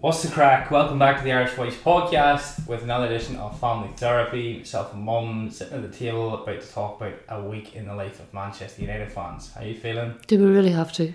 What's 0.00 0.22
the 0.22 0.30
crack? 0.30 0.70
Welcome 0.70 0.98
back 0.98 1.18
to 1.18 1.24
the 1.24 1.32
Irish 1.32 1.52
Voice 1.52 1.74
podcast 1.76 2.66
with 2.68 2.82
another 2.82 3.06
edition 3.06 3.36
of 3.36 3.58
Family 3.58 3.88
Therapy. 3.96 4.58
Myself 4.58 4.92
and 4.92 5.02
Mum 5.02 5.50
sitting 5.50 5.74
at 5.82 5.90
the 5.90 5.96
table 5.96 6.34
about 6.34 6.60
to 6.60 6.68
talk 6.72 7.00
about 7.00 7.14
a 7.30 7.42
week 7.42 7.74
in 7.74 7.86
the 7.86 7.94
life 7.94 8.20
of 8.20 8.32
Manchester 8.34 8.82
United 8.82 9.10
fans. 9.10 9.52
How 9.54 9.62
are 9.62 9.66
you 9.66 9.74
feeling? 9.74 10.14
Do 10.26 10.38
we 10.38 10.46
really 10.50 10.70
have 10.72 10.92
to? 10.94 11.12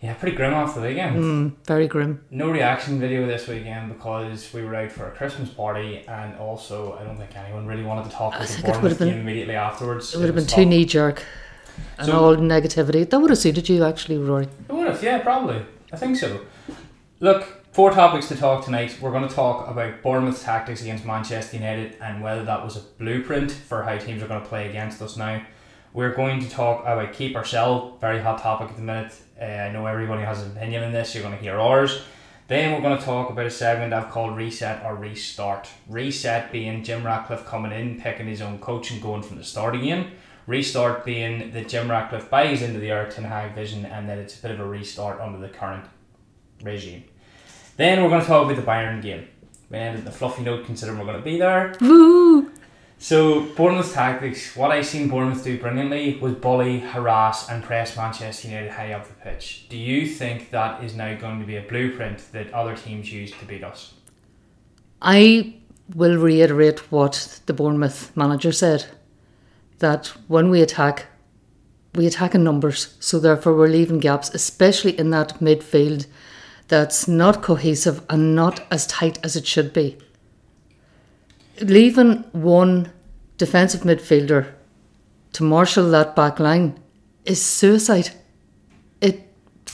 Yeah, 0.00 0.14
pretty 0.14 0.36
grim 0.36 0.54
after 0.54 0.80
the 0.80 0.86
weekend. 0.88 1.16
Mm, 1.16 1.66
very 1.66 1.88
grim. 1.88 2.24
No 2.30 2.50
reaction 2.50 3.00
video 3.00 3.26
this 3.26 3.48
weekend 3.48 3.92
because 3.92 4.52
we 4.54 4.62
were 4.62 4.76
out 4.76 4.92
for 4.92 5.08
a 5.08 5.10
Christmas 5.10 5.48
party 5.50 6.04
and 6.06 6.38
also 6.38 6.96
I 7.00 7.04
don't 7.04 7.16
think 7.18 7.36
anyone 7.36 7.66
really 7.66 7.82
wanted 7.84 8.04
to 8.04 8.10
talk 8.16 8.36
about 8.36 8.46
the 8.46 8.62
Bournemouth 8.62 8.98
game 9.00 9.18
immediately 9.20 9.56
afterwards. 9.56 10.14
It 10.14 10.18
would 10.18 10.26
have 10.26 10.36
been 10.36 10.46
too 10.46 10.64
knee 10.66 10.84
jerk 10.84 11.24
and 11.98 12.06
So- 12.06 12.12
all 12.24 12.36
negativity. 12.36 13.10
That 13.10 13.18
would 13.18 13.30
have 13.30 13.38
suited 13.40 13.68
you, 13.68 13.82
actually, 13.84 14.18
Rory. 14.18 14.44
It 14.68 14.72
would 14.72 14.86
have, 14.86 15.02
yeah, 15.02 15.18
probably. 15.18 15.62
I 15.92 15.96
think 15.96 16.16
so. 16.16 16.42
Look, 17.18 17.57
four 17.78 17.92
topics 17.92 18.26
to 18.26 18.34
talk 18.34 18.64
tonight. 18.64 18.98
We're 19.00 19.12
going 19.12 19.28
to 19.28 19.32
talk 19.32 19.70
about 19.70 20.02
Bournemouth's 20.02 20.42
tactics 20.42 20.82
against 20.82 21.04
Manchester 21.04 21.58
United 21.58 21.96
and 22.00 22.20
whether 22.20 22.44
that 22.44 22.64
was 22.64 22.76
a 22.76 22.80
blueprint 22.80 23.52
for 23.52 23.84
how 23.84 23.96
teams 23.96 24.20
are 24.20 24.26
going 24.26 24.42
to 24.42 24.48
play 24.48 24.68
against 24.68 25.00
us 25.00 25.16
now. 25.16 25.46
We're 25.92 26.12
going 26.12 26.40
to 26.40 26.50
talk 26.50 26.80
about 26.80 27.12
keep 27.12 27.36
or 27.36 27.44
sell, 27.44 27.96
very 28.00 28.20
hot 28.20 28.42
topic 28.42 28.70
at 28.70 28.74
the 28.74 28.82
minute. 28.82 29.12
Uh, 29.40 29.44
I 29.44 29.70
know 29.70 29.86
everybody 29.86 30.24
has 30.24 30.42
an 30.42 30.56
opinion 30.56 30.82
on 30.82 30.92
this. 30.92 31.14
You're 31.14 31.22
going 31.22 31.36
to 31.36 31.40
hear 31.40 31.56
ours. 31.56 32.02
Then 32.48 32.72
we're 32.72 32.80
going 32.80 32.98
to 32.98 33.04
talk 33.04 33.30
about 33.30 33.46
a 33.46 33.50
segment 33.50 33.92
I've 33.92 34.10
called 34.10 34.36
Reset 34.36 34.84
or 34.84 34.96
Restart. 34.96 35.68
Reset 35.88 36.50
being 36.50 36.82
Jim 36.82 37.06
Ratcliffe 37.06 37.46
coming 37.46 37.70
in, 37.70 38.00
picking 38.00 38.26
his 38.26 38.42
own 38.42 38.58
coach 38.58 38.90
and 38.90 39.00
going 39.00 39.22
from 39.22 39.36
the 39.36 39.44
start 39.44 39.76
again. 39.76 40.10
Restart 40.48 41.04
being 41.04 41.52
that 41.52 41.68
Jim 41.68 41.88
Ratcliffe 41.88 42.28
buys 42.28 42.60
into 42.60 42.80
the 42.80 42.90
Erik 42.90 43.14
Ten 43.14 43.22
Hag 43.22 43.54
vision 43.54 43.86
and 43.86 44.08
that 44.08 44.18
it's 44.18 44.36
a 44.36 44.42
bit 44.42 44.50
of 44.50 44.58
a 44.58 44.66
restart 44.66 45.20
under 45.20 45.38
the 45.38 45.48
current 45.48 45.84
regime. 46.64 47.04
Then 47.78 48.02
we're 48.02 48.08
going 48.08 48.20
to 48.20 48.26
talk 48.26 48.44
about 48.44 48.56
the 48.56 48.68
Bayern 48.68 49.00
game. 49.00 49.28
We 49.70 49.78
ended 49.78 50.04
the 50.04 50.10
fluffy 50.10 50.42
note 50.42 50.66
considering 50.66 50.98
we're 50.98 51.04
going 51.04 51.18
to 51.18 51.22
be 51.22 51.38
there. 51.38 51.76
Woo! 51.80 52.50
So 52.98 53.42
Bournemouth's 53.54 53.92
tactics, 53.92 54.56
what 54.56 54.72
I 54.72 54.82
seen 54.82 55.08
Bournemouth 55.08 55.44
do 55.44 55.56
brilliantly 55.60 56.18
was 56.18 56.34
bully, 56.34 56.80
harass, 56.80 57.48
and 57.48 57.62
press 57.62 57.96
Manchester 57.96 58.48
United 58.48 58.72
high 58.72 58.94
up 58.94 59.06
the 59.06 59.14
pitch. 59.14 59.68
Do 59.68 59.76
you 59.76 60.08
think 60.08 60.50
that 60.50 60.82
is 60.82 60.96
now 60.96 61.16
going 61.16 61.38
to 61.38 61.46
be 61.46 61.56
a 61.56 61.62
blueprint 61.62 62.32
that 62.32 62.52
other 62.52 62.76
teams 62.76 63.12
use 63.12 63.30
to 63.30 63.44
beat 63.44 63.62
us? 63.62 63.94
I 65.00 65.54
will 65.94 66.16
reiterate 66.18 66.90
what 66.90 67.40
the 67.46 67.54
Bournemouth 67.54 68.10
manager 68.16 68.50
said 68.50 68.86
that 69.78 70.08
when 70.26 70.50
we 70.50 70.62
attack, 70.62 71.06
we 71.94 72.08
attack 72.08 72.34
in 72.34 72.42
numbers. 72.42 72.96
So 72.98 73.20
therefore, 73.20 73.54
we're 73.54 73.68
leaving 73.68 74.00
gaps, 74.00 74.34
especially 74.34 74.98
in 74.98 75.10
that 75.10 75.38
midfield 75.38 76.06
that's 76.68 77.08
not 77.08 77.42
cohesive 77.42 78.02
and 78.08 78.34
not 78.34 78.64
as 78.70 78.86
tight 78.86 79.18
as 79.24 79.36
it 79.36 79.46
should 79.46 79.72
be. 79.72 79.96
Leaving 81.60 82.24
one 82.32 82.92
defensive 83.36 83.82
midfielder 83.82 84.52
to 85.32 85.42
marshal 85.42 85.90
that 85.90 86.14
back 86.14 86.38
line 86.38 86.78
is 87.24 87.44
suicide. 87.44 88.10
It 89.00 89.28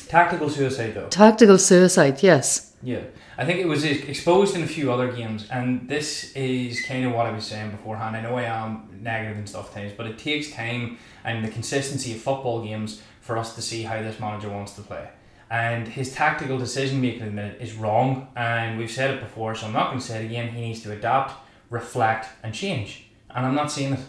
Tactical 0.09 0.49
suicide, 0.49 0.95
though. 0.95 1.09
tactical 1.09 1.59
suicide, 1.59 2.23
yes. 2.23 2.73
Yeah, 2.83 3.01
I 3.39 3.45
think 3.45 3.61
it 3.61 3.67
was 3.67 3.85
exposed 3.85 4.55
in 4.55 4.63
a 4.63 4.67
few 4.67 4.93
other 4.93 5.11
games, 5.11 5.49
and 5.51 5.89
this 5.89 6.33
is 6.35 6.85
kind 6.85 7.05
of 7.05 7.13
what 7.13 7.27
I 7.27 7.33
was 7.33 7.45
saying 7.45 7.71
beforehand. 7.71 8.17
I 8.17 8.21
know 8.21 8.37
I 8.37 8.45
am 8.45 8.89
negative 9.01 9.39
and 9.39 9.49
stuff 9.49 9.75
times, 9.75 9.93
but 9.97 10.07
it 10.07 10.19
takes 10.19 10.51
time 10.53 10.99
and 11.25 11.45
the 11.45 11.49
consistency 11.51 12.13
of 12.13 12.21
football 12.21 12.63
games 12.63 13.03
for 13.21 13.39
us 13.39 13.55
to 13.55 13.63
see 13.63 13.83
how 13.83 14.03
this 14.03 14.21
manager 14.21 14.51
wants 14.51 14.73
to 14.73 14.83
play. 14.83 15.09
And 15.55 15.87
his 15.87 16.13
tactical 16.13 16.59
decision 16.59 17.01
making 17.01 17.39
is 17.39 17.75
wrong, 17.77 18.27
and 18.35 18.77
we've 18.77 18.91
said 18.91 19.15
it 19.15 19.21
before, 19.21 19.55
so 19.55 19.69
I'm 19.69 19.73
not 19.73 19.91
going 19.91 20.01
to 20.01 20.05
say 20.05 20.21
it 20.21 20.25
again. 20.25 20.49
He 20.49 20.63
needs 20.63 20.83
to 20.83 20.91
adapt, 20.91 21.33
reflect, 21.71 22.27
and 22.43 22.53
change, 22.53 23.05
and 23.31 23.47
I'm 23.47 23.55
not 23.55 23.71
seeing 23.71 23.93
it. 23.93 24.01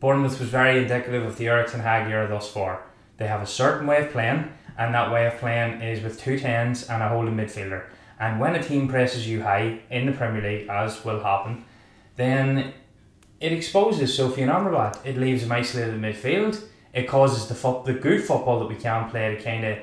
Bournemouth 0.00 0.40
was 0.40 0.48
very 0.48 0.82
indicative 0.82 1.24
of 1.24 1.38
the 1.38 1.46
Erik 1.46 1.70
Ten 1.70 1.78
Hag 1.78 2.10
era 2.10 2.26
thus 2.26 2.50
far. 2.50 2.82
They 3.18 3.28
have 3.28 3.40
a 3.40 3.46
certain 3.46 3.86
way 3.86 4.04
of 4.04 4.10
playing, 4.10 4.48
and 4.76 4.92
that 4.92 5.12
way 5.12 5.28
of 5.28 5.38
playing 5.38 5.80
is 5.80 6.02
with 6.02 6.20
two 6.20 6.40
tens 6.40 6.88
and 6.88 7.04
a 7.04 7.08
holding 7.08 7.36
midfielder. 7.36 7.84
And 8.18 8.40
when 8.40 8.56
a 8.56 8.62
team 8.62 8.88
presses 8.88 9.28
you 9.28 9.44
high 9.44 9.78
in 9.90 10.06
the 10.06 10.12
Premier 10.12 10.42
League, 10.42 10.68
as 10.68 11.04
will 11.04 11.22
happen, 11.22 11.64
then 12.16 12.74
it 13.38 13.52
exposes 13.52 14.18
Sofyan 14.18 14.50
Amrabat. 14.50 15.06
It 15.06 15.18
leaves 15.18 15.42
them 15.42 15.52
isolated 15.52 15.94
in 15.94 16.00
midfield. 16.00 16.60
It 16.92 17.06
causes 17.06 17.46
the 17.46 17.54
fo- 17.54 17.84
the 17.84 17.94
good 17.94 18.24
football 18.24 18.58
that 18.58 18.68
we 18.68 18.74
can 18.74 19.08
play 19.08 19.36
to 19.36 19.40
kind 19.40 19.64
of 19.64 19.78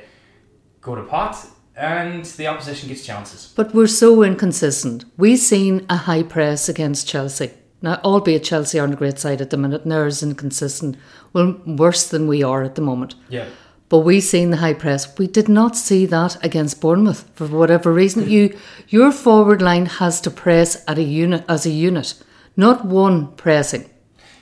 go 0.81 0.96
to 0.96 1.03
pot, 1.03 1.47
and 1.75 2.25
the 2.25 2.47
opposition 2.47 2.90
gets 2.90 3.06
chances. 3.06 3.53
But 3.56 3.74
we're 3.74 3.88
so 3.88 4.24
inconsistent. 4.24 5.06
We've 5.18 5.40
seen 5.40 5.86
a 5.90 5.96
high 5.97 6.24
press 6.24 6.68
against 6.68 7.08
Chelsea. 7.08 7.52
Now, 7.81 8.00
albeit 8.03 8.44
Chelsea 8.44 8.80
aren't 8.80 8.94
a 8.94 8.97
great 8.97 9.18
side 9.18 9.41
at 9.41 9.50
the 9.50 9.58
minute, 9.58 9.84
and 9.84 9.91
they're 9.91 10.06
as 10.06 10.22
inconsistent, 10.22 10.97
well, 11.34 11.59
worse 11.66 12.08
than 12.08 12.28
we 12.28 12.44
are 12.44 12.64
at 12.64 12.75
the 12.75 12.81
moment. 12.81 13.16
Yeah. 13.30 13.47
But 13.90 14.00
we've 14.00 14.24
seen 14.24 14.52
the 14.52 14.58
high 14.58 14.74
press. 14.74 15.18
We 15.18 15.28
did 15.28 15.50
not 15.50 15.75
see 15.75 16.06
that 16.06 16.44
against 16.46 16.80
Bournemouth 16.80 17.30
for 17.36 17.47
whatever 17.47 17.91
reason. 17.91 18.30
You, 18.30 18.58
your 18.88 19.12
forward 19.12 19.62
line 19.62 19.86
has 19.86 20.22
to 20.22 20.31
press 20.31 20.84
at 20.88 20.97
a 20.97 21.03
unit 21.03 21.44
as 21.50 21.66
a 21.66 21.72
unit, 21.72 22.14
not 22.56 22.86
one 22.86 23.34
pressing. 23.34 23.90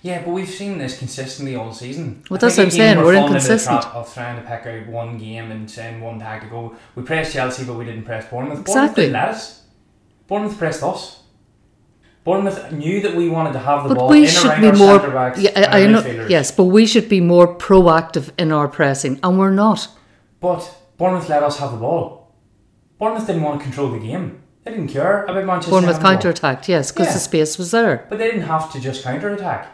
Yeah, 0.01 0.23
but 0.23 0.31
we've 0.31 0.47
seen 0.49 0.77
this 0.77 0.97
consistently 0.97 1.55
all 1.55 1.73
season. 1.73 2.23
Well, 2.29 2.37
I 2.37 2.41
that's 2.41 2.57
what 2.57 2.63
I'm 2.65 2.71
saying, 2.71 2.97
we're 2.99 3.13
the 3.13 3.21
inconsistent. 3.25 3.85
Of 3.87 4.13
trying 4.13 4.41
to 4.41 4.47
pick 4.49 4.65
out 4.65 4.87
one 4.87 5.17
game 5.17 5.51
and 5.51 5.69
saying 5.69 5.99
one 5.99 6.19
tactic. 6.19 6.51
Oh, 6.53 6.73
we 6.95 7.03
pressed 7.03 7.33
Chelsea, 7.33 7.65
but 7.65 7.73
we 7.73 7.83
didn't 7.85 8.03
press 8.05 8.25
Bournemouth. 8.29 8.63
Bournemouth 8.63 8.97
Exactly. 8.97 9.13
us. 9.13 9.63
Bournemouth 10.27 10.57
pressed 10.57 10.83
us. 10.83 11.23
Bournemouth 12.23 12.71
knew 12.71 13.01
that 13.01 13.15
we 13.15 13.27
wanted 13.29 13.53
to 13.53 13.59
have 13.59 13.83
the 13.83 13.89
But 13.89 13.97
ball 13.97 14.09
we 14.09 14.21
in 14.23 14.27
should 14.29 14.45
around 14.45 14.61
be 14.61 14.67
our 14.67 14.75
more. 14.75 14.99
centre 14.99 15.11
backs 15.13 15.39
Yeah, 15.39 15.51
and 15.55 15.65
I, 15.65 15.83
I 15.83 15.87
know. 15.87 16.27
Yes, 16.29 16.51
but 16.51 16.65
we 16.65 16.85
should 16.85 17.09
be 17.09 17.19
more 17.21 17.53
proactive 17.55 18.29
in 18.37 18.51
our 18.51 18.67
pressing, 18.67 19.19
and 19.23 19.37
we're 19.39 19.51
not. 19.51 19.87
But 20.39 20.69
Bournemouth 20.97 21.27
let 21.29 21.43
us 21.43 21.59
have 21.59 21.71
the 21.71 21.77
ball. 21.77 22.35
Bournemouth 22.99 23.27
didn't 23.27 23.41
want 23.43 23.59
to 23.59 23.63
control 23.63 23.89
the 23.89 23.99
game. 23.99 24.41
They 24.63 24.71
didn't 24.71 24.89
care 24.89 25.23
about 25.25 25.43
Manchester. 25.45 25.71
Bournemouth 25.71 26.01
counter 26.01 26.29
attacked, 26.29 26.69
yes, 26.69 26.91
because 26.91 27.07
Yeah. 27.07 27.13
the 27.13 27.19
space 27.19 27.57
was 27.57 27.71
there. 27.71 28.05
But 28.09 28.19
they 28.19 28.27
didn't 28.27 28.43
have 28.47 28.71
to 28.73 28.79
just 28.79 29.03
counter 29.03 29.29
attack. 29.29 29.67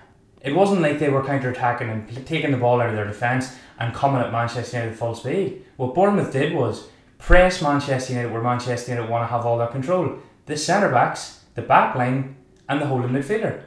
It 0.45 0.55
wasn't 0.55 0.81
like 0.81 0.99
they 0.99 1.09
were 1.09 1.25
counter 1.25 1.49
attacking 1.49 1.89
and 1.89 2.27
taking 2.27 2.51
the 2.51 2.57
ball 2.57 2.79
out 2.79 2.89
of 2.89 2.95
their 2.95 3.07
defence 3.07 3.55
and 3.79 3.95
coming 3.95 4.21
at 4.21 4.31
Manchester 4.31 4.77
United 4.77 4.97
full 4.97 5.15
speed. 5.15 5.65
What 5.75 5.95
Bournemouth 5.95 6.31
did 6.31 6.53
was 6.53 6.87
press 7.17 7.63
Manchester 7.63 8.13
United 8.13 8.31
where 8.31 8.43
Manchester 8.43 8.91
United 8.91 9.09
want 9.09 9.23
to 9.23 9.31
have 9.33 9.43
all 9.43 9.57
their 9.57 9.67
control. 9.67 10.19
The 10.45 10.55
centre 10.55 10.89
backs, 10.89 11.45
the 11.55 11.63
back 11.63 11.95
line, 11.95 12.35
and 12.69 12.79
the 12.79 12.85
holding 12.85 13.09
midfielder. 13.09 13.63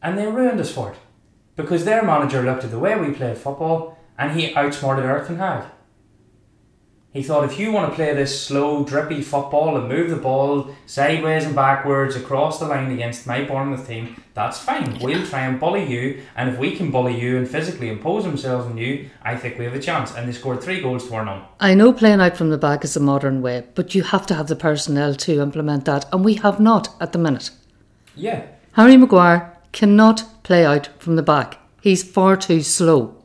And 0.00 0.16
they 0.16 0.28
ruined 0.28 0.60
us 0.60 0.72
for 0.72 0.92
it. 0.92 0.98
Because 1.56 1.84
their 1.84 2.04
manager 2.04 2.42
looked 2.42 2.62
at 2.62 2.70
the 2.70 2.78
way 2.78 2.96
we 2.96 3.12
played 3.12 3.36
football 3.36 3.98
and 4.16 4.38
he 4.38 4.54
outsmarted 4.54 5.04
Erik 5.04 5.26
Ten 5.26 5.38
Hag. 5.38 5.64
He 7.12 7.22
thought 7.22 7.44
if 7.44 7.58
you 7.58 7.72
want 7.72 7.90
to 7.90 7.94
play 7.94 8.14
this 8.14 8.40
slow, 8.40 8.84
drippy 8.84 9.20
football 9.20 9.76
and 9.76 9.86
move 9.86 10.08
the 10.08 10.16
ball 10.16 10.74
sideways 10.86 11.44
and 11.44 11.54
backwards 11.54 12.16
across 12.16 12.58
the 12.58 12.64
line 12.64 12.90
against 12.90 13.26
my 13.26 13.44
Bournemouth 13.44 13.86
team, 13.86 14.22
that's 14.32 14.58
fine. 14.58 14.98
We'll 14.98 15.26
try 15.26 15.40
and 15.40 15.60
bully 15.60 15.84
you, 15.84 16.22
and 16.34 16.48
if 16.48 16.58
we 16.58 16.74
can 16.74 16.90
bully 16.90 17.20
you 17.20 17.36
and 17.36 17.46
physically 17.46 17.90
impose 17.90 18.24
themselves 18.24 18.64
on 18.64 18.78
you, 18.78 19.10
I 19.22 19.36
think 19.36 19.58
we 19.58 19.66
have 19.66 19.74
a 19.74 19.78
chance. 19.78 20.14
And 20.14 20.26
they 20.26 20.32
scored 20.32 20.62
three 20.62 20.80
goals 20.80 21.06
to 21.08 21.14
our 21.16 21.24
none. 21.24 21.42
I 21.60 21.74
know 21.74 21.92
playing 21.92 22.22
out 22.22 22.38
from 22.38 22.48
the 22.48 22.56
back 22.56 22.82
is 22.82 22.96
a 22.96 23.00
modern 23.00 23.42
way, 23.42 23.64
but 23.74 23.94
you 23.94 24.04
have 24.04 24.26
to 24.28 24.34
have 24.34 24.46
the 24.46 24.56
personnel 24.56 25.14
to 25.14 25.42
implement 25.42 25.84
that, 25.84 26.06
and 26.14 26.24
we 26.24 26.34
have 26.36 26.60
not 26.60 26.96
at 26.98 27.12
the 27.12 27.18
minute. 27.18 27.50
Yeah. 28.16 28.46
Harry 28.72 28.96
Maguire 28.96 29.54
cannot 29.72 30.42
play 30.44 30.64
out 30.64 30.88
from 30.98 31.16
the 31.16 31.22
back. 31.22 31.58
He's 31.82 32.02
far 32.02 32.38
too 32.38 32.62
slow. 32.62 33.21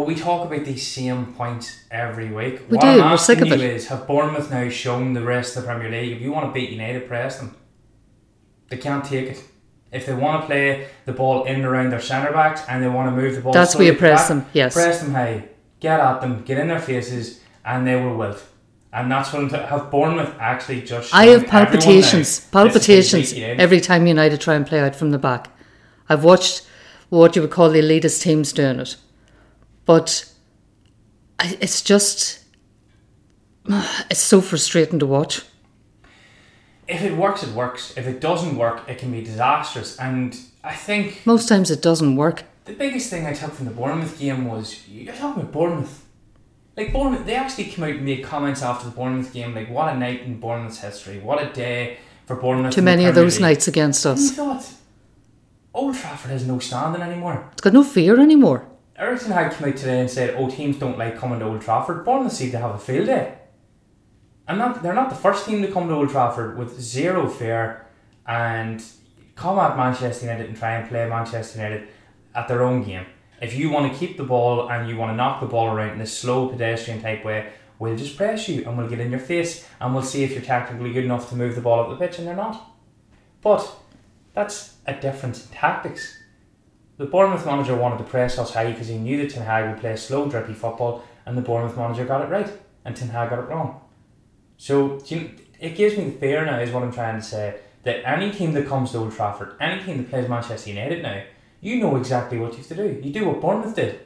But 0.00 0.06
we 0.06 0.14
talk 0.14 0.46
about 0.46 0.64
these 0.64 0.86
same 0.86 1.34
points 1.34 1.84
every 1.90 2.30
week. 2.30 2.62
We 2.70 2.78
what 2.78 2.80
do, 2.80 2.86
I'm 2.86 2.96
we're 3.00 3.04
asking 3.04 3.34
sick 3.36 3.42
of 3.42 3.48
you 3.48 3.66
it. 3.66 3.74
is, 3.74 3.88
have 3.88 4.06
Bournemouth 4.06 4.50
now 4.50 4.66
shown 4.70 5.12
the 5.12 5.20
rest 5.20 5.58
of 5.58 5.64
the 5.64 5.68
Premier 5.68 5.90
League 5.90 6.12
if 6.12 6.22
you 6.22 6.32
want 6.32 6.46
to 6.46 6.58
beat 6.58 6.70
United, 6.70 7.06
press 7.06 7.38
them. 7.38 7.54
They 8.70 8.78
can't 8.78 9.04
take 9.04 9.28
it. 9.28 9.44
If 9.92 10.06
they 10.06 10.14
want 10.14 10.40
to 10.40 10.46
play 10.46 10.88
the 11.04 11.12
ball 11.12 11.44
in 11.44 11.56
and 11.56 11.64
around 11.66 11.90
their 11.90 12.00
centre 12.00 12.32
backs 12.32 12.62
and 12.66 12.82
they 12.82 12.88
want 12.88 13.14
to 13.14 13.22
move 13.22 13.34
the 13.34 13.42
ball, 13.42 13.52
That's 13.52 13.72
slowly 13.72 13.88
where 13.88 13.92
you 13.92 13.98
press 13.98 14.20
back, 14.20 14.28
them, 14.28 14.46
yes. 14.54 14.72
Press 14.72 15.02
them 15.02 15.12
high, 15.12 15.50
get 15.80 16.00
at 16.00 16.22
them, 16.22 16.44
get 16.44 16.56
in 16.56 16.68
their 16.68 16.80
faces, 16.80 17.40
and 17.66 17.86
they 17.86 17.96
will 17.96 18.16
wilt. 18.16 18.42
And 18.94 19.12
that's 19.12 19.34
what 19.34 19.42
I'm 19.42 19.50
t- 19.50 19.56
have 19.56 19.90
Bournemouth 19.90 20.34
actually 20.40 20.80
just. 20.80 21.14
I 21.14 21.26
shown 21.26 21.32
have 21.32 21.44
everyone 21.44 21.62
now, 21.62 21.64
palpitations, 21.66 22.12
this 22.12 22.44
is 22.46 22.50
palpitations 22.50 23.12
how 23.12 23.18
you 23.18 23.24
beat 23.34 23.40
United. 23.42 23.60
every 23.60 23.80
time 23.80 24.06
United 24.06 24.40
try 24.40 24.54
and 24.54 24.66
play 24.66 24.80
out 24.80 24.96
from 24.96 25.10
the 25.10 25.18
back. 25.18 25.50
I've 26.08 26.24
watched 26.24 26.66
what 27.10 27.36
you 27.36 27.42
would 27.42 27.50
call 27.50 27.68
the 27.68 27.80
elitist 27.82 28.22
teams 28.22 28.54
doing 28.54 28.80
it, 28.80 28.96
but 29.86 30.24
I- 31.38 31.58
it's 31.60 31.82
just 31.82 32.40
it's 34.10 34.20
so 34.20 34.40
frustrating 34.40 34.98
to 34.98 35.06
watch. 35.06 35.42
If 36.88 37.02
it 37.02 37.16
works, 37.16 37.42
it 37.44 37.50
works. 37.54 37.94
If 37.96 38.06
it 38.08 38.20
doesn't 38.20 38.56
work, 38.56 38.88
it 38.88 38.98
can 38.98 39.12
be 39.12 39.22
disastrous. 39.22 39.96
And 39.98 40.36
I 40.64 40.74
think 40.74 41.24
Most 41.24 41.48
times 41.48 41.70
it 41.70 41.82
doesn't 41.82 42.16
work. 42.16 42.42
The 42.64 42.72
biggest 42.72 43.10
thing 43.10 43.26
I 43.26 43.32
took 43.32 43.52
from 43.52 43.66
the 43.66 43.70
Bournemouth 43.72 44.18
game 44.18 44.46
was 44.48 44.88
you're 44.88 45.14
talking 45.14 45.42
about 45.42 45.52
Bournemouth. 45.52 46.04
Like 46.76 46.92
Bournemouth, 46.92 47.26
they 47.26 47.34
actually 47.36 47.64
came 47.64 47.84
out 47.84 47.90
and 47.90 48.04
made 48.04 48.24
comments 48.24 48.62
after 48.62 48.86
the 48.88 48.94
Bournemouth 48.94 49.32
game, 49.32 49.54
like 49.54 49.70
what 49.70 49.94
a 49.94 49.96
night 49.98 50.22
in 50.22 50.40
Bournemouth's 50.40 50.80
history, 50.80 51.18
what 51.18 51.42
a 51.42 51.52
day 51.52 51.98
for 52.26 52.36
Bournemouth. 52.36 52.74
Too 52.74 52.82
many 52.82 53.04
of 53.06 53.14
those 53.14 53.36
League. 53.36 53.42
nights 53.42 53.68
against 53.68 54.04
And 54.04 54.14
us. 54.18 54.30
thought, 54.32 54.66
Old 55.74 55.94
Trafford 55.96 56.30
has 56.32 56.46
no 56.46 56.58
standing 56.58 57.02
anymore. 57.02 57.48
It's 57.52 57.60
got 57.60 57.72
no 57.72 57.84
fear 57.84 58.18
anymore. 58.20 58.66
Erik 59.00 59.22
had 59.22 59.52
come 59.52 59.68
out 59.68 59.76
today 59.78 60.00
and 60.00 60.10
said, 60.10 60.34
"Oh, 60.36 60.50
teams 60.50 60.78
don't 60.78 60.98
like 60.98 61.16
coming 61.16 61.38
to 61.40 61.46
Old 61.46 61.62
Trafford. 61.62 62.04
Bournemouth 62.04 62.34
seem 62.34 62.50
to 62.50 62.58
have 62.58 62.74
a 62.74 62.78
field 62.78 63.06
day." 63.06 63.38
And 64.46 64.58
not, 64.58 64.82
they're 64.82 64.94
not 64.94 65.08
the 65.08 65.16
first 65.16 65.46
team 65.46 65.62
to 65.62 65.72
come 65.72 65.88
to 65.88 65.94
Old 65.94 66.10
Trafford 66.10 66.58
with 66.58 66.78
zero 66.78 67.26
fear 67.28 67.86
and 68.26 68.84
come 69.36 69.58
at 69.58 69.76
Manchester 69.76 70.26
United 70.26 70.48
and 70.48 70.56
try 70.56 70.72
and 70.72 70.88
play 70.88 71.08
Manchester 71.08 71.58
United 71.58 71.88
at 72.34 72.46
their 72.46 72.62
own 72.62 72.82
game. 72.82 73.06
If 73.40 73.56
you 73.56 73.70
want 73.70 73.90
to 73.90 73.98
keep 73.98 74.18
the 74.18 74.24
ball 74.24 74.70
and 74.70 74.86
you 74.86 74.98
want 74.98 75.12
to 75.12 75.16
knock 75.16 75.40
the 75.40 75.46
ball 75.46 75.74
around 75.74 75.94
in 75.94 76.00
a 76.02 76.06
slow 76.06 76.48
pedestrian 76.48 77.00
type 77.00 77.24
way, 77.24 77.52
we'll 77.78 77.96
just 77.96 78.18
press 78.18 78.48
you 78.50 78.64
and 78.66 78.76
we'll 78.76 78.88
get 78.88 79.00
in 79.00 79.10
your 79.10 79.20
face 79.20 79.66
and 79.80 79.94
we'll 79.94 80.02
see 80.02 80.24
if 80.24 80.32
you're 80.32 80.42
tactically 80.42 80.92
good 80.92 81.04
enough 81.04 81.30
to 81.30 81.36
move 81.36 81.54
the 81.54 81.62
ball 81.62 81.80
up 81.80 81.88
the 81.88 82.06
pitch, 82.06 82.18
and 82.18 82.28
they're 82.28 82.36
not. 82.36 82.70
But 83.40 83.66
that's 84.34 84.74
a 84.86 84.92
difference 84.92 85.46
in 85.46 85.52
tactics. 85.52 86.19
The 87.00 87.06
Bournemouth 87.06 87.46
manager 87.46 87.74
wanted 87.74 87.96
to 87.96 88.04
press 88.04 88.38
us 88.38 88.52
high 88.52 88.72
because 88.72 88.88
he 88.88 88.98
knew 88.98 89.16
that 89.22 89.30
Ten 89.30 89.42
Hag 89.42 89.70
would 89.70 89.80
play 89.80 89.96
slow, 89.96 90.28
drippy 90.28 90.52
football, 90.52 91.02
and 91.24 91.34
the 91.34 91.40
Bournemouth 91.40 91.74
manager 91.74 92.04
got 92.04 92.20
it 92.20 92.28
right, 92.28 92.52
and 92.84 92.94
Ten 92.94 93.08
Hag 93.08 93.30
got 93.30 93.38
it 93.38 93.48
wrong. 93.48 93.80
So 94.58 95.00
you, 95.06 95.30
it 95.58 95.76
gives 95.76 95.96
me 95.96 96.10
the 96.10 96.18
fear 96.18 96.44
now, 96.44 96.58
is 96.58 96.70
what 96.70 96.82
I'm 96.82 96.92
trying 96.92 97.18
to 97.18 97.24
say, 97.24 97.58
that 97.84 98.06
any 98.06 98.30
team 98.30 98.52
that 98.52 98.66
comes 98.66 98.92
to 98.92 98.98
Old 98.98 99.14
Trafford, 99.14 99.54
any 99.58 99.82
team 99.82 99.96
that 99.96 100.10
plays 100.10 100.28
Manchester 100.28 100.68
United 100.68 101.02
now, 101.02 101.22
you 101.62 101.80
know 101.80 101.96
exactly 101.96 102.38
what 102.38 102.52
you 102.52 102.58
have 102.58 102.68
to 102.68 102.74
do. 102.74 103.00
You 103.02 103.10
do 103.10 103.28
what 103.28 103.40
Bournemouth 103.40 103.74
did. 103.74 104.00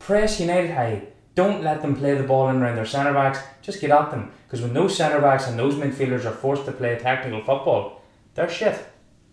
Press 0.00 0.40
United 0.40 0.72
high. 0.72 1.06
Don't 1.36 1.62
let 1.62 1.82
them 1.82 1.94
play 1.94 2.16
the 2.16 2.24
ball 2.24 2.48
in 2.48 2.60
around 2.60 2.74
their 2.74 2.84
centre 2.84 3.12
backs. 3.12 3.38
Just 3.62 3.80
get 3.80 3.92
at 3.92 4.10
them. 4.10 4.32
Because 4.44 4.60
when 4.60 4.74
those 4.74 4.96
centre 4.96 5.20
backs 5.20 5.46
and 5.46 5.56
those 5.56 5.76
midfielders 5.76 6.24
are 6.24 6.32
forced 6.32 6.64
to 6.64 6.72
play 6.72 6.98
tactical 6.98 7.38
football, 7.44 8.02
they're 8.34 8.50
shit. 8.50 8.84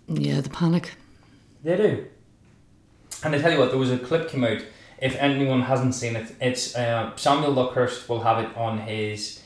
Yeah, 0.07 0.41
the 0.41 0.51
panic. 0.51 0.93
They 1.63 1.77
do. 1.77 2.05
And 3.23 3.35
I 3.35 3.39
tell 3.39 3.51
you 3.51 3.59
what, 3.59 3.69
there 3.69 3.77
was 3.77 3.91
a 3.91 3.99
clip 3.99 4.29
came 4.29 4.43
out. 4.43 4.61
If 4.99 5.15
anyone 5.15 5.61
hasn't 5.63 5.95
seen 5.95 6.15
it, 6.15 6.35
it's 6.39 6.75
uh, 6.75 7.15
Samuel 7.15 7.53
Luckhurst 7.53 8.07
will 8.07 8.21
have 8.21 8.43
it 8.43 8.55
on 8.55 8.79
his 8.79 9.41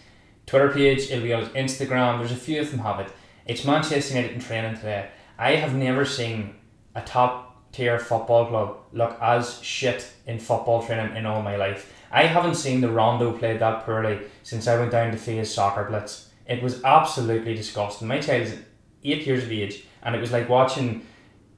Twitter 0.45 0.69
page. 0.69 1.09
It'll 1.09 1.23
be 1.23 1.33
on 1.33 1.45
his 1.45 1.49
Instagram. 1.49 2.19
There's 2.19 2.31
a 2.31 2.35
few 2.35 2.61
of 2.61 2.71
them 2.71 2.79
have 2.79 2.99
it. 2.99 3.11
It's 3.45 3.65
Manchester 3.65 4.15
United 4.15 4.33
in 4.35 4.41
training 4.41 4.75
today. 4.75 5.09
I 5.37 5.55
have 5.55 5.75
never 5.75 6.05
seen 6.05 6.55
a 6.93 7.01
top 7.01 7.71
tier 7.73 7.99
football 7.99 8.47
club 8.47 8.77
look 8.93 9.17
as 9.21 9.61
shit 9.61 10.09
in 10.25 10.39
football 10.39 10.85
training 10.85 11.15
in 11.17 11.25
all 11.25 11.41
my 11.41 11.57
life. 11.57 11.93
I 12.11 12.23
haven't 12.27 12.55
seen 12.55 12.79
the 12.79 12.89
Rondo 12.89 13.37
played 13.37 13.59
that 13.59 13.85
poorly 13.85 14.19
since 14.43 14.67
I 14.67 14.79
went 14.79 14.91
down 14.91 15.11
to 15.11 15.17
Faye's 15.17 15.53
soccer 15.53 15.83
blitz. 15.83 16.29
It 16.47 16.63
was 16.63 16.83
absolutely 16.83 17.55
disgusting. 17.55 18.07
My 18.07 18.19
child 18.19 18.43
is 18.43 18.57
eight 19.03 19.27
years 19.27 19.43
of 19.43 19.51
age, 19.51 19.83
and 20.01 20.15
it 20.15 20.21
was 20.21 20.31
like 20.31 20.47
watching 20.47 21.05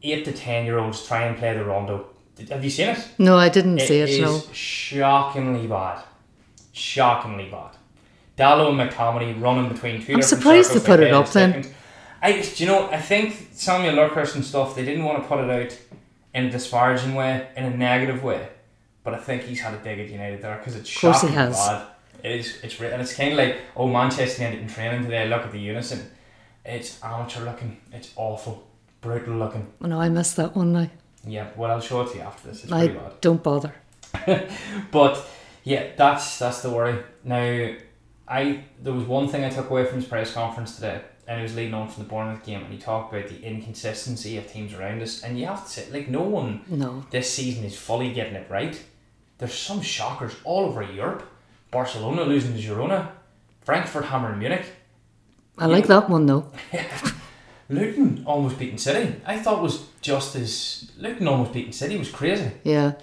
eight 0.03 0.25
to 0.25 0.31
ten 0.31 0.65
year 0.65 0.79
olds 0.79 1.05
try 1.05 1.23
and 1.23 1.38
play 1.38 1.53
the 1.53 1.63
Rondo. 1.63 2.07
Have 2.49 2.63
you 2.63 2.69
seen 2.69 2.89
it? 2.89 3.07
No, 3.17 3.38
I 3.38 3.49
didn't 3.49 3.79
see 3.79 3.99
it. 3.99 4.09
it. 4.09 4.19
is 4.19 4.21
No. 4.21 4.53
shockingly 4.53 5.67
bad. 5.67 6.03
Shockingly 6.71 7.49
bad. 7.49 7.71
Dalot 8.38 8.69
and 8.69 8.91
McTominay 8.91 9.41
running 9.41 9.67
between 9.69 10.03
two 10.03 10.13
I'm 10.13 10.21
surprised 10.21 10.73
they 10.73 10.79
put 10.79 10.99
it 10.99 11.11
up 11.11 11.29
then. 11.31 11.65
I, 12.21 12.41
do 12.41 12.63
you 12.63 12.67
know, 12.67 12.89
I 12.89 12.99
think 12.99 13.49
Samuel 13.53 13.95
Luckhurst 13.95 14.35
and 14.35 14.45
stuff, 14.45 14.75
they 14.75 14.85
didn't 14.85 15.03
want 15.03 15.21
to 15.21 15.27
put 15.27 15.39
it 15.39 15.49
out 15.49 15.77
in 16.33 16.45
a 16.45 16.51
disparaging 16.51 17.15
way, 17.15 17.47
in 17.55 17.65
a 17.65 17.75
negative 17.75 18.23
way. 18.23 18.50
But 19.03 19.13
I 19.13 19.17
think 19.17 19.43
he's 19.43 19.61
had 19.61 19.73
a 19.73 19.77
dig 19.77 20.00
at 20.00 20.09
United 20.09 20.41
there 20.41 20.57
because 20.57 20.75
it's 20.75 20.89
shockingly 20.89 21.35
bad. 21.35 21.88
It 22.23 22.31
is, 22.39 22.59
it's 22.63 22.79
and 22.79 23.01
it's 23.01 23.13
kind 23.13 23.31
of 23.31 23.38
like, 23.38 23.57
oh, 23.75 23.88
Manchester 23.88 24.43
United 24.43 24.61
in 24.61 24.67
training 24.67 25.03
today, 25.03 25.27
look 25.27 25.43
at 25.43 25.51
the 25.51 25.59
unison. 25.59 26.11
It's 26.65 27.01
amateur 27.03 27.45
looking, 27.45 27.77
it's 27.93 28.11
awful, 28.15 28.66
brutal 29.01 29.35
looking. 29.35 29.67
No, 29.81 29.99
I 29.99 30.09
missed 30.09 30.35
that 30.38 30.55
one 30.55 30.73
now. 30.73 30.89
Yeah, 31.25 31.49
well, 31.55 31.71
I'll 31.71 31.81
show 31.81 32.01
it 32.01 32.11
to 32.11 32.15
you 32.17 32.21
after 32.23 32.47
this. 32.49 32.63
It's 32.63 32.71
I 32.71 32.85
pretty 32.88 32.99
bad. 32.99 33.13
don't 33.21 33.44
bother. 33.44 33.73
But 34.91 35.25
yeah, 35.63 35.88
that's 35.97 36.39
that's 36.39 36.61
the 36.61 36.69
worry. 36.69 37.03
Now, 37.23 37.73
I 38.27 38.63
there 38.81 38.94
was 38.94 39.03
one 39.05 39.27
thing 39.27 39.44
I 39.44 39.49
took 39.49 39.69
away 39.69 39.85
from 39.85 39.97
his 39.99 40.05
press 40.07 40.33
conference 40.33 40.75
today, 40.75 41.01
and 41.27 41.39
it 41.39 41.44
was 41.44 41.55
leading 41.55 41.73
on 41.73 41.89
from 41.89 42.03
the 42.03 42.09
Bournemouth 42.09 42.45
game, 42.45 42.61
and 42.63 42.71
he 42.73 42.79
talked 42.79 43.13
about 43.13 43.27
the 43.29 43.41
inconsistency 43.44 44.38
of 44.38 44.51
teams 44.51 44.73
around 44.73 45.01
us, 45.01 45.23
and 45.23 45.38
you 45.39 45.45
have 45.45 45.63
to 45.65 45.69
say, 45.69 45.91
like, 45.91 46.07
no 46.07 46.21
one 46.21 46.61
No. 46.69 47.05
this 47.11 47.31
season 47.33 47.63
is 47.65 47.77
fully 47.77 48.13
getting 48.13 48.35
it 48.35 48.50
right. 48.50 48.81
There's 49.38 49.53
some 49.53 49.81
shockers 49.81 50.33
all 50.45 50.65
over 50.65 50.81
Europe. 50.81 51.23
Barcelona 51.71 52.23
losing 52.23 52.53
to 52.55 52.61
Girona, 52.61 53.09
Frankfurt 53.61 54.05
hammering 54.05 54.39
Munich, 54.39 54.65
I 55.57 55.65
like 55.65 55.88
that 55.88 56.09
one 56.09 56.25
though. 56.27 56.45
Luton 57.69 58.23
almost 58.25 58.57
beating 58.59 58.77
City. 58.77 59.15
I 59.25 59.37
thought 59.39 59.61
was 59.61 59.85
just 60.01 60.35
as 60.35 60.89
Luton 60.97 61.27
almost 61.27 61.53
beating 61.53 61.73
City 61.73 61.97
was 61.97 62.09
crazy, 62.09 62.51
Yeah. 62.63 62.93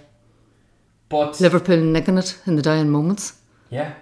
but 1.08 1.40
Liverpool 1.40 1.76
nicking 1.76 2.16
it 2.19 2.38
in 2.46 2.56
the 2.56 2.62
dying 2.62 2.88
moments. 2.90 3.40
Yeah. 3.70 3.93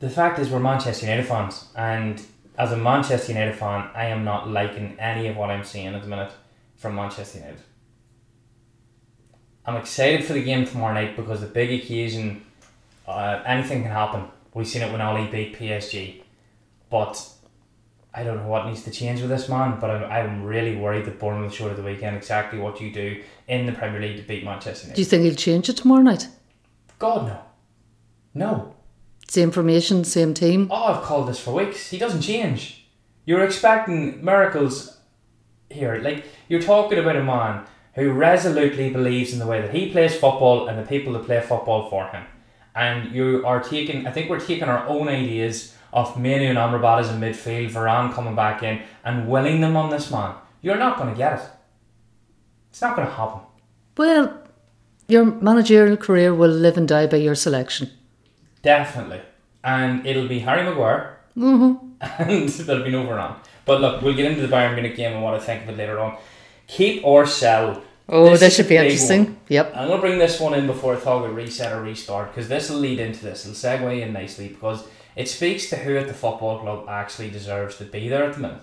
The 0.00 0.10
fact 0.10 0.38
is, 0.38 0.50
we're 0.50 0.60
Manchester 0.60 1.06
United 1.06 1.26
fans, 1.26 1.66
and 1.76 2.22
as 2.58 2.70
a 2.72 2.76
Manchester 2.76 3.32
United 3.32 3.56
fan, 3.56 3.88
I 3.94 4.06
am 4.06 4.22
not 4.24 4.48
liking 4.48 4.96
any 5.00 5.26
of 5.28 5.36
what 5.36 5.50
I'm 5.50 5.64
seeing 5.64 5.88
at 5.94 6.02
the 6.02 6.08
minute 6.08 6.32
from 6.76 6.94
Manchester 6.94 7.38
United. 7.38 7.60
I'm 9.66 9.76
excited 9.76 10.24
for 10.24 10.34
the 10.34 10.42
game 10.44 10.66
tomorrow 10.66 10.92
night 10.94 11.16
because 11.16 11.40
the 11.40 11.46
big 11.46 11.72
occasion, 11.82 12.44
uh, 13.08 13.42
anything 13.46 13.82
can 13.82 13.90
happen. 13.90 14.24
We've 14.52 14.66
seen 14.68 14.82
it 14.82 14.92
when 14.92 15.00
Ole 15.00 15.26
beat 15.26 15.56
PSG, 15.58 16.22
but 16.90 17.26
I 18.14 18.22
don't 18.22 18.36
know 18.36 18.46
what 18.46 18.66
needs 18.66 18.84
to 18.84 18.90
change 18.90 19.20
with 19.20 19.30
this 19.30 19.48
man. 19.48 19.78
But 19.80 19.90
I'm, 19.90 20.04
I'm 20.10 20.44
really 20.44 20.76
worried 20.76 21.04
that 21.06 21.18
Bournemouth 21.18 21.52
showed 21.52 21.70
at 21.70 21.76
the 21.76 21.82
weekend 21.82 22.16
exactly 22.16 22.58
what 22.58 22.80
you 22.80 22.92
do 22.92 23.22
in 23.48 23.66
the 23.66 23.72
Premier 23.72 24.00
League 24.00 24.18
to 24.18 24.22
beat 24.22 24.44
Manchester 24.44 24.86
United. 24.86 24.96
Do 24.96 25.02
you 25.02 25.06
think 25.06 25.24
he'll 25.24 25.34
change 25.34 25.68
it 25.68 25.76
tomorrow 25.76 26.02
night? 26.02 26.28
God 26.98 27.26
no, 27.26 27.40
no. 28.34 28.74
Same 29.28 29.50
formation, 29.50 30.04
same 30.04 30.32
team. 30.32 30.68
Oh, 30.70 30.84
I've 30.94 31.02
called 31.02 31.28
this 31.28 31.40
for 31.40 31.52
weeks. 31.52 31.90
He 31.90 31.98
doesn't 31.98 32.20
change. 32.20 32.86
You're 33.24 33.44
expecting 33.44 34.24
miracles 34.24 34.98
here. 35.70 35.96
Like, 35.96 36.24
you're 36.48 36.62
talking 36.62 36.98
about 36.98 37.16
a 37.16 37.24
man 37.24 37.64
who 37.94 38.12
resolutely 38.12 38.90
believes 38.90 39.32
in 39.32 39.38
the 39.38 39.46
way 39.46 39.60
that 39.60 39.74
he 39.74 39.90
plays 39.90 40.12
football 40.12 40.68
and 40.68 40.78
the 40.78 40.86
people 40.86 41.12
that 41.14 41.24
play 41.24 41.40
football 41.40 41.88
for 41.88 42.06
him. 42.08 42.24
And 42.74 43.14
you 43.14 43.44
are 43.46 43.62
taking, 43.62 44.06
I 44.06 44.10
think 44.10 44.28
we're 44.28 44.40
taking 44.40 44.64
our 44.64 44.86
own 44.86 45.08
ideas 45.08 45.74
of 45.94 46.18
Mainoo 46.18 46.48
and 46.50 46.58
Amrabat 46.58 47.00
as 47.00 47.10
in 47.10 47.20
midfield, 47.20 47.70
Varane 47.70 48.12
coming 48.12 48.34
back 48.34 48.62
in, 48.62 48.82
and 49.04 49.28
willing 49.28 49.60
them 49.62 49.76
on 49.76 49.88
this 49.90 50.10
man. 50.10 50.34
You're 50.60 50.76
not 50.76 50.98
going 50.98 51.10
to 51.10 51.16
get 51.16 51.38
it. 51.38 51.46
It's 52.70 52.82
not 52.82 52.96
going 52.96 53.06
to 53.08 53.14
happen. 53.14 53.40
Well, 53.96 54.42
your 55.06 55.24
managerial 55.24 55.96
career 55.96 56.34
will 56.34 56.50
live 56.50 56.76
and 56.76 56.88
die 56.88 57.06
by 57.06 57.18
your 57.18 57.34
selection. 57.36 57.90
Definitely. 58.62 59.20
And 59.62 60.04
it'll 60.06 60.28
be 60.28 60.40
Harry 60.40 60.64
Maguire. 60.64 61.18
Mm-hmm. 61.36 61.90
And 62.22 62.48
there'll 62.48 62.84
be 62.84 62.90
no 62.90 63.04
Varane. 63.04 63.36
But 63.64 63.80
look, 63.80 64.02
we'll 64.02 64.14
get 64.14 64.26
into 64.30 64.46
the 64.46 64.54
Bayern 64.54 64.74
Munich 64.74 64.96
game 64.96 65.12
and 65.12 65.22
what 65.22 65.34
I 65.34 65.38
think 65.38 65.62
of 65.62 65.68
it 65.70 65.76
later 65.78 65.98
on. 66.00 66.18
Keep 66.66 67.04
or 67.04 67.24
sell. 67.26 67.82
Oh, 68.08 68.30
This 68.30 68.40
this, 68.40 68.56
should 68.56 68.68
be 68.68 68.76
interesting. 68.76 69.24
one. 69.24 69.38
Yep. 69.48 69.72
I'm 69.76 69.88
going 69.88 70.00
to 70.00 70.06
bring 70.06 70.18
this 70.18 70.38
one 70.38 70.52
in 70.54 70.66
before 70.66 70.96
I 70.96 71.00
talk 71.00 71.24
about 71.24 71.34
reset 71.34 71.72
or 71.72 71.82
restart 71.82 72.34
because 72.34 72.48
this 72.48 72.68
will 72.68 72.78
lead 72.78 72.98
into 72.98 73.24
this. 73.24 73.46
It'll 73.46 73.54
segue 73.54 74.02
in 74.02 74.12
nicely 74.12 74.48
because 74.48 74.84
it 75.16 75.28
speaks 75.28 75.68
to 75.70 75.76
who 75.76 75.96
at 75.96 76.08
the 76.08 76.14
football 76.14 76.58
club 76.60 76.86
actually 76.88 77.30
deserves 77.30 77.76
to 77.76 77.84
be 77.84 78.08
there 78.08 78.24
at 78.24 78.34
the 78.34 78.40
minute. 78.40 78.62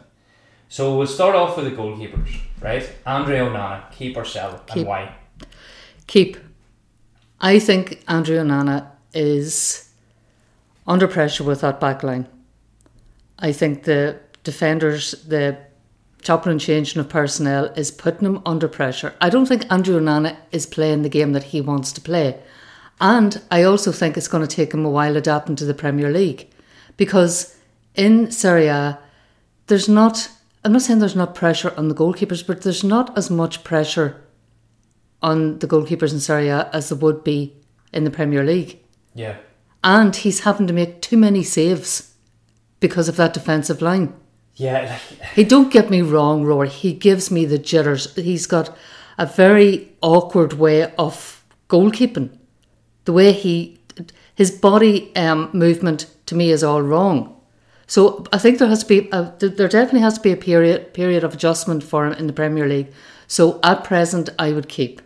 So 0.70 0.98
we'll 0.98 1.08
start 1.08 1.36
off 1.36 1.58
with 1.58 1.66
the 1.66 1.72
goalkeepers, 1.72 2.40
right? 2.62 2.90
Andre 3.06 3.40
Onana, 3.40 3.92
keep 3.92 4.16
or 4.16 4.24
sell, 4.24 4.52
and 4.52 4.68
Keep. 4.68 4.88
why? 4.88 5.16
Keep. 6.08 6.38
I 7.42 7.60
think 7.60 8.04
Andrew 8.08 8.38
Onana 8.38 8.88
is 9.14 9.90
under 10.88 11.08
pressure 11.08 11.44
with 11.44 11.62
that 11.62 11.80
back 11.80 12.04
line. 12.04 12.28
I 13.40 13.52
think 13.52 13.84
the 13.84 14.20
defenders, 14.44 15.12
the 15.28 15.58
chopping 16.22 16.52
and 16.52 16.62
changing 16.62 17.00
of 17.00 17.10
personnel 17.10 17.66
is 17.76 17.92
putting 17.92 18.28
him 18.28 18.42
under 18.46 18.68
pressure. 18.68 19.14
I 19.20 19.30
don't 19.30 19.48
think 19.48 19.70
Andrew 19.72 20.00
Onana 20.00 20.38
is 20.52 20.66
playing 20.66 21.02
the 21.02 21.10
game 21.10 21.34
that 21.34 21.46
he 21.46 21.62
wants 21.62 21.92
to 21.94 22.02
play. 22.02 22.40
And 23.02 23.42
I 23.50 23.64
also 23.64 23.92
think 23.92 24.16
it's 24.16 24.28
going 24.28 24.48
to 24.48 24.56
take 24.56 24.74
him 24.74 24.86
a 24.86 24.90
while 24.90 25.18
adapting 25.18 25.56
to 25.58 25.66
the 25.66 25.74
Premier 25.74 26.12
League. 26.12 26.48
Because 26.98 27.58
in 27.96 28.32
Serie 28.32 28.68
A, 28.68 29.00
there's 29.66 29.90
not, 29.90 30.30
I'm 30.64 30.72
not 30.72 30.84
saying 30.84 31.00
there's 31.00 31.16
not 31.16 31.34
pressure 31.34 31.74
on 31.76 31.88
the 31.88 31.96
goalkeepers, 31.96 32.46
but 32.46 32.62
there's 32.62 32.84
not 32.84 33.18
as 33.18 33.32
much 33.32 33.64
pressure 33.64 34.22
on 35.24 35.58
the 35.60 35.68
goalkeepers 35.68 36.14
in 36.14 36.20
Serie 36.20 36.50
A 36.50 36.70
as 36.72 36.90
there 36.90 36.98
would 37.00 37.24
be 37.24 37.56
in 37.92 38.04
the 38.04 38.12
Premier 38.12 38.44
League. 38.44 38.80
Yeah. 39.16 39.38
And 39.84 40.16
he's 40.16 40.42
having 40.42 40.68
to 40.68 40.74
make 40.74 41.02
too 41.02 41.18
many 41.18 41.42
saves 41.44 42.14
because 42.80 43.10
of 43.10 43.16
that 43.16 43.34
defensive 43.34 43.82
line. 43.82 44.14
Yeah, 44.56 45.00
like, 45.10 45.30
He 45.36 45.44
don't 45.44 45.74
get 45.74 45.90
me 45.90 46.04
wrong, 46.04 46.44
Rory. 46.44 46.70
He 46.70 46.94
gives 46.94 47.32
me 47.32 47.46
the 47.46 47.58
jitters. 47.58 48.14
He's 48.16 48.46
got 48.46 48.76
a 49.18 49.26
very 49.26 49.92
awkward 50.02 50.54
way 50.54 50.94
of 50.98 51.44
goalkeeping. 51.68 52.38
The 53.06 53.14
way 53.14 53.32
he, 53.32 53.80
his 54.36 54.52
body 54.52 55.16
um, 55.16 55.50
movement 55.54 56.08
to 56.28 56.36
me 56.36 56.52
is 56.52 56.64
all 56.64 56.82
wrong. 56.82 57.36
So 57.88 58.26
I 58.32 58.38
think 58.38 58.58
there 58.58 58.70
has 58.70 58.84
to 58.84 58.88
be 58.88 59.10
a, 59.12 59.34
there 59.40 59.68
definitely 59.68 60.00
has 60.00 60.14
to 60.14 60.22
be 60.22 60.32
a 60.32 60.38
period 60.38 60.94
period 60.94 61.26
of 61.26 61.34
adjustment 61.34 61.84
for 61.84 62.08
him 62.08 62.14
in 62.14 62.28
the 62.28 62.34
Premier 62.34 62.66
League. 62.66 62.92
So 63.28 63.60
at 63.64 63.84
present, 63.84 64.30
I 64.40 64.54
would 64.54 64.70
keep. 64.70 65.02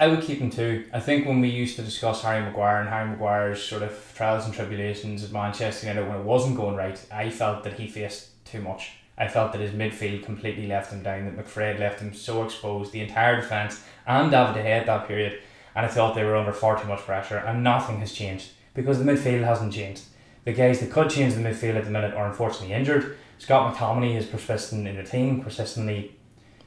I 0.00 0.08
would 0.08 0.22
keep 0.22 0.38
him 0.38 0.50
too. 0.50 0.86
I 0.92 0.98
think 0.98 1.26
when 1.26 1.40
we 1.40 1.48
used 1.48 1.76
to 1.76 1.82
discuss 1.82 2.22
Harry 2.22 2.42
Maguire 2.42 2.80
and 2.80 2.88
Harry 2.88 3.08
Maguire's 3.10 3.62
sort 3.62 3.82
of 3.82 4.12
trials 4.16 4.44
and 4.44 4.52
tribulations 4.52 5.22
at 5.22 5.30
Manchester 5.30 5.86
United 5.86 6.08
when 6.08 6.18
it 6.18 6.24
wasn't 6.24 6.56
going 6.56 6.74
right, 6.74 6.98
I 7.12 7.30
felt 7.30 7.62
that 7.64 7.74
he 7.74 7.86
faced 7.86 8.44
too 8.44 8.60
much. 8.60 8.92
I 9.18 9.28
felt 9.28 9.52
that 9.52 9.60
his 9.60 9.72
midfield 9.72 10.24
completely 10.24 10.66
left 10.66 10.92
him 10.92 11.02
down, 11.02 11.26
that 11.26 11.36
McFred 11.36 11.78
left 11.78 12.00
him 12.00 12.14
so 12.14 12.42
exposed, 12.42 12.90
the 12.90 13.02
entire 13.02 13.36
defence 13.36 13.84
and 14.06 14.30
David 14.30 14.54
De 14.54 14.66
at 14.66 14.86
that 14.86 15.06
period, 15.06 15.40
and 15.80 15.86
I 15.86 15.94
thought 15.94 16.14
they 16.14 16.24
were 16.24 16.36
under 16.36 16.52
far 16.52 16.78
too 16.78 16.86
much 16.86 17.00
pressure, 17.00 17.38
and 17.38 17.64
nothing 17.64 18.00
has 18.00 18.12
changed 18.12 18.50
because 18.74 18.98
the 18.98 19.04
midfield 19.10 19.44
hasn't 19.44 19.72
changed. 19.72 20.02
The 20.44 20.52
guys 20.52 20.78
that 20.80 20.90
could 20.90 21.08
change 21.08 21.32
the 21.34 21.40
midfield 21.40 21.76
at 21.76 21.84
the 21.84 21.90
minute 21.90 22.12
are 22.14 22.26
unfortunately 22.28 22.74
injured. 22.74 23.16
Scott 23.38 23.74
McTominay 23.74 24.14
is 24.16 24.26
persistent 24.26 24.86
in 24.86 24.96
the 24.96 25.02
team, 25.02 25.40
persistently 25.42 26.16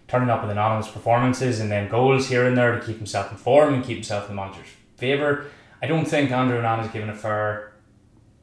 turning 0.08 0.29
up 0.32 0.41
with 0.41 0.50
anonymous 0.50 0.88
performances 0.88 1.60
and 1.60 1.72
then 1.72 1.89
goals 1.89 2.27
here 2.27 2.48
and 2.48 2.58
there 2.58 2.77
to 2.79 2.84
keep 2.84 2.98
himself 2.98 3.29
in 3.32 3.38
form 3.38 3.75
and 3.75 3.84
keep 3.86 3.98
himself 3.98 4.27
in 4.29 4.36
the 4.36 4.41
manager's 4.41 4.67
favour. 4.98 5.46
I 5.82 5.86
don't 5.86 6.05
think 6.05 6.32
Andre 6.32 6.58
Onana 6.58 6.86
is 6.86 6.91
given 6.91 7.10
a 7.10 7.15
fair 7.15 7.74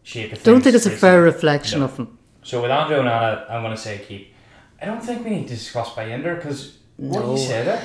shake 0.05 0.27
of 0.33 0.39
things. 0.39 0.45
Don't 0.45 0.61
think 0.63 0.77
it's 0.77 0.87
a 0.87 0.91
fair 0.91 1.21
reflection 1.23 1.81
No. 1.81 1.87
of 1.87 1.97
him. 1.97 2.17
So 2.45 2.63
with 2.63 2.71
Andrew 2.71 2.99
Onana, 2.99 3.51
I'm 3.51 3.63
going 3.63 3.75
to 3.75 3.81
say 3.81 3.99
keep. 4.07 4.33
I 4.81 4.87
don't 4.87 5.03
think 5.03 5.25
we 5.25 5.31
need 5.31 5.49
to 5.49 5.55
discuss 5.55 5.91
Bayindir 5.91 6.37
because 6.37 6.79
what 6.97 7.25
No. 7.25 7.33
you 7.33 7.39
said 7.39 7.67
it 7.67 7.81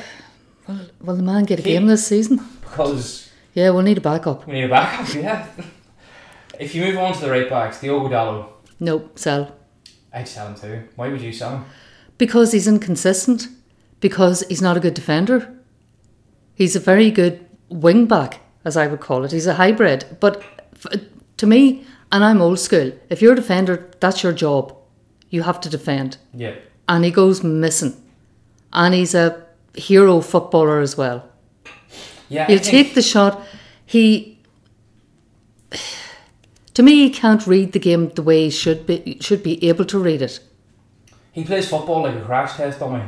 Well, 0.68 0.80
will 1.02 1.16
the 1.16 1.24
man 1.24 1.44
get 1.46 1.60
a 1.60 1.64
Keep- 1.64 1.72
game 1.74 1.88
this 1.88 2.06
season? 2.08 2.40
Because 2.76 3.30
Yeah, 3.54 3.70
we'll 3.70 3.84
need 3.84 3.98
a 3.98 4.02
backup. 4.02 4.46
we 4.48 4.54
need 4.54 4.64
a 4.66 4.70
backup. 4.70 5.14
Yeah. 5.16 5.48
if 6.60 6.76
you 6.76 6.84
move 6.84 6.98
on 6.98 7.14
to 7.14 7.22
the 7.22 7.32
right 7.32 7.50
backs, 7.50 7.80
Diogo 7.82 8.10
Dalot, 8.10 8.48
Nope, 8.80 9.18
sell. 9.18 9.56
I'd 10.14 10.28
sell 10.28 10.48
him 10.48 10.56
too. 10.56 10.84
Why 10.96 11.08
would 11.10 11.22
you 11.22 11.32
sell 11.32 11.52
him? 11.52 11.66
Because 12.18 12.52
he's 12.52 12.68
inconsistent. 12.68 13.48
Because 14.02 14.42
he's 14.50 14.62
not 14.62 14.78
a 14.78 14.80
good 14.82 14.94
defender. 14.94 15.54
He's 16.54 16.76
a 16.76 16.80
very 16.80 17.10
good 17.12 17.46
wing 17.70 18.06
back, 18.06 18.42
as 18.66 18.76
I 18.78 18.88
would 18.88 19.00
call 19.00 19.24
it. 19.26 19.32
He's 19.32 19.48
a 19.48 19.54
hybrid. 19.56 20.18
But 20.20 20.44
f- 20.74 20.86
uh, 20.94 20.98
to 21.38 21.48
me, 21.48 21.86
and 22.12 22.24
I'm 22.24 22.42
old 22.42 22.60
school, 22.60 22.92
if 23.10 23.22
you're 23.22 23.34
a 23.34 23.36
defender, 23.38 23.90
that's 24.00 24.22
your 24.24 24.34
job. 24.34 24.76
You 25.30 25.44
have 25.44 25.60
to 25.62 25.70
defend. 25.70 26.18
Yeah. 26.34 26.56
And 26.88 27.04
he 27.06 27.12
goes 27.12 27.44
missing. 27.44 27.94
And 28.74 28.94
he's 28.94 29.16
a 29.16 29.44
hero 29.74 30.22
footballer 30.22 30.80
as 30.82 30.98
well. 30.98 31.28
Yeah. 32.30 32.48
He'll 32.48 32.60
take 32.60 32.96
the 32.96 33.02
shot. 33.02 33.42
He, 33.86 34.40
to 36.74 36.84
me, 36.84 36.96
he 36.96 37.10
can't 37.10 37.46
read 37.46 37.74
the 37.74 37.80
game 37.80 38.10
the 38.10 38.24
way 38.24 38.46
he 38.46 38.50
should 38.50 38.86
be. 38.88 39.18
Should 39.22 39.44
be 39.44 39.64
able 39.68 39.86
to 39.86 40.00
read 40.00 40.22
it. 40.22 40.40
He 41.32 41.44
plays 41.44 41.68
football 41.68 42.04
like 42.04 42.16
a 42.16 42.22
crash 42.22 42.56
test 42.56 42.80
dummy. 42.80 43.04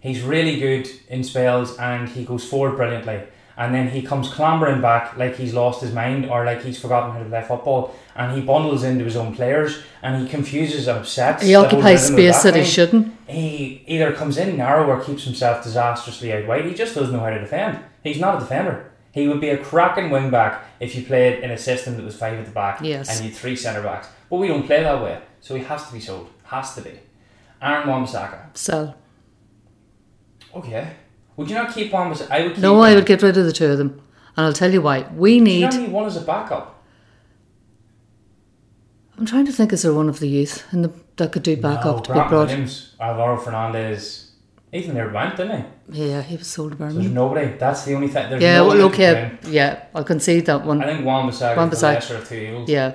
He's 0.00 0.22
really 0.22 0.58
good 0.58 0.88
in 1.08 1.22
spells 1.22 1.76
and 1.78 2.08
he 2.08 2.24
goes 2.24 2.44
forward 2.44 2.76
brilliantly. 2.76 3.22
And 3.56 3.74
then 3.74 3.88
he 3.88 4.02
comes 4.02 4.28
clambering 4.28 4.80
back 4.80 5.16
like 5.16 5.36
he's 5.36 5.52
lost 5.52 5.82
his 5.82 5.92
mind 5.92 6.28
or 6.28 6.44
like 6.44 6.62
he's 6.64 6.80
forgotten 6.80 7.12
how 7.12 7.18
to 7.18 7.24
play 7.26 7.44
football. 7.46 7.94
And 8.16 8.34
he 8.34 8.40
bundles 8.40 8.82
into 8.82 9.04
his 9.04 9.16
own 9.16 9.34
players 9.34 9.82
and 10.02 10.22
he 10.22 10.28
confuses 10.28 10.88
and 10.88 10.98
upsets. 10.98 11.44
He 11.44 11.54
occupies 11.54 12.06
space 12.06 12.42
that 12.42 12.56
he 12.56 12.64
shouldn't. 12.64 13.14
He 13.28 13.84
either 13.86 14.12
comes 14.12 14.38
in 14.38 14.56
narrow 14.56 14.86
or 14.86 15.00
keeps 15.04 15.24
himself 15.24 15.62
disastrously 15.62 16.32
out 16.32 16.46
wide. 16.46 16.64
He 16.64 16.74
just 16.74 16.94
doesn't 16.94 17.12
know 17.12 17.20
how 17.20 17.30
to 17.30 17.38
defend. 17.38 17.78
He's 18.02 18.18
not 18.20 18.36
a 18.36 18.40
defender. 18.40 18.90
He 19.12 19.28
would 19.28 19.40
be 19.40 19.50
a 19.50 19.58
cracking 19.58 20.10
wing 20.10 20.30
back 20.30 20.64
if 20.80 20.94
you 20.96 21.04
played 21.04 21.42
in 21.44 21.50
a 21.50 21.58
system 21.58 21.96
that 21.96 22.04
was 22.04 22.16
five 22.16 22.38
at 22.38 22.46
the 22.46 22.50
back 22.50 22.80
Yes. 22.82 23.10
and 23.10 23.20
you 23.24 23.30
had 23.30 23.38
three 23.38 23.54
centre 23.56 23.82
backs. 23.82 24.08
But 24.30 24.36
we 24.36 24.48
don't 24.48 24.64
play 24.66 24.82
that 24.82 25.02
way, 25.02 25.20
so 25.40 25.54
he 25.54 25.62
has 25.64 25.86
to 25.86 25.92
be 25.92 26.00
sold. 26.00 26.30
Has 26.44 26.74
to 26.76 26.80
be. 26.80 26.98
Aaron 27.60 27.88
Wan-Bissaka. 27.88 28.56
Sell. 28.56 28.96
Okay. 30.54 30.92
Would 31.36 31.48
you 31.50 31.54
not 31.56 31.72
keep 31.74 31.92
Wan-Bissaka? 31.92 32.30
I 32.30 32.42
would 32.42 32.54
keep 32.54 32.62
No. 32.62 32.80
I 32.80 32.94
would 32.94 33.06
get 33.06 33.22
rid 33.22 33.36
of 33.36 33.44
the 33.44 33.52
two 33.52 33.66
of 33.66 33.78
them, 33.78 34.00
and 34.36 34.46
I'll 34.46 34.52
tell 34.52 34.72
you 34.72 34.80
why. 34.82 35.06
We 35.14 35.32
Do 35.32 35.36
you 35.36 35.42
need. 35.44 35.60
not 35.62 35.74
need 35.74 35.92
one 35.92 36.06
as 36.06 36.16
a 36.16 36.20
backup? 36.22 36.82
I'm 39.18 39.26
trying 39.26 39.46
to 39.46 39.52
think. 39.52 39.72
Is 39.72 39.82
there 39.82 39.92
one 39.94 40.08
of 40.08 40.18
the 40.20 40.28
youth 40.28 40.64
in 40.72 40.82
the 40.82 40.92
that 41.16 41.32
could 41.32 41.42
do 41.42 41.56
backup 41.56 41.96
no, 41.96 42.02
to 42.02 42.08
be 42.08 42.14
Grant 42.14 42.28
brought? 42.30 42.48
Williams, 42.48 42.94
Alvaro 42.98 43.36
Fernandez. 43.36 44.21
Ethan 44.72 44.94
Laird 44.94 45.12
went, 45.12 45.36
didn't 45.36 45.64
he? 45.90 46.08
Yeah, 46.08 46.22
he 46.22 46.36
was 46.36 46.46
sold 46.46 46.72
to 46.72 46.78
There's 46.78 46.92
Birmingham. 46.94 47.14
nobody. 47.14 47.46
That's 47.58 47.84
the 47.84 47.94
only 47.94 48.08
thing. 48.08 48.30
There's 48.30 48.42
Yeah, 48.42 48.62
well, 48.62 48.88
can 48.90 49.16
okay, 49.16 49.38
yeah, 49.50 49.84
I'll 49.94 50.04
concede 50.04 50.46
that 50.46 50.64
one. 50.64 50.82
I 50.82 50.86
think 50.86 51.04
Wan-Bissaka 51.04 51.72
is 51.72 51.80
the 51.80 51.86
lesser 51.86 52.16
of 52.16 52.28
two 52.28 52.36
evils. 52.36 52.68
Yeah, 52.70 52.94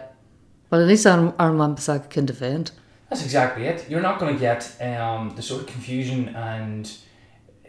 well, 0.71 0.81
at 0.81 0.87
least 0.87 1.05
Aaron, 1.05 1.33
Aaron 1.39 1.57
Wan-Bissaka 1.57 2.09
can 2.09 2.25
defend. 2.25 2.71
That's 3.09 3.23
exactly 3.23 3.65
it. 3.67 3.85
You're 3.89 4.01
not 4.01 4.19
going 4.19 4.33
to 4.33 4.39
get 4.39 4.75
um, 4.81 5.33
the 5.35 5.41
sort 5.41 5.61
of 5.61 5.67
confusion 5.67 6.29
and 6.29 6.91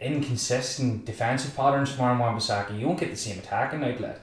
inconsistent 0.01 1.05
defensive 1.05 1.55
patterns 1.55 1.91
from 1.91 2.05
Aaron 2.05 2.19
Wan-Bissaka. 2.19 2.77
You 2.79 2.87
won't 2.87 2.99
get 2.99 3.11
the 3.11 3.17
same 3.17 3.39
attacking 3.39 3.83
outlet. 3.83 4.19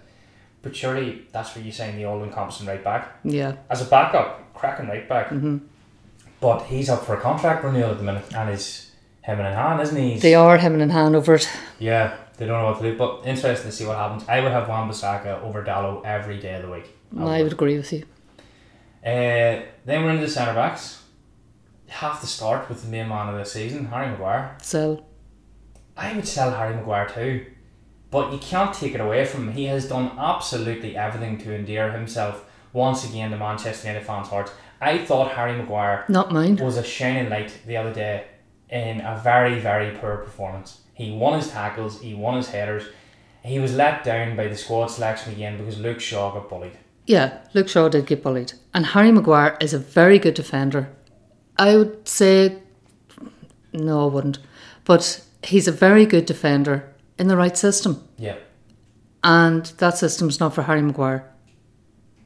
But 0.62 0.74
surely 0.74 1.26
that's 1.32 1.54
what 1.54 1.64
you're 1.64 1.72
saying 1.72 1.96
the 1.96 2.06
all-encompassing 2.06 2.66
right 2.66 2.82
back. 2.82 3.18
Yeah, 3.22 3.54
As 3.70 3.82
a 3.82 3.84
backup, 3.84 4.52
cracking 4.54 4.88
right 4.88 5.08
back. 5.08 5.28
hmm 5.28 5.58
But 6.40 6.62
he's 6.64 6.88
up 6.90 7.04
for 7.04 7.14
a 7.14 7.20
contract 7.20 7.62
renewal 7.64 7.92
at 7.92 7.98
the 7.98 8.02
minute, 8.04 8.34
and 8.34 8.50
he's 8.50 8.85
him 9.26 9.40
and 9.40 9.54
hand, 9.54 9.80
isn't 9.80 9.96
he? 9.96 10.10
He's- 10.10 10.22
they 10.22 10.34
are 10.34 10.56
hemming 10.56 10.80
and 10.80 10.92
hand 10.92 11.16
over 11.16 11.34
it. 11.34 11.48
Yeah, 11.80 12.14
they 12.36 12.46
don't 12.46 12.60
know 12.62 12.68
what 12.70 12.80
to 12.80 12.90
do. 12.92 12.96
But 12.96 13.22
interesting 13.24 13.70
to 13.70 13.76
see 13.76 13.84
what 13.84 13.96
happens. 13.96 14.24
I 14.28 14.40
would 14.40 14.52
have 14.52 14.68
Wan-Bissaka 14.68 15.42
over 15.42 15.64
Dalot 15.64 16.04
every 16.04 16.38
day 16.38 16.54
of 16.54 16.62
the 16.62 16.70
week. 16.70 16.96
I 17.18 17.42
would 17.42 17.52
agree 17.52 17.76
with 17.76 17.92
you. 17.92 18.04
Uh, 19.04 19.62
then 19.84 20.04
we're 20.04 20.10
into 20.10 20.26
the 20.26 20.30
centre 20.30 20.54
backs. 20.54 21.02
Have 21.88 22.20
to 22.20 22.26
start 22.26 22.68
with 22.68 22.82
the 22.82 22.88
main 22.88 23.08
man 23.08 23.28
of 23.28 23.36
the 23.38 23.44
season, 23.44 23.86
Harry 23.86 24.08
Maguire. 24.10 24.56
So 24.62 25.04
I 25.96 26.12
would 26.14 26.26
sell 26.26 26.50
Harry 26.50 26.74
Maguire 26.74 27.08
too, 27.08 27.46
but 28.10 28.32
you 28.32 28.38
can't 28.38 28.74
take 28.74 28.94
it 28.94 29.00
away 29.00 29.24
from 29.24 29.48
him. 29.48 29.54
He 29.54 29.66
has 29.66 29.88
done 29.88 30.10
absolutely 30.18 30.96
everything 30.96 31.38
to 31.38 31.54
endear 31.54 31.92
himself 31.92 32.44
once 32.72 33.08
again 33.08 33.30
to 33.30 33.36
Manchester 33.36 33.86
United 33.88 34.04
fans' 34.06 34.28
hearts. 34.28 34.50
I 34.80 34.98
thought 34.98 35.32
Harry 35.32 35.56
Maguire 35.56 36.04
not 36.08 36.32
mine. 36.32 36.56
was 36.56 36.76
a 36.76 36.82
shining 36.84 37.30
light 37.30 37.52
the 37.66 37.76
other 37.76 37.92
day 37.94 38.24
in 38.70 39.00
a 39.00 39.20
very, 39.22 39.60
very 39.60 39.96
poor 39.96 40.16
performance. 40.18 40.80
He 40.94 41.12
won 41.12 41.38
his 41.38 41.50
tackles, 41.50 42.00
he 42.00 42.14
won 42.14 42.36
his 42.36 42.48
headers. 42.50 42.84
He 43.44 43.58
was 43.60 43.74
let 43.76 44.02
down 44.02 44.36
by 44.36 44.48
the 44.48 44.56
squad 44.56 44.86
selection 44.88 45.32
again 45.32 45.56
because 45.58 45.78
Luke 45.78 46.00
Shaw 46.00 46.32
got 46.32 46.48
bullied. 46.48 46.76
Yeah, 47.06 47.38
Luke 47.54 47.68
Shaw 47.68 47.88
did 47.88 48.06
get 48.06 48.22
bullied, 48.22 48.54
and 48.74 48.86
Harry 48.86 49.12
Maguire 49.12 49.56
is 49.60 49.72
a 49.72 49.78
very 49.78 50.18
good 50.18 50.34
defender. 50.34 50.88
I 51.56 51.76
would 51.76 52.08
say, 52.08 52.58
no, 53.72 54.04
I 54.08 54.12
wouldn't, 54.12 54.38
but 54.84 55.22
he's 55.44 55.68
a 55.68 55.72
very 55.72 56.06
good 56.06 56.26
defender 56.26 56.92
in 57.18 57.28
the 57.28 57.36
right 57.36 57.56
system, 57.56 58.02
Yeah. 58.18 58.36
and 59.22 59.66
that 59.78 59.96
system's 59.96 60.40
not 60.40 60.54
for 60.54 60.62
Harry 60.62 60.82
Maguire. 60.82 61.30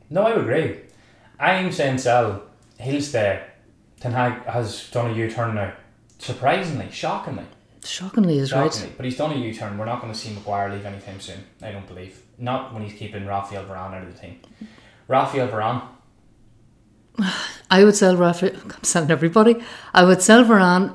No, 0.09 0.23
I 0.23 0.31
would 0.35 0.45
agree. 0.45 0.81
I'm 1.39 1.71
saying 1.71 1.99
sell. 1.99 2.43
He'll 2.79 3.03
stay. 3.03 3.43
Ten 4.01 4.13
Hag 4.13 4.45
has 4.47 4.89
done 4.91 5.11
a 5.11 5.15
U 5.15 5.31
turn 5.31 5.55
now. 5.55 5.73
Surprisingly, 6.21 6.91
shockingly. 6.91 7.47
Shockingly, 7.83 8.39
is 8.39 8.53
right. 8.53 8.91
But 8.99 9.07
he's 9.07 9.17
done 9.17 9.33
a 9.33 9.37
U 9.37 9.55
turn. 9.55 9.79
We're 9.79 9.87
not 9.87 10.03
going 10.03 10.13
to 10.13 10.19
see 10.19 10.35
Maguire 10.35 10.71
leave 10.71 10.85
anytime 10.85 11.19
soon. 11.19 11.39
I 11.63 11.73
don't 11.73 11.87
believe. 11.87 12.21
Not 12.37 12.75
when 12.75 12.83
he's 12.83 12.93
keeping 12.93 13.27
Rafael 13.27 13.65
Varane 13.65 13.95
out 13.95 14.03
of 14.07 14.15
the 14.15 14.21
team. 14.21 14.39
Rafael 15.09 15.49
Varane. 15.49 15.83
I 17.71 17.85
would 17.85 17.97
sell 17.97 18.17
Rafa. 18.17 18.55
I'm 18.55 18.85
selling 18.85 19.11
everybody. 19.11 19.57
I 19.95 20.05
would 20.05 20.21
sell 20.21 20.45
Varane 20.45 20.95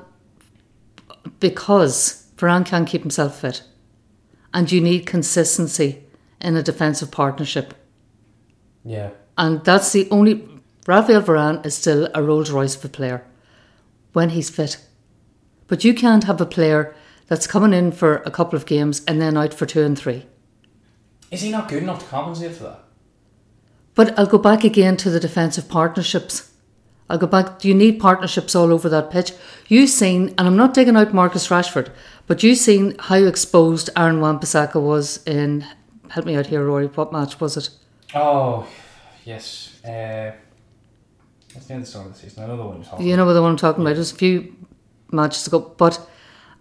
because 1.39 2.27
Varane 2.38 2.65
can't 2.65 2.88
keep 2.88 3.01
himself 3.01 3.41
fit, 3.41 3.63
and 4.53 4.72
you 4.72 4.79
need 4.79 5.08
consistency 5.08 6.03
in 6.39 6.55
a 6.55 6.62
defensive 6.62 7.10
partnership. 7.10 7.74
Yeah. 8.84 9.10
And 9.39 9.63
that's 9.65 9.91
the 9.91 10.08
only. 10.12 10.48
Rafael 10.86 11.24
Varane 11.24 11.65
is 11.65 11.74
still 11.74 12.10
a 12.13 12.22
Rolls 12.22 12.51
Royce 12.51 12.75
of 12.75 12.86
a 12.86 12.89
player 12.89 13.25
when 14.13 14.29
he's 14.29 14.51
fit. 14.51 14.86
But 15.67 15.84
you 15.84 15.93
can't 15.93 16.25
have 16.25 16.39
a 16.39 16.45
player 16.45 16.95
that's 17.27 17.48
coming 17.48 17.74
in 17.74 17.91
for 17.91 18.17
a 18.17 18.31
couple 18.31 18.57
of 18.57 18.65
games 18.65 19.01
and 19.07 19.22
then 19.22 19.38
out 19.38 19.53
for 19.53 19.65
two 19.65 19.81
and 19.81 19.98
three. 19.98 20.25
Is 21.31 21.41
he 21.41 21.51
not 21.51 21.69
good 21.69 21.84
enough 21.84 22.00
to 22.00 22.05
compensate 22.05 22.55
for 22.55 22.63
that? 22.63 22.79
But 23.95 24.17
I'll 24.19 24.27
go 24.27 24.38
back 24.38 24.63
again 24.63 24.98
to 24.98 25.10
the 25.10 25.19
defensive 25.19 25.67
partnerships. 25.69 26.51
I'll 27.10 27.17
go 27.17 27.27
back. 27.27 27.60
Do 27.60 27.67
you 27.67 27.74
need 27.74 28.00
partnerships 28.00 28.55
all 28.55 28.74
over 28.74 28.89
that 28.89 29.12
pitch. 29.12 29.31
You've 29.67 29.89
seen, 29.89 30.29
and 30.38 30.48
I'm 30.48 30.57
not 30.57 30.74
digging 30.74 30.98
out 30.98 31.13
Marcus 31.13 31.48
Rashford, 31.48 31.89
but 32.27 32.43
you've 32.43 32.57
seen 32.57 32.95
how 33.00 33.15
exposed 33.15 33.89
Aaron 33.95 34.22
Wan-Bissaka 34.22 34.81
was 34.81 35.24
in. 35.25 35.65
Help 36.10 36.25
me 36.25 36.36
out 36.36 36.48
here, 36.48 36.65
Rory. 36.65 36.88
What 36.88 37.13
match 37.13 37.39
was 37.39 37.57
it? 37.57 37.69
Oh, 38.13 38.67
yes. 39.24 39.79
Uh, 39.84 40.31
it's 41.55 41.67
the 41.67 41.86
start 41.86 42.07
of 42.07 42.13
the 42.13 42.19
season. 42.19 42.43
I 42.43 42.48
know 42.48 42.57
the 42.57 42.65
one 42.65 42.75
you're 42.77 42.86
talking 42.86 43.07
You 43.07 43.17
know 43.17 43.34
the 43.34 43.41
one 43.41 43.51
I'm 43.51 43.57
talking 43.57 43.81
about. 43.81 43.95
It 43.95 44.00
was 44.00 44.12
a 44.12 44.15
few 44.15 44.55
matches 45.12 45.47
ago, 45.47 45.59
but 45.77 46.00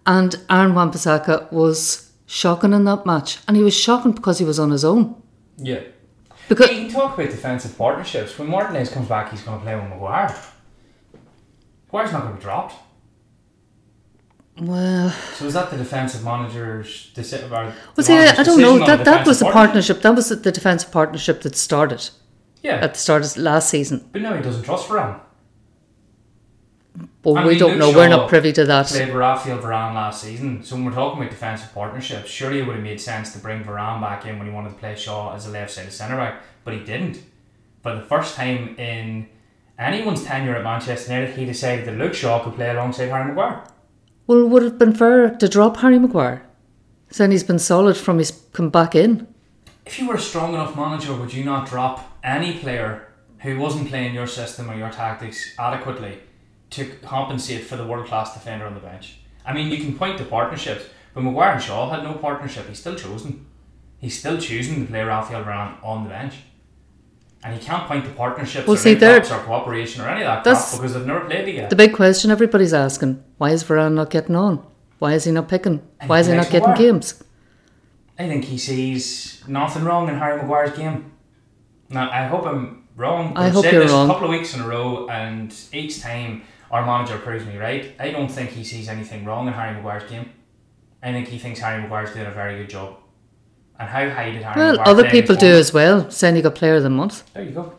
and 0.05 0.35
Aaron 0.49 0.75
Wan-Bissaka 0.75 1.51
was 1.51 2.11
shocking 2.27 2.73
in 2.73 2.83
that 2.85 3.05
match, 3.05 3.39
and 3.47 3.57
he 3.57 3.63
was 3.63 3.73
shocking 3.75 4.11
because 4.11 4.39
he 4.39 4.45
was 4.45 4.59
on 4.59 4.71
his 4.71 4.85
own. 4.85 5.15
Yeah. 5.57 5.81
Because 6.47 6.69
you 6.69 6.75
can 6.85 6.89
talk 6.91 7.17
about 7.17 7.31
defensive 7.31 7.75
partnerships. 7.77 8.37
When 8.37 8.49
Martinez 8.49 8.89
comes 8.91 9.07
back, 9.07 9.31
he's 9.31 9.41
going 9.41 9.57
to 9.57 9.63
play 9.63 9.75
with 9.75 9.85
Maguire. 9.89 10.35
Maguire's 11.87 12.11
not 12.11 12.21
going 12.23 12.33
to 12.33 12.37
be 12.37 12.43
dropped. 12.43 12.75
well, 14.61 15.09
So 15.35 15.45
is 15.45 15.53
that 15.53 15.69
the 15.71 15.77
defensive 15.77 16.23
manager's 16.23 17.11
decision? 17.13 17.49
well, 17.49 17.73
see, 17.99 18.13
I, 18.15 18.35
I 18.39 18.43
don't 18.43 18.61
know. 18.61 18.77
That 18.85 19.03
that 19.05 19.25
was 19.27 19.39
the 19.39 19.45
partnership. 19.51 20.01
That 20.01 20.15
was 20.15 20.29
the 20.29 20.51
defensive 20.51 20.91
partnership 20.91 21.41
that 21.41 21.55
started 21.55 22.09
Yeah, 22.61 22.75
at 22.75 22.93
the 22.93 22.99
start 22.99 23.25
of 23.25 23.35
last 23.37 23.69
season. 23.69 24.07
but 24.11 24.21
now 24.21 24.33
he 24.35 24.41
doesn't 24.43 24.63
trust 24.63 24.87
Varane. 24.87 25.19
But 27.25 27.37
I 27.37 27.47
we 27.47 27.57
don't 27.57 27.79
know. 27.79 27.91
We're 27.91 28.07
not 28.07 28.29
privy 28.29 28.53
to 28.53 28.65
that. 28.65 28.85
Played 28.85 29.09
Rafael 29.09 29.57
Varane 29.57 29.95
last 29.95 30.21
season. 30.21 30.63
So 30.63 30.75
when 30.75 30.85
we're 30.85 30.91
talking 30.91 31.19
about 31.19 31.31
defensive 31.31 31.73
partnerships, 31.73 32.29
surely 32.29 32.59
it 32.59 32.67
would 32.67 32.75
have 32.75 32.83
made 32.83 33.01
sense 33.01 33.33
to 33.33 33.39
bring 33.39 33.63
Varane 33.63 33.99
back 33.99 34.27
in 34.27 34.37
when 34.37 34.47
he 34.47 34.53
wanted 34.53 34.69
to 34.69 34.75
play 34.75 34.95
Shaw 34.95 35.33
as 35.33 35.47
a 35.47 35.49
left-sided 35.49 35.91
centre 35.91 36.17
back, 36.17 36.43
but 36.63 36.75
he 36.75 36.81
didn't. 36.81 37.23
For 37.81 37.95
the 37.95 38.01
first 38.01 38.35
time 38.35 38.77
in 38.77 39.27
anyone's 39.79 40.23
tenure 40.23 40.55
at 40.55 40.63
Manchester 40.63 41.11
United, 41.11 41.35
he 41.35 41.45
decided 41.45 41.85
that 41.85 41.97
Luke 41.97 42.13
Shaw 42.13 42.43
could 42.43 42.53
play 42.53 42.69
alongside 42.69 43.09
Harry 43.09 43.25
Maguire. 43.25 43.63
Well, 44.27 44.47
would 44.47 44.61
it 44.61 44.65
have 44.67 44.77
been 44.77 44.93
fair 44.93 45.31
to 45.31 45.49
drop 45.49 45.77
Harry 45.77 45.97
Maguire? 45.97 46.45
Saying 47.09 47.31
he's 47.31 47.43
been 47.43 47.57
solid 47.57 47.97
from 47.97 48.19
his 48.19 48.29
come 48.53 48.69
back 48.69 48.93
in. 48.93 49.27
If 49.83 49.97
you 49.97 50.07
were 50.07 50.15
a 50.15 50.19
strong 50.19 50.53
enough 50.53 50.75
manager, 50.75 51.15
would 51.15 51.33
you 51.33 51.43
not 51.43 51.67
drop 51.67 52.19
any 52.23 52.59
player 52.59 53.07
who 53.39 53.57
wasn't 53.59 53.89
playing 53.89 54.13
your 54.13 54.27
system 54.27 54.69
or 54.69 54.75
your 54.75 54.91
tactics 54.91 55.55
adequately 55.57 56.19
to 56.75 56.85
compensate 57.03 57.63
for 57.65 57.75
the 57.75 57.85
world 57.85 58.07
class 58.07 58.33
defender 58.33 58.65
on 58.65 58.73
the 58.73 58.79
bench? 58.79 59.17
I 59.45 59.53
mean, 59.53 59.69
you 59.71 59.77
can 59.77 59.97
point 59.97 60.17
to 60.17 60.25
partnerships, 60.25 60.85
but 61.13 61.21
Maguire 61.23 61.53
and 61.53 61.61
Shaw 61.61 61.89
had 61.89 62.03
no 62.03 62.13
partnership. 62.13 62.67
He's 62.67 62.79
still 62.79 62.95
chosen. 62.95 63.45
He's 63.99 64.17
still 64.19 64.37
choosing 64.37 64.85
to 64.85 64.91
play 64.91 65.03
Rafael 65.03 65.43
Varane 65.43 65.75
on 65.83 66.03
the 66.03 66.09
bench. 66.09 66.35
And 67.43 67.53
he 67.53 67.59
can't 67.63 67.87
point 67.87 68.05
to 68.05 68.11
partnerships 68.11 68.65
Well, 68.67 68.75
or 68.75 68.77
see, 68.79 68.95
there- 68.95 69.17
or 69.19 69.43
cooperation 69.43 70.01
or 70.03 70.07
any 70.09 70.23
of 70.23 70.27
that 70.27 70.43
crap 70.43 70.71
because 70.71 70.93
they've 70.95 71.05
never 71.05 71.25
played 71.25 71.45
together. 71.45 71.67
The 71.69 71.75
big 71.75 71.93
question 71.93 72.31
everybody's 72.31 72.73
asking: 72.73 73.23
Why 73.37 73.51
is 73.51 73.63
Varane 73.63 73.93
not 73.93 74.09
getting 74.09 74.35
on? 74.35 74.65
Why 74.97 75.13
is 75.13 75.25
he 75.25 75.31
not 75.31 75.47
picking? 75.47 75.81
Why 76.07 76.19
is 76.21 76.27
he 76.27 76.33
not 76.33 76.49
getting 76.49 76.73
games? 76.73 77.23
I 78.17 78.27
think 78.27 78.45
he 78.45 78.57
sees 78.57 79.43
nothing 79.47 79.83
wrong 79.83 80.09
in 80.09 80.15
Harry 80.17 80.37
Maguire's 80.41 80.75
game. 80.75 81.11
Now, 81.89 82.09
I 82.09 82.23
hope 82.25 82.45
I'm 82.47 82.87
wrong. 82.95 83.33
I 83.35 83.47
I've 83.47 83.53
hope 83.53 83.65
said 83.65 83.73
you're 83.73 83.83
this 83.83 83.91
wrong. 83.91 84.09
a 84.09 84.13
couple 84.13 84.27
of 84.27 84.31
weeks 84.31 84.55
in 84.55 84.61
a 84.61 84.67
row, 84.67 85.07
and 85.09 85.53
each 85.71 86.01
time 86.01 86.41
our 86.71 86.85
manager 86.85 87.17
proves 87.17 87.45
me 87.45 87.57
right. 87.57 87.93
I 87.99 88.11
don't 88.11 88.29
think 88.29 88.49
he 88.51 88.63
sees 88.63 88.87
anything 88.89 89.25
wrong 89.25 89.47
in 89.47 89.53
Harry 89.53 89.73
Maguire's 89.75 90.09
game. 90.09 90.31
I 91.03 91.11
think 91.11 91.27
he 91.27 91.37
thinks 91.37 91.59
Harry 91.59 91.81
Maguire's 91.81 92.13
doing 92.13 92.25
a 92.25 92.31
very 92.31 92.57
good 92.57 92.69
job. 92.69 92.97
And 93.79 93.89
how 93.89 94.09
high 94.09 94.31
did 94.31 94.41
Harry 94.41 94.55
Well, 94.59 94.71
Maguire 94.77 94.87
other 94.87 95.09
people 95.09 95.35
do 95.35 95.47
as 95.47 95.73
well. 95.73 96.01
Got 96.41 96.55
Player 96.55 96.75
of 96.75 96.83
the 96.83 96.89
Month. 96.89 97.31
There 97.33 97.43
you 97.43 97.51
go. 97.51 97.73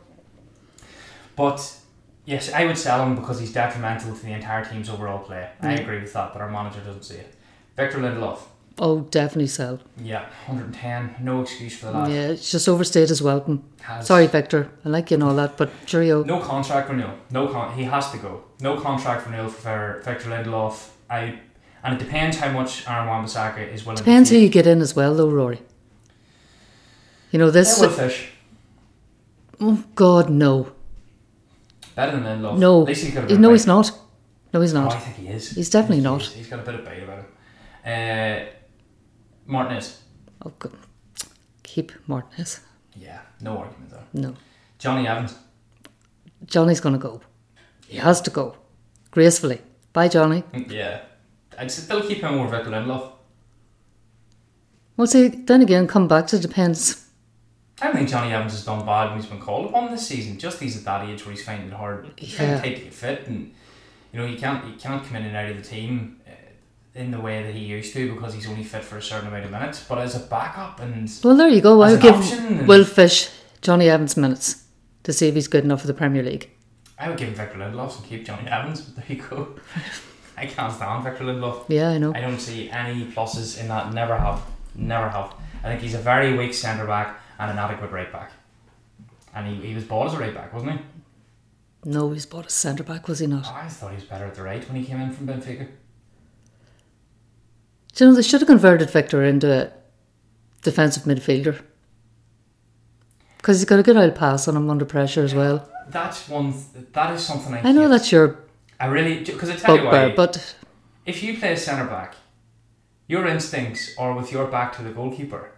But 1.35 1.77
yes, 2.25 2.53
I 2.53 2.65
would 2.65 2.79
sell 2.79 3.03
him 3.05 3.15
because 3.15 3.41
he's 3.41 3.53
detrimental 3.53 4.15
to 4.15 4.23
the 4.25 4.33
entire 4.33 4.65
team's 4.65 4.89
overall 4.89 5.19
play. 5.19 5.49
I 5.61 5.67
Mm. 5.75 5.81
agree 5.81 6.01
with 6.01 6.13
that, 6.13 6.33
but 6.33 6.41
our 6.43 6.51
manager 6.51 6.81
doesn't 6.81 7.03
see 7.05 7.17
it. 7.17 7.35
Victor 7.77 7.99
Lindelof, 7.99 8.39
Oh, 8.79 9.01
definitely 9.11 9.47
sell. 9.47 9.81
yeah, 10.03 10.27
110, 10.47 11.17
no 11.25 11.41
excuse 11.41 11.75
for 11.79 11.87
that. 11.93 12.11
Yeah, 12.11 12.29
it's 12.29 12.51
just 12.51 12.69
overstayed 12.69 13.09
his 13.09 13.23
welcome. 13.23 13.65
Has- 13.81 14.07
Sorry, 14.07 14.27
Victor. 14.27 14.71
I 14.85 14.91
like 14.91 15.11
you 15.11 15.15
and 15.15 15.23
all 15.25 15.35
that, 15.37 15.57
but 15.57 15.71
cheerio. 15.87 16.23
No 16.25 16.41
contract 16.41 16.89
for 16.89 16.93
renewal. 16.95 17.15
No 17.31 17.49
con. 17.49 17.73
He 17.75 17.85
has 17.85 18.11
to 18.13 18.19
go. 18.19 18.45
No 18.61 18.79
contract 18.79 19.23
for 19.23 19.31
renewal 19.31 19.49
for 19.49 20.03
Victor 20.05 20.29
Lindelof. 20.29 20.91
I 21.09 21.39
and 21.83 21.95
it 21.95 21.99
depends 22.05 22.37
how 22.39 22.51
much 22.53 22.87
Aaron 22.89 23.07
Wan-Bissaka 23.07 23.73
is 23.73 23.87
willing. 23.87 23.97
Depends 23.99 24.29
who 24.29 24.37
you 24.37 24.49
get 24.51 24.67
in 24.67 24.81
as 24.83 24.95
well, 24.97 25.15
though, 25.15 25.31
Rory. 25.31 25.61
You 27.31 27.39
know 27.39 27.51
They 27.51 27.61
this. 27.61 27.81
will 27.81 27.89
fish 27.89 28.31
Oh 29.61 29.83
God, 29.95 30.29
no, 30.29 30.73
better 31.95 32.13
than 32.21 32.25
Lindelof. 32.25 32.59
no. 32.59 32.83
At 32.83 32.89
least 32.89 33.05
he's 33.05 33.15
got 33.15 33.25
a 33.25 33.27
bit 33.29 33.41
No, 33.41 33.53
he's 33.53 33.67
not. 33.67 33.91
No, 34.53 34.61
he's 34.61 34.75
Oh, 34.75 34.81
I 34.81 34.85
not. 34.85 35.03
think 35.03 35.17
he 35.17 35.29
is. 35.29 35.51
He's 35.51 35.71
definitely 35.71 36.05
I 36.07 36.11
not. 36.11 36.21
is. 36.23 36.33
He's 36.35 36.49
got 36.49 36.59
a 36.59 36.63
bit 36.63 36.75
of 36.75 36.85
bait 36.85 37.03
about 37.05 37.19
him. 37.21 37.27
Uh, 37.87 38.47
Martinez. 39.47 40.03
Oh, 40.45 40.53
God. 40.59 40.73
Keep 41.63 41.93
Martinez. 42.07 42.61
Yeah, 42.95 43.21
no 43.41 43.59
argument 43.59 43.91
there. 43.91 44.05
No, 44.15 44.35
Jonny 44.79 45.07
Evans. 45.07 45.35
Jonny's 46.47 46.81
gonna 46.81 46.99
go. 46.99 47.21
He 47.89 47.99
has 47.99 48.21
to 48.23 48.31
go 48.31 48.57
gracefully. 49.11 49.61
Bye, 49.93 50.09
Jonny. 50.09 50.43
Mm, 50.55 50.71
yeah, 50.71 51.01
I'd 51.59 51.71
still 51.71 52.01
keep 52.03 52.19
him 52.19 52.35
over 52.39 52.49
Victor 52.57 52.71
Lindelof. 52.71 53.13
Well, 54.97 55.07
see, 55.07 55.29
then 55.29 55.61
again, 55.63 55.87
come 55.87 56.09
back 56.09 56.27
to 56.29 56.39
depends. 56.39 57.07
I 57.83 57.87
don't 57.89 57.97
think 57.97 58.09
Jonny 58.09 58.33
Evans 58.33 58.53
has 58.53 58.65
done 58.65 58.87
bad 58.87 59.11
when 59.11 59.21
he's 59.21 59.29
been 59.29 59.41
called 59.41 59.67
upon 59.69 59.91
this 59.91 60.07
season. 60.07 60.39
Just 60.39 60.59
he's 60.61 60.79
at 60.79 60.85
that 60.85 61.07
age 61.07 61.25
where 61.27 61.35
he's 61.35 61.45
finding 61.45 61.69
it 61.69 61.75
hard. 61.75 62.11
He's 62.17 62.33
Yeah. 62.33 62.39
finding 62.39 62.57
it 62.57 62.63
tight 62.63 62.79
to 62.79 62.85
get 62.85 62.95
fit, 62.95 63.27
and 63.27 63.53
you 64.13 64.21
know 64.21 64.27
he 64.27 64.37
can't 64.37 64.65
he 64.65 64.73
can't 64.77 65.05
come 65.05 65.17
in 65.17 65.25
and 65.27 65.37
out 65.37 65.51
of 65.51 65.57
the 65.59 65.63
team 65.63 66.16
in 66.97 67.11
the 67.11 67.21
way 67.21 67.43
that 67.43 67.55
he 67.55 67.61
used 67.61 67.93
to 67.93 68.15
because 68.15 68.35
he's 68.35 68.49
only 68.49 68.65
fit 68.65 68.83
for 68.83 68.97
a 68.97 69.03
certain 69.03 69.29
amount 69.29 69.45
of 69.45 69.51
minutes. 69.51 69.85
But 69.87 69.99
as 69.99 70.15
a 70.17 70.21
backup 70.27 70.81
and 70.81 71.11
Well, 71.23 71.37
there 71.37 71.49
you 71.49 71.61
go. 71.61 71.81
I'll 71.83 71.97
give 71.97 72.67
Will 72.67 72.85
Fish 72.85 73.31
Jonny 73.61 73.89
Evans 73.89 74.17
minutes 74.17 74.65
to 75.05 75.13
see 75.13 75.29
if 75.29 75.35
he's 75.35 75.49
good 75.49 75.65
enough 75.65 75.83
for 75.83 75.87
the 75.87 75.95
Premier 75.95 76.23
League. 76.23 76.51
I 76.99 77.09
would 77.09 77.19
give 77.19 77.29
him 77.29 77.35
Victor 77.35 77.59
Lindelof 77.59 77.97
and 77.99 78.07
keep 78.07 78.25
Jonny 78.25 78.49
Evans. 78.49 78.81
But 78.81 78.97
there 78.97 79.17
you 79.17 79.23
go. 79.23 79.57
I 80.37 80.47
can't 80.47 80.73
stand 80.73 81.05
Victor 81.05 81.25
Lindelof. 81.25 81.65
Yeah, 81.69 81.91
I 81.91 81.99
know. 81.99 82.13
I 82.15 82.21
don't 82.21 82.41
see 82.41 82.71
any 82.71 83.05
pluses 83.07 83.61
in 83.61 83.69
that. 83.69 83.93
Never 83.93 84.17
have. 84.17 84.43
Never 84.75 85.09
have. 85.09 85.35
I 85.63 85.69
think 85.69 85.83
he's 85.83 85.95
a 85.95 85.99
very 85.99 86.37
weak 86.37 86.55
centre 86.55 86.87
back 86.87 87.21
and 87.39 87.51
an 87.51 87.59
adequate 87.59 87.91
right 87.91 88.11
back. 88.13 88.33
And 89.35 89.47
he, 89.47 89.69
he 89.69 89.75
was 89.75 89.85
bought 89.85 90.09
as 90.09 90.15
a 90.15 90.19
right 90.19 90.35
back, 90.35 90.53
wasn't 90.53 90.73
he? 90.73 90.79
No, 91.85 92.11
he's 92.11 92.27
bought 92.27 92.47
as 92.47 92.53
a 92.53 92.57
centre 92.57 92.83
back, 92.83 93.07
was 93.09 93.19
he 93.21 93.27
not? 93.27 93.47
I 93.47 93.69
thought 93.69 93.91
he 93.91 93.97
was 93.97 94.05
better 94.05 94.25
at 94.25 94.35
the 94.35 94.43
right 94.43 94.67
when 94.69 94.81
he 94.81 94.87
came 94.87 95.01
in 95.01 95.13
from 95.13 95.27
Benfica. 95.27 95.69
Do 97.97 98.05
you 98.05 98.11
know, 98.11 98.17
they 98.17 98.23
should 98.23 98.43
have 98.43 98.47
converted 98.47 98.91
Victor 98.91 99.25
into 99.25 99.51
a 99.51 99.73
defensive 100.63 101.05
midfielder. 101.05 101.63
Because 103.39 103.59
he's 103.59 103.65
got 103.65 103.79
a 103.79 103.83
good 103.83 103.97
old 103.97 104.15
pass 104.15 104.47
on 104.47 104.55
him 104.55 104.69
under 104.69 104.85
pressure 104.85 105.25
as 105.25 105.35
well. 105.35 105.67
That's 105.89 106.29
one. 106.29 106.53
That 106.93 107.15
is 107.15 107.25
something 107.25 107.55
I. 107.55 107.61
I 107.61 107.73
know 107.73 107.83
hate. 107.83 107.89
that's 107.89 108.13
your 108.13 108.39
I 108.79 108.87
really 108.87 109.25
because 109.25 109.49
I 109.49 109.57
tell 109.57 109.79
you 109.79 109.85
why. 109.85 110.15
but 110.15 110.57
if 111.07 111.23
you 111.23 111.39
play 111.39 111.53
a 111.53 111.57
centre 111.57 111.87
back, 111.87 112.17
your 113.07 113.27
instincts 113.27 113.95
are 113.97 114.13
with 114.15 114.31
your 114.31 114.47
back 114.47 114.77
to 114.77 114.83
the 114.83 114.91
goalkeeper. 114.91 115.53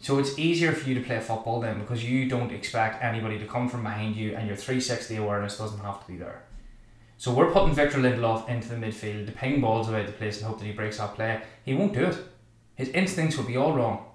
So 0.00 0.18
it's 0.18 0.38
easier 0.38 0.72
for 0.72 0.88
you 0.88 0.94
to 0.94 1.02
play 1.02 1.20
football 1.20 1.60
then 1.60 1.80
because 1.80 2.02
you 2.02 2.28
don't 2.28 2.50
expect 2.50 3.02
anybody 3.04 3.38
to 3.38 3.44
come 3.44 3.68
from 3.68 3.82
behind 3.82 4.16
you 4.16 4.34
and 4.34 4.46
your 4.46 4.56
360 4.56 5.16
awareness 5.16 5.58
doesn't 5.58 5.80
have 5.80 6.00
to 6.00 6.10
be 6.10 6.16
there. 6.16 6.44
So 7.22 7.32
we're 7.32 7.52
putting 7.52 7.72
Victor 7.72 7.98
Lindelof 7.98 8.48
into 8.48 8.68
the 8.68 8.74
midfield 8.74 9.26
to 9.26 9.32
ping 9.32 9.60
balls 9.60 9.88
about 9.88 10.06
the 10.06 10.12
place 10.12 10.38
and 10.38 10.46
hope 10.48 10.58
that 10.58 10.64
he 10.64 10.72
breaks 10.72 10.98
that 10.98 11.14
play. 11.14 11.40
He 11.64 11.72
won't 11.72 11.92
do 11.92 12.06
it. 12.06 12.18
His 12.74 12.88
instincts 12.88 13.36
will 13.36 13.44
be 13.44 13.56
all 13.56 13.74
wrong. 13.74 14.06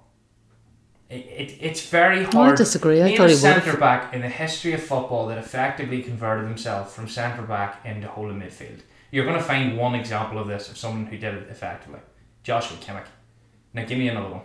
It, 1.09 1.15
it, 1.15 1.57
it's 1.61 1.87
very 1.87 2.27
No, 2.27 2.41
I 2.41 2.55
disagree. 2.55 3.01
I 3.01 3.15
thought 3.15 3.29
a 3.29 3.37
centre 3.37 3.77
back 3.77 4.13
in 4.13 4.19
the 4.19 4.27
history 4.27 4.73
of 4.73 4.83
football 4.83 5.25
that 5.27 5.37
effectively 5.37 6.03
converted 6.03 6.49
himself 6.49 6.93
from 6.93 7.07
centre 7.07 7.43
back 7.43 7.79
into 7.85 8.09
holding 8.09 8.41
midfield. 8.41 8.81
You're 9.09 9.23
going 9.23 9.37
to 9.37 9.43
find 9.43 9.77
one 9.77 9.95
example 9.95 10.37
of 10.37 10.47
this 10.49 10.69
of 10.69 10.77
someone 10.77 11.05
who 11.05 11.17
did 11.17 11.33
it 11.33 11.47
effectively. 11.49 12.01
Joshua 12.43 12.75
Kimmich. 12.75 13.07
Now 13.73 13.85
give 13.85 13.97
me 13.97 14.09
another 14.09 14.31
one. 14.31 14.41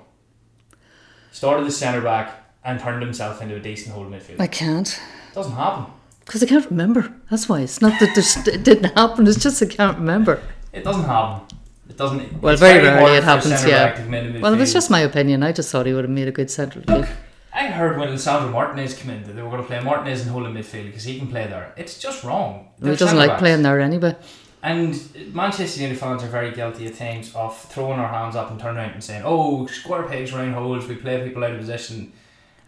Started 1.33 1.67
as 1.67 1.77
centre 1.77 2.01
back 2.01 2.45
and 2.63 2.79
turned 2.79 3.03
himself 3.03 3.43
into 3.43 3.57
a 3.57 3.61
decent 3.61 3.93
holding 3.93 4.13
midfield. 4.13 4.39
I 4.39 4.47
can't. 4.47 5.01
Doesn't 5.35 5.51
happen. 5.51 5.93
Because 6.25 6.43
I 6.43 6.47
can't 6.47 6.69
remember. 6.71 7.15
That's 7.31 7.49
why. 7.49 7.61
It's 7.61 7.81
not 7.81 7.99
that 8.01 8.15
there's, 8.15 8.37
it 8.47 8.65
didn't 8.65 8.97
happen, 8.97 9.27
it's 9.27 9.43
just 9.43 9.63
I 9.63 9.67
can't 9.67 9.99
remember. 9.99 10.43
It 10.73 10.85
doesn't 10.85 11.05
happen. 11.05 11.47
It 11.89 11.97
doesn't. 11.99 12.41
Well, 12.41 12.57
very 12.57 12.83
rarely 12.83 13.17
it 13.19 13.25
happens, 13.25 13.65
yeah. 13.67 13.87
back 13.87 13.97
to 13.97 14.03
come 14.03 14.15
into 14.15 14.41
Well, 14.41 14.55
it 14.55 14.59
was 14.59 14.73
just 14.73 14.91
my 14.91 15.01
opinion. 15.01 15.43
I 15.43 15.53
just 15.53 15.71
thought 15.71 15.85
he 15.85 15.93
would 15.93 16.05
have 16.05 16.11
made 16.11 16.29
a 16.29 16.33
good 16.33 16.51
centre. 16.51 16.83
Look, 16.89 17.07
I 17.53 17.67
heard 17.67 17.99
when 17.99 18.09
Alessandro 18.09 18.51
Martinez 18.51 18.95
came 18.95 19.11
in 19.11 19.25
that 19.25 19.35
they 19.35 19.43
were 19.43 19.51
going 19.51 19.61
to 19.61 19.67
play 19.67 19.81
Martinez 19.81 20.23
in 20.23 20.29
holding 20.33 20.55
midfield 20.55 20.87
because 20.87 21.05
he 21.05 21.19
can 21.19 21.29
play 21.29 21.47
there. 21.47 21.75
It's 21.77 21.99
just 21.99 22.25
wrong. 22.25 22.69
he 22.79 22.87
They're 22.87 22.97
doesn't 22.97 23.19
like 23.19 23.39
playing 23.39 23.63
there 23.63 23.79
anyway. 23.79 24.17
And 24.63 25.35
Manchester 25.35 25.81
United 25.81 25.99
fans 25.99 26.23
are 26.23 26.29
very 26.29 26.53
guilty 26.53 26.87
at 26.87 26.95
times 26.95 27.35
of 27.35 27.59
throwing 27.59 27.99
our 27.99 28.09
hands 28.09 28.37
up 28.37 28.51
and 28.51 28.61
turning 28.61 28.79
around 28.79 28.93
and 28.93 29.05
saying, 29.05 29.23
"Oh, 29.25 29.67
square 29.67 30.05
pegs, 30.05 30.33
round 30.33 30.55
holes. 30.55 30.87
We 30.87 30.95
play 30.95 31.23
people 31.25 31.45
out 31.45 31.51
of 31.51 31.59
position." 31.59 32.13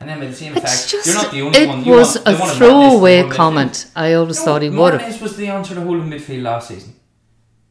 And 0.01 0.09
then 0.11 0.19
by 0.21 0.27
the 0.27 0.35
same 0.35 0.55
It's 0.57 0.65
effect, 0.65 0.89
just, 0.91 1.07
you're 1.07 1.15
not 1.15 1.31
the 1.31 1.43
only 1.43 1.59
it 1.59 1.69
one. 1.69 1.85
You 1.85 1.93
was 1.93 2.17
want, 2.17 2.27
a 2.29 2.31
wanted 2.33 2.39
Martinez 2.41 2.53
to 2.53 2.59
throwaway 2.59 3.29
comment. 3.29 3.91
I 3.97 4.13
always 4.15 4.39
No, 4.39 4.45
thought 4.45 4.63
he 4.63 4.69
would 4.71 5.01
have. 5.01 5.23
Was 5.23 5.37
the 5.37 5.47
answer 5.49 5.75
to 5.75 5.81
holding 5.81 6.09
midfield 6.11 6.43
last 6.43 6.69
season. 6.69 6.95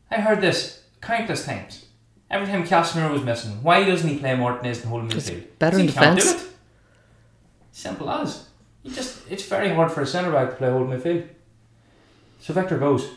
I 0.10 0.16
heard 0.22 0.42
this 0.42 0.82
countless 1.02 1.46
times. 1.46 1.86
Every 2.32 2.48
time 2.48 2.66
Casemiro 2.66 3.12
was 3.12 3.24
missing, 3.24 3.62
why 3.62 3.84
doesn't 3.84 4.10
he 4.10 4.18
play 4.18 4.36
Martinez 4.36 4.80
and 4.82 4.90
holding 4.90 5.12
It's 5.12 5.30
midfield? 5.30 5.44
better 5.60 5.78
'Cause 5.78 5.82
in 5.82 5.88
he 5.88 5.94
can't 5.94 6.20
do 6.20 6.26
defence. 6.26 6.50
Simple 7.72 8.10
as. 8.10 8.46
You 8.84 8.92
just 8.92 9.20
it's 9.30 9.44
very 9.46 9.70
hard 9.70 9.92
for 9.92 10.02
a 10.02 10.08
centre 10.08 10.32
back 10.32 10.50
to 10.52 10.56
play 10.56 10.70
holding 10.72 10.98
midfield. 11.00 11.28
So 12.42 12.54
Victor 12.54 12.78
goes. 12.80 13.08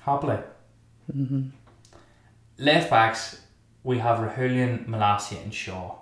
Happily. 0.00 0.38
Mm-hmm. 1.16 1.42
Left 2.58 2.90
backs, 2.90 3.40
we 3.82 3.98
have 3.98 4.18
Reguilón, 4.18 4.86
Malacia, 4.86 5.42
and 5.42 5.52
Shaw. 5.52 5.96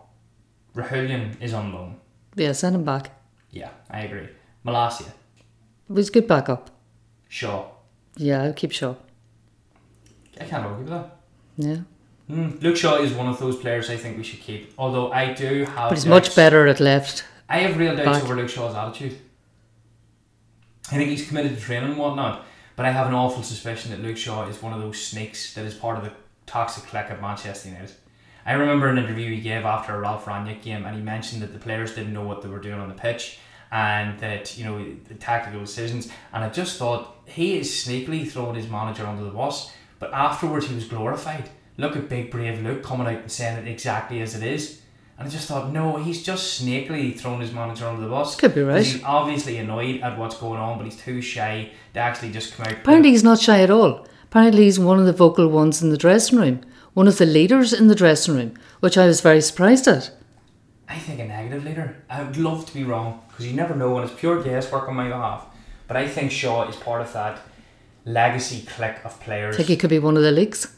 Reguilón 0.74 1.40
is 1.40 1.52
on 1.54 1.72
loan. 1.72 1.96
Yeah, 2.36 2.52
send 2.52 2.76
him 2.76 2.84
back. 2.84 3.10
Yeah, 3.50 3.70
I 3.90 4.02
agree. 4.02 4.28
Malacia, 4.64 5.12
was 5.88 6.10
good 6.10 6.28
backup. 6.28 6.70
Shaw. 7.28 7.66
Yeah, 8.16 8.42
I'll 8.42 8.52
keep 8.52 8.72
Shaw. 8.72 8.94
I 10.40 10.44
can't 10.44 10.64
argue 10.64 10.84
with 10.84 10.88
that. 10.92 11.16
Yeah. 11.56 11.76
Mm, 12.30 12.62
Luke 12.62 12.76
Shaw 12.76 12.96
is 13.02 13.12
one 13.12 13.26
of 13.26 13.38
those 13.40 13.56
players 13.56 13.90
I 13.90 13.96
think 13.96 14.16
we 14.16 14.22
should 14.22 14.40
keep. 14.40 14.72
Although 14.78 15.10
I 15.12 15.32
do 15.34 15.64
have. 15.64 15.90
But 15.90 15.98
he's 15.98 16.04
doubts- 16.04 16.28
much 16.28 16.36
better 16.36 16.66
at 16.66 16.78
left. 16.80 17.24
I 17.48 17.58
have 17.58 17.76
real 17.76 17.96
doubts 17.96 18.18
back. 18.18 18.22
over 18.22 18.36
Luke 18.36 18.48
Shaw's 18.48 18.74
attitude. 18.76 19.18
I 20.92 20.96
think 20.96 21.10
he's 21.10 21.26
committed 21.26 21.56
to 21.56 21.60
training 21.60 21.90
and 21.90 21.98
whatnot, 21.98 22.44
but 22.76 22.86
I 22.86 22.90
have 22.92 23.06
an 23.06 23.14
awful 23.14 23.42
suspicion 23.42 23.90
that 23.90 24.00
Luke 24.00 24.16
Shaw 24.16 24.48
is 24.48 24.62
one 24.62 24.72
of 24.72 24.80
those 24.80 25.00
snakes 25.00 25.54
that 25.54 25.64
is 25.64 25.74
part 25.74 25.98
of 25.98 26.04
the 26.04 26.12
toxic 26.46 26.84
clique 26.84 27.10
at 27.10 27.20
Manchester 27.20 27.68
United. 27.68 27.92
I 28.46 28.54
remember 28.54 28.88
an 28.88 28.98
interview 28.98 29.34
he 29.34 29.40
gave 29.40 29.64
after 29.64 29.94
a 29.94 30.00
Ralf 30.00 30.24
Rangnick 30.24 30.62
game, 30.62 30.84
and 30.84 30.96
he 30.96 31.02
mentioned 31.02 31.42
that 31.42 31.52
the 31.52 31.58
players 31.58 31.94
didn't 31.94 32.12
know 32.12 32.24
what 32.24 32.42
they 32.42 32.48
were 32.48 32.60
doing 32.60 32.80
on 32.80 32.88
the 32.88 32.94
pitch, 32.94 33.38
and 33.70 34.18
that 34.20 34.58
you 34.58 34.64
know 34.64 34.84
the 35.08 35.14
tactical 35.14 35.60
decisions. 35.60 36.08
And 36.32 36.44
I 36.44 36.48
just 36.48 36.78
thought 36.78 37.16
he 37.26 37.58
is 37.58 37.70
sneakily 37.70 38.28
throwing 38.28 38.56
his 38.56 38.68
manager 38.68 39.06
under 39.06 39.24
the 39.24 39.30
bus, 39.30 39.72
but 39.98 40.12
afterwards 40.12 40.66
he 40.66 40.74
was 40.74 40.84
glorified. 40.84 41.48
Look 41.76 41.96
at 41.96 42.08
big 42.08 42.30
brave 42.30 42.62
Luke 42.62 42.82
coming 42.82 43.06
out 43.06 43.22
and 43.22 43.32
saying 43.32 43.58
it 43.58 43.68
exactly 43.68 44.20
as 44.20 44.34
it 44.34 44.42
is. 44.42 44.80
And 45.18 45.28
I 45.28 45.30
just 45.30 45.48
thought, 45.48 45.70
no, 45.70 45.96
he's 45.98 46.22
just 46.22 46.62
snakily 46.62 47.18
throwing 47.18 47.42
his 47.42 47.52
manager 47.52 47.86
under 47.86 48.00
the 48.00 48.08
bus. 48.08 48.36
Could 48.36 48.54
be 48.54 48.62
right. 48.62 48.84
He's 48.84 49.02
obviously 49.04 49.58
annoyed 49.58 50.00
at 50.00 50.18
what's 50.18 50.36
going 50.36 50.58
on, 50.58 50.78
but 50.78 50.84
he's 50.84 50.96
too 50.96 51.20
shy 51.20 51.70
to 51.92 52.00
actually 52.00 52.32
just 52.32 52.54
come 52.54 52.66
out. 52.66 52.72
Apparently, 52.72 53.10
he's 53.10 53.22
not 53.22 53.38
shy 53.38 53.60
at 53.60 53.70
all. 53.70 54.06
Apparently, 54.24 54.64
he's 54.64 54.78
one 54.78 54.98
of 54.98 55.04
the 55.04 55.12
vocal 55.12 55.48
ones 55.48 55.82
in 55.82 55.90
the 55.90 55.98
dressing 55.98 56.38
room, 56.38 56.62
one 57.00 57.08
of 57.08 57.16
the 57.16 57.24
leaders 57.24 57.72
in 57.72 57.88
the 57.88 57.94
dressing 57.94 58.34
room, 58.34 58.52
which 58.80 58.98
I 58.98 59.06
was 59.06 59.22
very 59.22 59.40
surprised 59.40 59.88
at. 59.88 60.10
I 60.86 60.98
think 60.98 61.18
a 61.18 61.24
negative 61.24 61.64
leader. 61.64 61.96
I 62.10 62.22
would 62.22 62.36
love 62.36 62.66
to 62.66 62.74
be 62.74 62.84
wrong 62.84 63.22
because 63.26 63.46
you 63.46 63.54
never 63.54 63.74
know, 63.74 63.96
and 63.96 64.06
it's 64.10 64.20
pure 64.20 64.42
guesswork 64.42 64.86
on 64.86 64.96
my 64.96 65.08
behalf. 65.08 65.46
But 65.88 65.96
I 65.96 66.06
think 66.06 66.30
Shaw 66.30 66.68
is 66.68 66.76
part 66.76 67.00
of 67.00 67.10
that 67.14 67.40
legacy 68.04 68.66
clique 68.66 69.02
of 69.02 69.18
players. 69.18 69.54
I 69.54 69.56
think 69.56 69.70
he 69.70 69.78
could 69.78 69.88
be 69.88 69.98
one 69.98 70.18
of 70.18 70.22
the 70.22 70.30
leaks. 70.30 70.76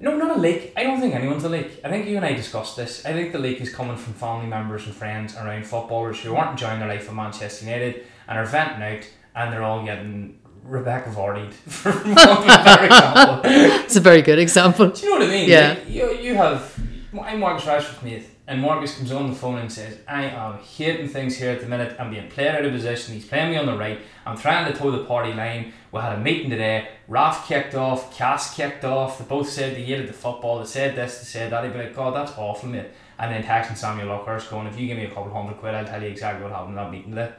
No, 0.00 0.16
not 0.16 0.36
a 0.36 0.40
leak. 0.40 0.72
I 0.76 0.82
don't 0.82 1.00
think 1.00 1.14
anyone's 1.14 1.44
a 1.44 1.48
leak. 1.48 1.80
I 1.84 1.90
think 1.90 2.08
you 2.08 2.16
and 2.16 2.26
I 2.26 2.32
discussed 2.32 2.76
this. 2.76 3.06
I 3.06 3.12
think 3.12 3.30
the 3.30 3.38
leak 3.38 3.60
is 3.60 3.72
coming 3.72 3.96
from 3.96 4.14
family 4.14 4.48
members 4.48 4.84
and 4.86 4.96
friends 4.96 5.36
around 5.36 5.64
footballers 5.64 6.18
who 6.18 6.34
aren't 6.34 6.50
enjoying 6.60 6.80
their 6.80 6.88
life 6.88 7.08
at 7.08 7.14
Manchester 7.14 7.66
United 7.66 8.04
and 8.26 8.36
are 8.36 8.46
venting 8.46 8.82
out, 8.82 9.08
and 9.36 9.52
they're 9.52 9.62
all 9.62 9.84
getting 9.84 10.40
Rebecca 10.66 11.10
Vardy'd 11.10 11.54
for 11.70 11.92
one 11.92 12.14
better 12.14 12.84
example. 12.86 13.50
It's 13.84 13.96
a 13.96 14.00
very 14.00 14.22
good 14.22 14.38
example. 14.38 14.88
Do 14.88 15.00
you 15.02 15.10
know 15.10 15.18
what 15.18 15.28
I 15.28 15.30
mean? 15.30 15.48
Yeah. 15.48 15.68
Like, 15.70 15.88
you, 15.88 16.12
you 16.18 16.34
have. 16.34 16.78
I'm 17.20 17.40
Marcus 17.40 17.64
Rashford's 17.64 18.02
mate, 18.02 18.26
and 18.46 18.60
Marcus 18.60 18.96
comes 18.98 19.10
on 19.10 19.30
the 19.30 19.34
phone 19.34 19.58
and 19.58 19.72
says, 19.72 19.98
I 20.06 20.24
am 20.24 20.58
hating 20.58 21.08
things 21.08 21.36
here 21.36 21.50
at 21.50 21.60
the 21.60 21.66
minute. 21.66 21.96
I'm 21.98 22.10
being 22.10 22.28
played 22.28 22.48
out 22.48 22.64
of 22.64 22.72
position. 22.72 23.14
He's 23.14 23.24
playing 23.24 23.52
me 23.52 23.56
on 23.56 23.64
the 23.66 23.76
right. 23.76 24.00
I'm 24.26 24.36
trying 24.36 24.70
to 24.70 24.78
toe 24.78 24.90
the 24.90 25.04
party 25.04 25.32
line. 25.32 25.72
We 25.92 26.00
had 26.00 26.12
a 26.12 26.20
meeting 26.20 26.50
today. 26.50 26.88
Raf 27.08 27.48
kicked 27.48 27.74
off. 27.74 28.14
Cass 28.14 28.54
kicked 28.54 28.84
off. 28.84 29.18
They 29.18 29.24
both 29.24 29.48
said 29.48 29.74
they 29.76 29.84
hated 29.84 30.08
the 30.08 30.12
football. 30.12 30.58
They 30.58 30.66
said 30.66 30.94
this, 30.94 31.18
they 31.18 31.24
said 31.24 31.52
that. 31.52 31.64
He'd 31.64 31.72
be 31.72 31.78
like, 31.78 31.96
God, 31.96 32.14
that's 32.14 32.32
awful, 32.36 32.68
mate. 32.68 32.86
And 33.18 33.32
then 33.32 33.42
texting 33.42 33.78
Samuel 33.78 34.08
Luckhurst 34.08 34.50
going, 34.50 34.66
if 34.66 34.78
you 34.78 34.86
give 34.88 34.98
me 34.98 35.04
a 35.04 35.08
couple 35.08 35.32
hundred 35.32 35.56
quid, 35.56 35.74
I'll 35.74 35.86
tell 35.86 36.02
you 36.02 36.08
exactly 36.08 36.42
what 36.42 36.52
happened 36.52 36.70
in 36.70 36.76
that 36.76 36.90
meeting 36.90 37.10
today. 37.14 37.32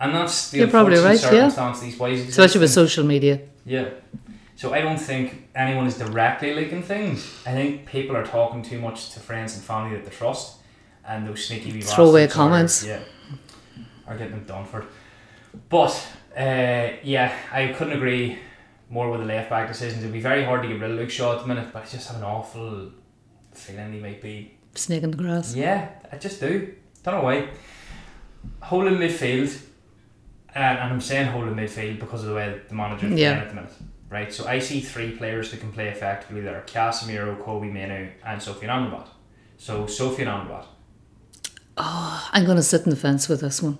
And 0.00 0.14
that's 0.14 0.50
the 0.50 0.58
You're 0.58 0.68
probably 0.68 0.96
unfortunate 0.96 1.56
right, 1.56 1.56
yeah. 1.56 1.80
these 1.80 1.98
boys 1.98 2.20
exist 2.20 2.38
Especially 2.38 2.60
with 2.60 2.70
social 2.70 3.04
media. 3.04 3.40
Yeah. 3.64 3.88
So 4.54 4.72
I 4.72 4.80
don't 4.80 4.98
think 4.98 5.48
anyone 5.54 5.86
is 5.86 5.96
directly 5.98 6.54
leaking 6.54 6.82
things. 6.82 7.32
I 7.46 7.52
think 7.52 7.86
people 7.86 8.16
are 8.16 8.24
talking 8.24 8.62
too 8.62 8.80
much 8.80 9.10
to 9.10 9.20
friends 9.20 9.54
and 9.54 9.62
family 9.62 9.96
that 9.96 10.04
they 10.04 10.10
trust, 10.10 10.56
and 11.06 11.26
those 11.26 11.44
sneaky 11.46 11.72
wee 11.72 11.80
Throwaway 11.80 12.26
comments. 12.26 12.84
Are, 12.84 12.88
yeah, 12.88 13.00
are 14.06 14.16
getting 14.16 14.32
them 14.32 14.44
done 14.44 14.64
for. 14.64 14.84
But 15.68 15.92
uh, 16.36 16.96
yeah, 17.02 17.36
I 17.52 17.68
couldn't 17.68 17.94
agree 17.94 18.38
more 18.90 19.10
with 19.10 19.20
the 19.20 19.26
left 19.26 19.50
back 19.50 19.68
decisions. 19.68 20.00
It'd 20.00 20.12
be 20.12 20.20
very 20.20 20.44
hard 20.44 20.62
to 20.62 20.68
get 20.68 20.80
rid 20.80 20.90
of 20.90 20.96
Luke 20.96 21.10
Shaw 21.10 21.34
at 21.34 21.42
the 21.42 21.46
minute, 21.46 21.68
but 21.72 21.84
I 21.84 21.86
just 21.86 22.08
have 22.08 22.16
an 22.16 22.24
awful 22.24 22.90
feeling 23.52 23.92
he 23.92 24.00
might 24.00 24.22
be. 24.22 24.54
Snake 24.74 25.02
in 25.02 25.10
the 25.10 25.16
grass. 25.16 25.54
Yeah, 25.54 25.88
I 26.10 26.16
just 26.16 26.40
do. 26.40 26.74
Don't 27.02 27.14
know 27.14 27.22
why. 27.22 27.48
Holding 28.60 28.94
midfield, 28.94 29.56
and, 30.62 30.78
and 30.78 30.92
I'm 30.92 31.00
saying 31.00 31.28
holding 31.28 31.54
midfield 31.54 31.98
because 32.00 32.22
of 32.22 32.28
the 32.30 32.34
way 32.34 32.60
the 32.68 32.74
manager's 32.74 33.12
Yeah. 33.18 33.32
playing 33.32 33.42
at 33.42 33.48
the 33.48 33.54
minute. 33.54 33.72
Right, 34.10 34.32
so 34.32 34.46
I 34.46 34.58
see 34.58 34.80
three 34.80 35.10
players 35.10 35.50
that 35.50 35.60
can 35.60 35.70
play 35.70 35.88
effectively 35.88 36.40
there: 36.40 36.62
Casemiro, 36.66 37.36
Kobbie 37.44 37.70
Mainoo, 37.70 38.08
and 38.24 38.40
Sofyan 38.40 38.70
Amrabat. 38.70 39.06
So 39.58 39.84
Sofyan 39.84 40.26
Amrabat. 40.28 40.64
Oh, 41.76 42.28
I'm 42.32 42.44
going 42.44 42.56
to 42.56 42.62
sit 42.62 42.82
in 42.84 42.90
the 42.90 42.96
fence 42.96 43.28
with 43.28 43.40
this 43.42 43.62
one. 43.62 43.78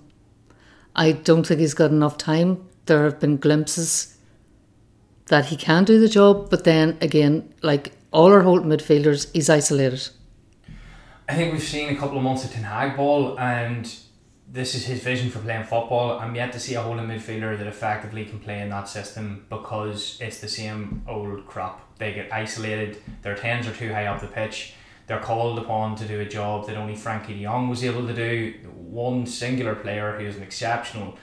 I 0.94 1.12
don't 1.12 1.46
think 1.46 1.60
he's 1.60 1.74
got 1.74 1.90
enough 1.90 2.18
time. 2.18 2.66
There 2.86 3.04
have 3.04 3.18
been 3.20 3.38
glimpses 3.38 4.16
that 5.26 5.46
he 5.46 5.56
can 5.56 5.84
do 5.84 5.98
the 5.98 6.08
job, 6.08 6.50
but 6.50 6.64
then 6.64 6.96
again, 7.00 7.52
like 7.62 7.92
all 8.12 8.32
our 8.32 8.42
holding 8.42 8.68
midfielders, 8.68 9.30
he's 9.32 9.48
isolated. 9.50 10.08
I 11.28 11.34
think 11.34 11.52
we've 11.52 11.62
seen 11.62 11.90
a 11.90 11.96
couple 11.96 12.16
of 12.18 12.22
months 12.24 12.44
of 12.44 12.52
Ten 12.52 12.64
Hag 12.64 12.96
ball, 12.96 13.38
and 13.38 13.94
this 14.50 14.74
is 14.74 14.86
his 14.86 15.02
vision 15.02 15.30
for 15.30 15.40
playing 15.40 15.64
football. 15.64 16.18
I'm 16.18 16.34
yet 16.34 16.52
to 16.52 16.60
see 16.60 16.74
a 16.74 16.80
holding 16.80 17.06
midfielder 17.06 17.58
that 17.58 17.66
effectively 17.66 18.24
can 18.24 18.38
play 18.38 18.60
in 18.60 18.70
that 18.70 18.88
system 18.88 19.44
because 19.50 20.18
it's 20.20 20.40
the 20.40 20.48
same 20.48 21.02
old 21.06 21.46
crap. 21.46 21.80
They 21.98 22.14
get 22.14 22.32
isolated. 22.32 22.98
Their 23.22 23.34
tens 23.34 23.66
are 23.66 23.74
too 23.74 23.92
high 23.92 24.06
up 24.06 24.20
the 24.20 24.26
pitch. 24.26 24.74
They're 25.06 25.20
called 25.20 25.58
upon 25.58 25.96
to 25.96 26.06
do 26.06 26.20
a 26.20 26.24
job 26.24 26.66
that 26.66 26.76
only 26.76 26.94
Frenkie 26.94 27.28
de 27.28 27.42
Jong 27.42 27.68
was 27.68 27.84
able 27.84 28.06
to 28.06 28.14
do. 28.14 28.54
One 28.74 29.26
singular 29.26 29.74
player 29.74 30.18
who 30.18 30.24
is 30.24 30.36
an 30.36 30.42
exceptional 30.42 31.18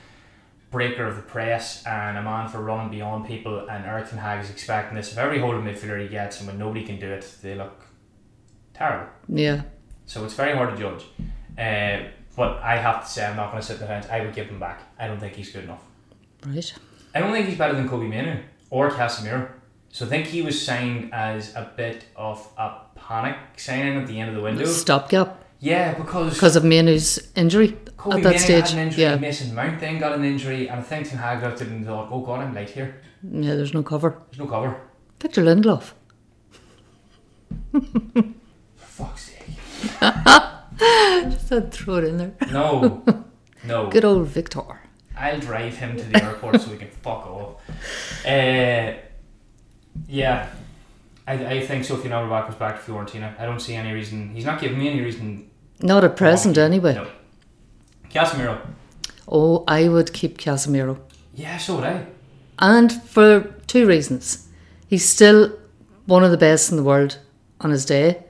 breaker 0.71 1.05
of 1.05 1.15
the 1.15 1.21
press 1.21 1.85
and 1.85 2.17
a 2.17 2.21
man 2.21 2.47
for 2.47 2.61
running 2.61 2.91
beyond 2.91 3.25
people. 3.25 3.67
And 3.69 3.85
Erik 3.85 4.09
Ten 4.09 4.19
Hag 4.19 4.43
is 4.43 4.51
expecting 4.51 4.95
this 4.95 5.11
of 5.11 5.17
every 5.17 5.39
holding 5.39 5.61
midfielder 5.61 6.01
he 6.01 6.09
gets, 6.09 6.39
and 6.39 6.47
when 6.47 6.59
nobody 6.59 6.83
can 6.83 6.99
do 6.99 7.07
it, 7.07 7.35
they 7.41 7.55
look 7.55 7.85
terrible. 8.73 9.07
Yeah. 9.29 9.63
So 10.05 10.25
it's 10.25 10.33
very 10.33 10.55
hard 10.55 10.75
to 10.75 10.81
judge. 10.81 11.05
Uh, 11.57 12.09
but 12.35 12.57
I 12.61 12.77
have 12.77 13.03
to 13.03 13.09
say, 13.09 13.25
I'm 13.25 13.35
not 13.35 13.51
going 13.51 13.61
to 13.61 13.67
sit 13.67 13.79
the 13.79 13.85
fence. 13.87 14.07
I 14.11 14.21
would 14.21 14.33
give 14.35 14.47
him 14.47 14.59
back. 14.59 14.81
I 14.99 15.07
don't 15.07 15.19
think 15.19 15.33
he's 15.35 15.51
good 15.51 15.63
enough. 15.65 15.81
Right. 16.45 16.73
I 17.13 17.19
don't 17.19 17.31
think 17.31 17.47
he's 17.47 17.57
better 17.57 17.73
than 17.73 17.87
Kobbie 17.87 18.07
Mainoo 18.07 18.41
or 18.69 18.89
Casemiro. 18.91 19.49
So 19.89 20.05
I 20.05 20.09
think 20.09 20.25
he 20.27 20.41
was 20.41 20.61
signed 20.61 21.13
as 21.13 21.55
a 21.55 21.71
bit 21.77 22.05
of 22.15 22.45
a 22.57 22.81
panic 22.95 23.37
signing 23.57 23.97
at 23.97 24.07
the 24.07 24.19
end 24.19 24.29
of 24.29 24.35
the 24.35 24.41
window. 24.41 24.65
Stopgap 24.65 25.41
Yeah, 25.61 25.93
because 25.93 26.33
because 26.33 26.55
of 26.57 26.65
Mainoo's 26.65 27.31
injury 27.35 27.77
Kobbie 27.95 28.17
at 28.17 28.23
that 28.23 28.29
Mainoo 28.33 28.39
stage. 28.39 28.69
had 28.71 28.79
an 28.79 28.87
injury, 28.87 29.03
Yeah. 29.03 29.15
Mason 29.15 29.55
Mount 29.55 29.79
then 29.79 29.97
got 29.99 30.11
an 30.13 30.25
injury, 30.25 30.67
and 30.67 30.79
I 30.81 30.83
think 30.83 31.07
Ten 31.09 31.17
Hag 31.19 31.41
looked 31.41 31.61
at 31.61 31.67
it 31.67 31.71
and 31.71 31.85
thought, 31.85 32.09
oh 32.11 32.19
god, 32.19 32.41
I'm 32.41 32.53
late 32.53 32.69
here. 32.71 33.01
Yeah, 33.23 33.55
there's 33.55 33.73
no 33.73 33.81
cover. 33.83 34.17
There's 34.31 34.39
no 34.39 34.47
cover. 34.47 34.75
Victor 35.21 35.41
Lindelof. 35.43 35.93
For 37.71 37.81
fuck's 38.75 39.31
sake. 39.31 40.01
Just 40.79 41.71
throw 41.71 41.95
it 41.95 42.03
in 42.05 42.17
there. 42.17 42.33
No. 42.51 43.03
No. 43.67 43.89
Good 43.89 44.05
old 44.05 44.27
Victor. 44.27 44.79
I'll 45.17 45.39
drive 45.39 45.75
him 45.75 45.97
to 45.97 46.03
the 46.03 46.23
airport 46.23 46.61
so 46.61 46.69
we 46.69 46.77
can 46.77 46.89
fuck 46.89 47.25
off. 47.25 47.55
Uh, 48.23 48.93
yeah, 50.07 50.49
I, 51.27 51.33
I 51.33 51.65
think 51.65 51.83
Sofyan 51.83 52.11
Amrabat 52.11 52.47
goes 52.49 52.55
back 52.57 52.83
to 52.85 52.91
Fiorentina. 52.91 53.39
I 53.39 53.45
don't 53.45 53.59
see 53.59 53.73
any 53.73 53.91
reason. 53.91 54.35
He's 54.35 54.45
not 54.45 54.61
giving 54.61 54.77
me 54.77 54.89
any 54.89 55.01
reason. 55.01 55.49
Not 55.81 56.03
at 56.03 56.15
present, 56.15 56.57
anyway. 56.57 56.93
No. 56.93 57.07
Casemiro. 58.11 58.61
Oh, 59.27 59.63
I 59.67 59.89
would 59.89 60.13
keep 60.13 60.37
Casemiro. 60.37 60.99
Yeah, 61.33 61.57
so 61.57 61.75
would 61.77 61.85
I. 61.85 62.05
And 62.59 62.91
for 63.03 63.55
two 63.67 63.87
reasons. 63.87 64.47
He's 64.87 65.07
still 65.07 65.57
one 66.05 66.23
of 66.23 66.29
the 66.29 66.37
best 66.37 66.69
in 66.69 66.77
the 66.77 66.83
world 66.83 67.17
on 67.61 67.71
his 67.71 67.85
day, 67.85 68.24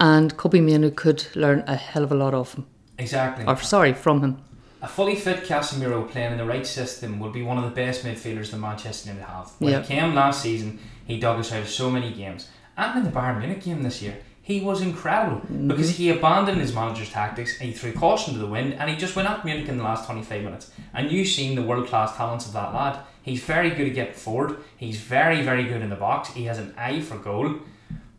and 0.00 0.36
Kobbie 0.36 0.62
Mainoo 0.62 0.90
could 0.90 1.26
learn 1.36 1.62
a 1.66 1.76
hell 1.76 2.02
of 2.02 2.10
a 2.10 2.14
lot 2.14 2.34
of 2.34 2.54
him. 2.54 2.66
Exactly. 2.98 3.44
Or, 3.46 3.56
sorry, 3.56 3.92
from 3.92 4.22
him. 4.22 4.42
A 4.82 4.88
fully 4.88 5.14
fit 5.14 5.44
Casemiro 5.44 6.10
playing 6.10 6.32
in 6.32 6.38
the 6.38 6.44
right 6.46 6.66
system 6.66 7.20
would 7.20 7.34
be 7.34 7.42
one 7.42 7.58
of 7.58 7.64
the 7.64 7.70
best 7.70 8.02
midfielders 8.04 8.50
that 8.50 8.56
Manchester 8.56 9.10
United 9.10 9.28
have. 9.28 9.50
When 9.58 9.72
Yeah. 9.72 9.82
he 9.82 9.94
came 9.94 10.14
last 10.14 10.40
season, 10.42 10.78
he 11.06 11.20
dug 11.20 11.38
us 11.38 11.52
out 11.52 11.60
of 11.62 11.68
so 11.68 11.90
many 11.90 12.12
games. 12.12 12.48
And 12.78 12.98
in 12.98 13.04
the 13.04 13.10
Bayern 13.10 13.38
Munich 13.38 13.62
game 13.62 13.82
this 13.82 14.00
year, 14.00 14.16
he 14.42 14.60
was 14.60 14.80
incredible 14.80 15.40
mm-hmm. 15.40 15.68
because 15.68 15.90
he 15.90 16.08
abandoned 16.08 16.60
his 16.60 16.74
manager's 16.74 17.10
tactics 17.10 17.60
and 17.60 17.68
he 17.68 17.74
threw 17.74 17.92
caution 17.92 18.32
to 18.32 18.40
the 18.40 18.46
wind 18.46 18.74
and 18.74 18.88
he 18.88 18.96
just 18.96 19.14
went 19.14 19.28
at 19.28 19.44
Munich 19.44 19.68
in 19.68 19.76
the 19.76 19.84
last 19.84 20.06
25 20.06 20.42
minutes. 20.42 20.70
And 20.94 21.12
you've 21.12 21.28
seen 21.28 21.56
the 21.56 21.62
world 21.62 21.86
class 21.86 22.16
talents 22.16 22.46
of 22.46 22.54
that 22.54 22.72
lad. 22.72 23.00
He's 23.22 23.42
very 23.42 23.70
good 23.70 23.88
at 23.88 23.94
getting 23.94 24.14
forward, 24.14 24.56
he's 24.78 24.96
very, 24.96 25.42
very 25.42 25.64
good 25.64 25.82
in 25.82 25.90
the 25.90 25.96
box, 25.96 26.30
he 26.30 26.44
has 26.44 26.58
an 26.58 26.74
eye 26.78 27.00
for 27.00 27.18
goal, 27.18 27.56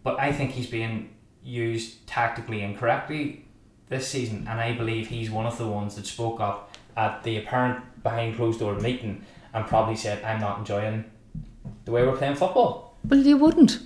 but 0.03 0.19
I 0.19 0.31
think 0.31 0.51
he's 0.51 0.67
being 0.67 1.09
used 1.43 2.05
tactically 2.07 2.61
incorrectly 2.61 3.45
this 3.89 4.07
season, 4.07 4.47
and 4.49 4.59
I 4.59 4.73
believe 4.73 5.07
he's 5.07 5.29
one 5.29 5.45
of 5.45 5.57
the 5.57 5.67
ones 5.67 5.95
that 5.95 6.05
spoke 6.05 6.39
up 6.39 6.75
at 6.95 7.23
the 7.23 7.37
apparent 7.37 8.03
behind 8.03 8.35
closed 8.35 8.59
door 8.59 8.75
meeting 8.75 9.23
and 9.53 9.65
probably 9.65 9.95
said, 9.95 10.23
"I'm 10.23 10.39
not 10.39 10.59
enjoying 10.59 11.05
the 11.85 11.91
way 11.91 12.05
we're 12.05 12.15
playing 12.17 12.35
football." 12.35 12.95
Well, 13.07 13.19
you 13.19 13.37
wouldn't. 13.37 13.79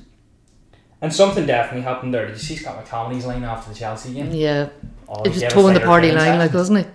And 1.01 1.13
something 1.13 1.45
definitely 1.45 1.81
happened 1.81 2.13
there. 2.13 2.25
Did 2.25 2.33
you 2.33 2.41
see 2.41 2.55
Scott 2.55 2.83
McTominay's 2.83 3.25
line 3.25 3.43
after 3.43 3.71
the 3.71 3.77
Chelsea 3.79 4.13
game? 4.13 4.31
Yeah, 4.31 4.69
Oh, 5.07 5.23
it 5.23 5.29
was 5.29 5.43
toeing 5.43 5.73
the 5.73 5.79
party 5.81 6.11
line, 6.11 6.39
like 6.39 6.53
wasn't 6.53 6.79
it? 6.79 6.87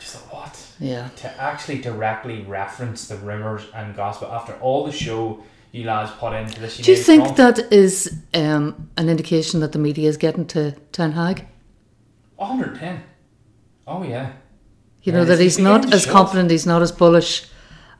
Just 0.00 0.16
thought, 0.16 0.32
what? 0.34 0.66
Yeah. 0.80 1.08
To 1.16 1.40
actually 1.40 1.78
directly 1.80 2.42
reference 2.42 3.06
the 3.06 3.16
rumours 3.16 3.62
and 3.74 3.94
gossip 3.94 4.28
after 4.30 4.54
all 4.54 4.84
the 4.84 4.92
show 4.92 5.42
you 5.74 5.82
lads 5.82 6.12
put 6.12 6.32
into 6.34 6.60
this. 6.60 6.76
Do 6.78 6.90
you 6.92 6.96
think 6.96 7.34
that 7.34 7.58
is 7.72 8.16
um, 8.32 8.90
an 8.96 9.08
indication 9.08 9.58
that 9.58 9.72
the 9.72 9.78
media 9.80 10.08
is 10.08 10.16
getting 10.16 10.46
to 10.46 10.70
Ten 10.92 11.12
Hag? 11.12 11.46
110. 12.36 13.02
Oh, 13.88 14.04
yeah. 14.04 14.32
You 15.02 15.12
Yeah, 15.12 15.18
know 15.18 15.24
that 15.24 15.40
he's 15.40 15.58
not 15.58 15.92
as 15.92 16.06
confident, 16.06 16.52
he's 16.52 16.64
not 16.64 16.80
as 16.80 16.92
bullish 16.92 17.48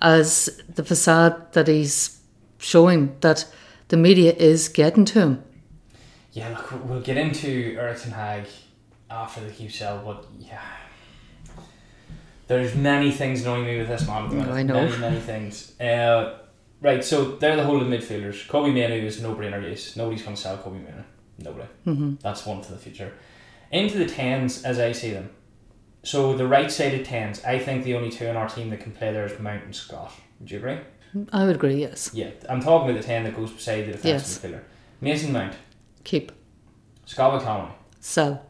as 0.00 0.62
the 0.72 0.84
facade 0.84 1.52
that 1.54 1.66
he's 1.66 2.20
showing. 2.58 3.16
That 3.22 3.44
the 3.88 3.96
media 3.96 4.32
is 4.32 4.68
getting 4.68 5.04
to 5.06 5.20
him. 5.20 5.44
Yeah, 6.32 6.50
look, 6.50 6.88
we'll 6.88 7.00
get 7.00 7.16
into 7.16 7.76
Erik 7.76 8.00
Ten 8.00 8.12
Hag 8.12 8.44
after 9.10 9.40
the 9.40 9.50
keep 9.50 9.72
sell, 9.72 10.00
but 10.04 10.26
yeah. 10.38 10.62
There's 12.46 12.76
many 12.76 13.10
things 13.10 13.42
annoying 13.42 13.64
me 13.64 13.78
with 13.78 13.88
this 13.88 14.06
man 14.06 14.24
at 14.24 14.30
the 14.30 14.36
minute. 14.36 14.52
I 14.52 14.62
know. 14.62 14.74
Many, 14.74 14.98
many 14.98 15.20
things. 15.20 15.78
Uh, 15.80 16.38
right, 16.84 17.04
so 17.04 17.36
they're 17.36 17.56
the 17.56 17.64
whole 17.64 17.78
holding 17.80 17.98
midfielders. 17.98 18.46
Kobbie 18.46 18.70
Mainoo 18.72 19.04
is 19.06 19.20
no 19.20 19.34
brainer 19.34 19.60
case. 19.60 19.96
Nobody's 19.96 20.22
going 20.22 20.36
to 20.36 20.40
sell 20.42 20.56
Kobbie 20.58 20.78
Mainoo. 20.78 21.02
Nobody. 21.38 21.68
hmm 21.84 22.14
That's 22.22 22.46
one 22.46 22.62
for 22.62 22.70
the 22.72 22.78
future. 22.78 23.12
Into 23.72 23.98
the 23.98 24.06
tens, 24.06 24.62
as 24.62 24.78
I 24.78 24.92
see 24.92 25.10
them. 25.10 25.30
So 26.04 26.36
the 26.36 26.46
right 26.46 26.70
sided 26.70 27.04
tens, 27.04 27.42
I 27.44 27.58
think 27.58 27.82
the 27.84 27.94
only 27.94 28.10
two 28.10 28.26
in 28.26 28.36
our 28.36 28.48
team 28.48 28.70
that 28.70 28.80
can 28.80 28.92
play 28.92 29.12
there 29.12 29.26
is 29.26 29.38
Mount 29.40 29.64
and 29.64 29.74
Scott. 29.74 30.12
Would 30.38 30.50
you 30.50 30.58
agree? 30.58 30.78
I 31.32 31.46
would 31.46 31.56
agree. 31.56 31.76
Yes, 31.76 32.10
Yeah, 32.12 32.30
I'm 32.48 32.60
talking 32.60 32.90
about 32.90 33.00
the 33.00 33.06
ten 33.06 33.24
that 33.24 33.34
goes 33.36 33.50
beside 33.50 33.86
the 33.86 33.92
defensive 33.92 34.42
midfielder. 34.50 34.60
Mason 35.00 35.32
Mount, 35.32 35.54
keep 36.04 36.30
Scott 37.06 37.40
McTominay. 37.40 37.72
sell. 38.00 38.44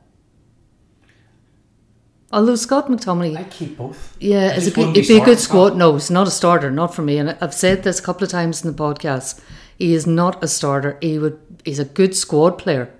Although 2.35 2.57
Scott 2.57 2.89
McTominay, 2.89 3.37
I 3.37 3.45
keep 3.45 3.77
both. 3.77 4.17
yeah, 4.19 4.51
I 4.53 4.57
is 4.57 4.67
a 4.67 4.73
good, 4.73 4.97
it'd 4.97 5.07
be 5.07 5.19
a 5.19 5.25
good 5.25 5.39
squad. 5.39 5.77
No, 5.77 5.93
he's 5.93 6.11
not 6.11 6.27
a 6.27 6.33
starter, 6.33 6.69
not 6.69 6.93
for 6.93 7.03
me. 7.03 7.17
And 7.19 7.39
I've 7.41 7.55
said 7.55 7.85
this 7.85 8.01
a 8.01 8.03
couple 8.03 8.25
of 8.25 8.31
times 8.31 8.65
in 8.65 8.71
the 8.75 8.77
podcast. 8.77 9.41
He 9.79 9.95
is 9.95 10.05
not 10.05 10.43
a 10.43 10.49
starter. 10.49 10.99
He 11.01 11.17
would. 11.17 11.39
He's 11.65 11.79
a 11.79 11.85
good 11.85 12.17
squad 12.17 12.59
player. 12.59 12.93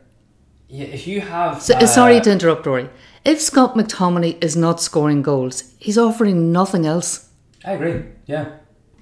Yeah, 0.69 0.85
if 0.85 1.09
you 1.09 1.21
have. 1.21 1.61
So, 1.61 1.75
uh, 1.75 1.87
sorry 1.87 2.21
to 2.21 2.31
interrupt, 2.31 2.65
Rory. 2.65 2.89
If 3.25 3.41
Scott 3.41 3.75
McTominay 3.75 4.43
is 4.43 4.57
not 4.57 4.81
scoring 4.81 5.23
goals, 5.23 5.75
he's 5.79 5.99
offering 5.99 6.53
nothing 6.53 6.87
else. 6.87 7.29
I 7.65 7.73
agree. 7.73 8.05
Yeah, 8.27 8.51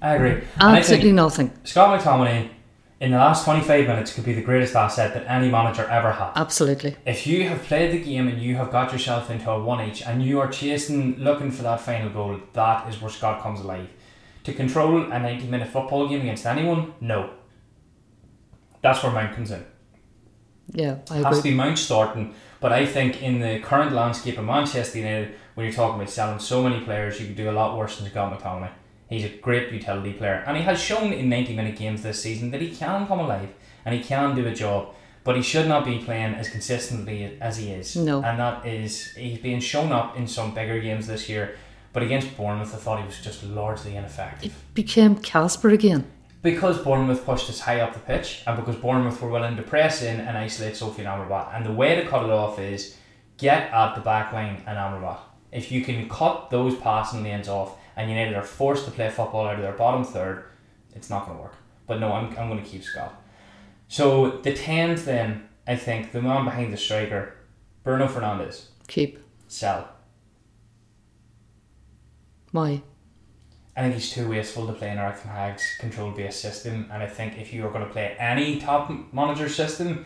I 0.01 0.15
agree. 0.15 0.31
And 0.31 0.43
I 0.57 0.77
Absolutely 0.79 1.11
nothing. 1.11 1.51
Scott 1.63 1.99
McTominay, 1.99 2.49
in 3.03 3.11
the 3.11 3.17
last 3.17 3.43
25 3.43 3.85
minutes, 3.85 4.13
could 4.13 4.23
be 4.23 4.31
the 4.31 4.41
greatest 4.41 4.77
asset 4.77 5.13
that 5.13 5.29
any 5.29 5.49
manager 5.49 5.83
ever 5.89 6.13
had. 6.13 6.31
Absolutely. 6.37 6.95
If 7.05 7.27
you 7.27 7.49
have 7.49 7.61
played 7.63 7.91
the 7.91 8.01
game 8.01 8.29
and 8.29 8.41
you 8.41 8.55
have 8.55 8.71
got 8.71 8.93
yourself 8.93 9.29
into 9.29 9.51
a 9.51 9.61
1 9.61 9.89
each 9.89 10.03
and 10.03 10.23
you 10.23 10.39
are 10.39 10.47
chasing, 10.47 11.17
looking 11.17 11.51
for 11.51 11.63
that 11.63 11.81
final 11.81 12.09
goal, 12.09 12.39
that 12.53 12.87
is 12.87 13.01
where 13.01 13.11
Scott 13.11 13.43
comes 13.43 13.59
alive. 13.59 13.89
To 14.45 14.53
control 14.53 15.11
a 15.11 15.19
90 15.19 15.47
minute 15.47 15.67
football 15.67 16.07
game 16.07 16.21
against 16.21 16.45
anyone, 16.45 16.93
no. 17.01 17.31
That's 18.81 19.03
where 19.03 19.11
Mount 19.11 19.35
comes 19.35 19.51
in. 19.51 19.65
Yeah, 20.71 20.99
I 21.11 21.17
agree. 21.17 21.23
has 21.25 21.37
to 21.37 21.43
be 21.43 21.53
Mount 21.53 21.77
starting. 21.79 22.33
But 22.61 22.71
I 22.71 22.85
think 22.85 23.21
in 23.21 23.41
the 23.41 23.59
current 23.59 23.91
landscape 23.91 24.37
of 24.37 24.45
Manchester 24.45 24.99
United, 24.99 25.35
when 25.55 25.65
you're 25.65 25.75
talking 25.75 25.95
about 25.95 26.09
selling 26.09 26.39
so 26.39 26.63
many 26.63 26.79
players, 26.85 27.19
you 27.19 27.27
could 27.27 27.35
do 27.35 27.49
a 27.49 27.51
lot 27.51 27.77
worse 27.77 27.99
than 27.99 28.09
Scott 28.09 28.39
McTominay. 28.39 28.71
He's 29.13 29.25
a 29.25 29.29
great 29.29 29.71
utility 29.71 30.13
player, 30.13 30.43
and 30.47 30.57
he 30.57 30.63
has 30.63 30.81
shown 30.81 31.13
in 31.13 31.29
90 31.29 31.55
minute 31.55 31.75
games 31.77 32.01
this 32.01 32.21
season 32.21 32.49
that 32.51 32.61
he 32.61 32.69
can 32.71 33.05
come 33.05 33.19
alive 33.19 33.49
and 33.85 33.93
he 33.93 34.01
can 34.01 34.35
do 34.35 34.47
a 34.47 34.53
job. 34.53 34.95
But 35.23 35.35
he 35.35 35.41
should 35.41 35.67
not 35.67 35.85
be 35.85 35.99
playing 35.99 36.33
as 36.33 36.49
consistently 36.49 37.37
as 37.39 37.57
he 37.57 37.71
is. 37.71 37.95
No. 37.95 38.23
And 38.23 38.39
that 38.39 38.65
is, 38.65 39.11
he's 39.13 39.37
being 39.39 39.59
shown 39.59 39.91
up 39.91 40.17
in 40.17 40.27
some 40.27 40.53
bigger 40.55 40.79
games 40.81 41.05
this 41.07 41.29
year. 41.29 41.55
But 41.93 42.01
against 42.01 42.35
Bournemouth, 42.35 42.73
I 42.73 42.77
thought 42.77 42.99
he 43.01 43.05
was 43.05 43.21
just 43.21 43.43
largely 43.43 43.95
ineffective 43.95 44.51
It 44.51 44.73
Became 44.73 45.15
Casper 45.17 45.69
again. 45.69 46.05
because 46.41 46.79
Bournemouth 46.79 47.23
pushed 47.23 47.49
us 47.51 47.59
high 47.59 47.81
up 47.81 47.93
the 47.93 47.99
pitch 47.99 48.41
and 48.47 48.57
because 48.57 48.75
Bournemouth 48.77 49.21
were 49.21 49.29
willing 49.29 49.55
to 49.57 49.61
press 49.63 50.01
in 50.01 50.19
and 50.21 50.35
isolate 50.37 50.73
Sofyan 50.73 51.05
Amrabat. 51.05 51.55
And 51.55 51.63
the 51.65 51.71
way 51.71 51.95
to 51.95 52.05
cut 52.07 52.23
it 52.25 52.31
off 52.31 52.57
is 52.59 52.97
get 53.37 53.71
at 53.71 53.93
the 53.95 54.01
back 54.01 54.33
line 54.33 54.63
and 54.65 54.75
Amrabat. 54.77 55.19
If 55.51 55.71
you 55.71 55.83
can 55.83 56.09
cut 56.09 56.49
those 56.49 56.75
passing 56.75 57.21
lanes 57.23 57.47
off 57.47 57.77
and 57.95 58.09
United 58.09 58.35
are 58.35 58.43
forced 58.43 58.85
to 58.85 58.91
play 58.91 59.09
football 59.09 59.45
out 59.47 59.55
of 59.55 59.61
their 59.61 59.73
bottom 59.73 60.03
third, 60.03 60.45
it's 60.95 61.09
not 61.09 61.25
going 61.25 61.37
to 61.37 61.43
work. 61.43 61.55
But 61.87 61.99
no, 61.99 62.11
I'm, 62.13 62.27
I'm 62.37 62.49
going 62.49 62.63
to 62.63 62.69
keep 62.69 62.83
Scott. 62.83 63.21
So 63.87 64.39
the 64.41 64.53
10th 64.53 65.05
then, 65.05 65.47
I 65.67 65.75
think, 65.75 66.11
the 66.11 66.21
man 66.21 66.45
behind 66.45 66.73
the 66.73 66.77
striker, 66.77 67.35
Bruno 67.83 68.07
Fernandes, 68.07 68.65
Keep. 68.87 69.19
sell. 69.47 69.89
Why? 72.51 72.81
I 73.75 73.81
think 73.81 73.95
he's 73.95 74.11
too 74.11 74.29
wasteful 74.29 74.67
to 74.67 74.73
play 74.73 74.91
in 74.91 74.99
Erik 74.99 75.21
Ten 75.21 75.31
Hag's 75.31 75.77
control 75.79 76.11
based 76.11 76.39
system, 76.39 76.87
and 76.91 77.01
I 77.01 77.07
think 77.07 77.39
if 77.39 77.51
you 77.51 77.65
are 77.65 77.71
going 77.71 77.85
to 77.85 77.91
play 77.91 78.15
any 78.19 78.59
top 78.59 78.91
manager 79.11 79.49
system, 79.49 80.05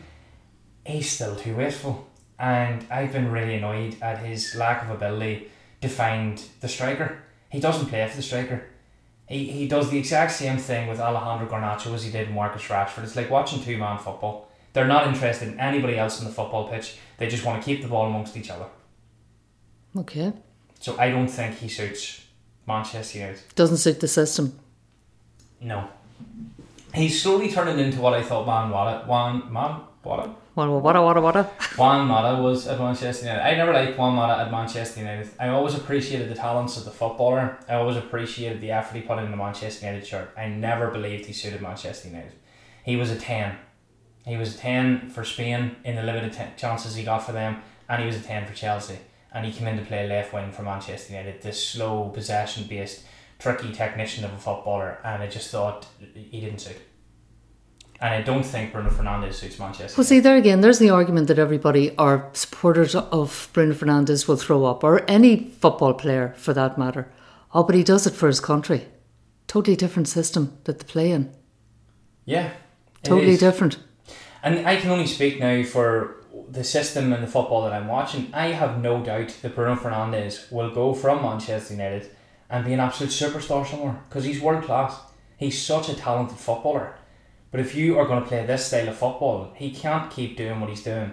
he's 0.85 1.11
still 1.11 1.35
too 1.35 1.55
wasteful. 1.55 2.07
And 2.39 2.85
I've 2.89 3.11
been 3.11 3.31
really 3.31 3.55
annoyed 3.55 3.97
at 4.01 4.19
his 4.19 4.55
lack 4.55 4.83
of 4.83 4.89
ability 4.91 5.49
to 5.81 5.89
find 5.89 6.41
the 6.61 6.67
striker. 6.67 7.23
He 7.49 7.59
doesn't 7.59 7.87
play 7.87 8.07
for 8.07 8.15
the 8.15 8.21
striker. 8.21 8.65
He, 9.27 9.45
he 9.45 9.67
does 9.67 9.89
the 9.89 9.97
exact 9.97 10.31
same 10.31 10.57
thing 10.57 10.87
with 10.87 10.99
Alejandro 10.99 11.47
Garnacho 11.47 11.93
as 11.93 12.03
he 12.03 12.11
did 12.11 12.27
with 12.27 12.35
Marcus 12.35 12.63
Rashford. 12.63 13.03
It's 13.03 13.15
like 13.15 13.29
watching 13.29 13.61
two 13.61 13.77
man 13.77 13.97
football. 13.97 14.49
They're 14.73 14.87
not 14.87 15.07
interested 15.07 15.49
in 15.49 15.59
anybody 15.59 15.97
else 15.97 16.19
on 16.19 16.25
the 16.27 16.33
football 16.33 16.69
pitch. 16.69 16.97
They 17.17 17.27
just 17.27 17.43
want 17.43 17.61
to 17.61 17.65
keep 17.65 17.81
the 17.81 17.87
ball 17.87 18.07
amongst 18.07 18.37
each 18.37 18.49
other. 18.49 18.65
Okay. 19.97 20.31
So 20.79 20.97
I 20.97 21.09
don't 21.09 21.27
think 21.27 21.55
he 21.57 21.67
suits 21.67 22.23
Manchester 22.67 23.19
United. 23.19 23.41
Doesn't 23.55 23.77
suit 23.77 23.99
the 23.99 24.07
system. 24.07 24.57
No. 25.59 25.89
He's 26.93 27.21
slowly 27.21 27.51
turning 27.51 27.79
into 27.79 27.99
what 27.99 28.13
I 28.13 28.23
thought 28.23 28.45
Juan 28.45 28.69
Mata, 28.69 29.05
Juan, 29.07 29.51
Man, 29.51 29.81
Mata, 30.05 30.29
What, 30.57 30.69
what? 30.69 30.95
Juan 31.77 32.07
Mata 32.07 32.41
was 32.41 32.65
at 32.67 32.79
Manchester 32.79 33.25
United. 33.27 33.45
I 33.45 33.53
never 33.53 33.71
liked 33.71 33.95
Juan 33.95 34.15
Mata 34.15 34.41
at 34.41 34.49
Manchester 34.49 35.01
United. 35.01 35.29
I 35.39 35.49
always 35.49 35.75
appreciated 35.75 36.29
the 36.29 36.33
talents 36.33 36.77
of 36.77 36.85
the 36.85 36.89
footballer. 36.89 37.59
I 37.69 37.75
always 37.75 37.95
appreciated 37.95 38.59
the 38.59 38.71
effort 38.71 38.95
he 38.95 39.03
put 39.03 39.19
in 39.19 39.29
the 39.29 39.37
Manchester 39.37 39.85
United 39.85 40.07
shirt. 40.07 40.33
I 40.35 40.47
never 40.47 40.89
believed 40.89 41.27
he 41.27 41.33
suited 41.33 41.61
Manchester 41.61 42.07
United. 42.07 42.31
He 42.83 42.95
was 42.95 43.11
a 43.11 43.19
10. 43.19 43.55
He 44.25 44.35
was 44.35 44.55
a 44.55 44.57
10 44.57 45.11
for 45.11 45.23
Spain 45.23 45.75
in 45.83 45.95
the 45.95 46.01
limited 46.01 46.33
t- 46.33 46.43
chances 46.57 46.95
he 46.95 47.03
got 47.03 47.23
for 47.23 47.33
them, 47.33 47.61
and 47.87 48.01
he 48.01 48.07
was 48.07 48.15
a 48.15 48.21
10 48.21 48.47
for 48.47 48.55
Chelsea. 48.55 48.97
And 49.31 49.45
he 49.45 49.51
came 49.51 49.67
in 49.67 49.77
to 49.77 49.85
play 49.85 50.07
left 50.07 50.33
wing 50.33 50.51
for 50.51 50.63
Manchester 50.63 51.13
United, 51.13 51.43
this 51.43 51.63
slow, 51.63 52.09
possession 52.09 52.65
based, 52.67 53.05
tricky 53.37 53.71
technician 53.71 54.25
of 54.25 54.33
a 54.33 54.37
footballer, 54.39 54.97
and 55.03 55.21
I 55.21 55.27
just 55.27 55.51
thought 55.51 55.85
he 56.15 56.41
didn't 56.41 56.61
suit. 56.61 56.77
And 57.99 58.13
I 58.13 58.21
don't 58.21 58.43
think 58.43 58.73
Bruno 58.73 58.89
Fernandes 58.89 59.33
suits 59.33 59.57
Manchester. 59.57 59.97
Well, 59.97 60.05
see, 60.05 60.19
there 60.19 60.37
again, 60.37 60.61
there's 60.61 60.77
the 60.79 60.91
argument 60.91 61.27
that 61.29 61.39
everybody 61.39 61.95
or 61.97 62.29
supporters 62.33 62.93
of 62.95 63.49
Bruno 63.53 63.73
Fernandes 63.73 64.27
will 64.27 64.37
throw 64.37 64.65
up, 64.65 64.83
or 64.83 65.03
any 65.09 65.49
football 65.49 65.93
player 65.95 66.33
for 66.37 66.53
that 66.53 66.77
matter. 66.77 67.11
Oh, 67.53 67.63
but 67.63 67.75
he 67.75 67.83
does 67.83 68.05
it 68.05 68.13
for 68.13 68.27
his 68.27 68.39
country. 68.39 68.85
Totally 69.47 69.75
different 69.75 70.07
system 70.07 70.57
that 70.65 70.79
they 70.79 70.85
play 70.85 71.11
in. 71.11 71.33
yeah, 72.25 72.51
Totally 73.03 73.37
different. 73.37 73.77
And 74.43 74.67
I 74.67 74.75
can 74.75 74.91
only 74.91 75.07
speak 75.07 75.39
now 75.39 75.63
for 75.63 76.23
the 76.49 76.63
system 76.63 77.13
and 77.13 77.23
the 77.23 77.27
football 77.27 77.63
that 77.63 77.73
I'm 77.73 77.87
watching. 77.87 78.29
I 78.33 78.47
have 78.47 78.81
no 78.81 79.01
doubt 79.03 79.35
that 79.41 79.55
Bruno 79.55 79.75
Fernandes 79.75 80.51
will 80.51 80.69
go 80.71 80.93
from 80.93 81.21
Manchester 81.21 81.73
United 81.73 82.09
and 82.49 82.65
be 82.65 82.73
an 82.73 82.79
absolute 82.79 83.11
superstar 83.11 83.65
somewhere 83.65 83.99
because 84.07 84.25
he's 84.25 84.41
world 84.41 84.63
class. 84.65 84.99
He's 85.37 85.61
such 85.61 85.89
a 85.89 85.95
talented 85.95 86.37
footballer. 86.37 86.96
But 87.57 87.65
if 87.65 87.73
you 87.73 87.97
are 87.97 88.05
going 88.05 88.21
to 88.21 88.29
play 88.29 88.45
this 88.45 88.67
style 88.67 88.87
of 88.87 88.97
football, 88.97 89.51
he 89.55 89.71
can't 89.71 90.11
keep 90.11 90.37
doing 90.37 90.59
what 90.59 90.69
he's 90.69 90.83
doing. 90.83 91.11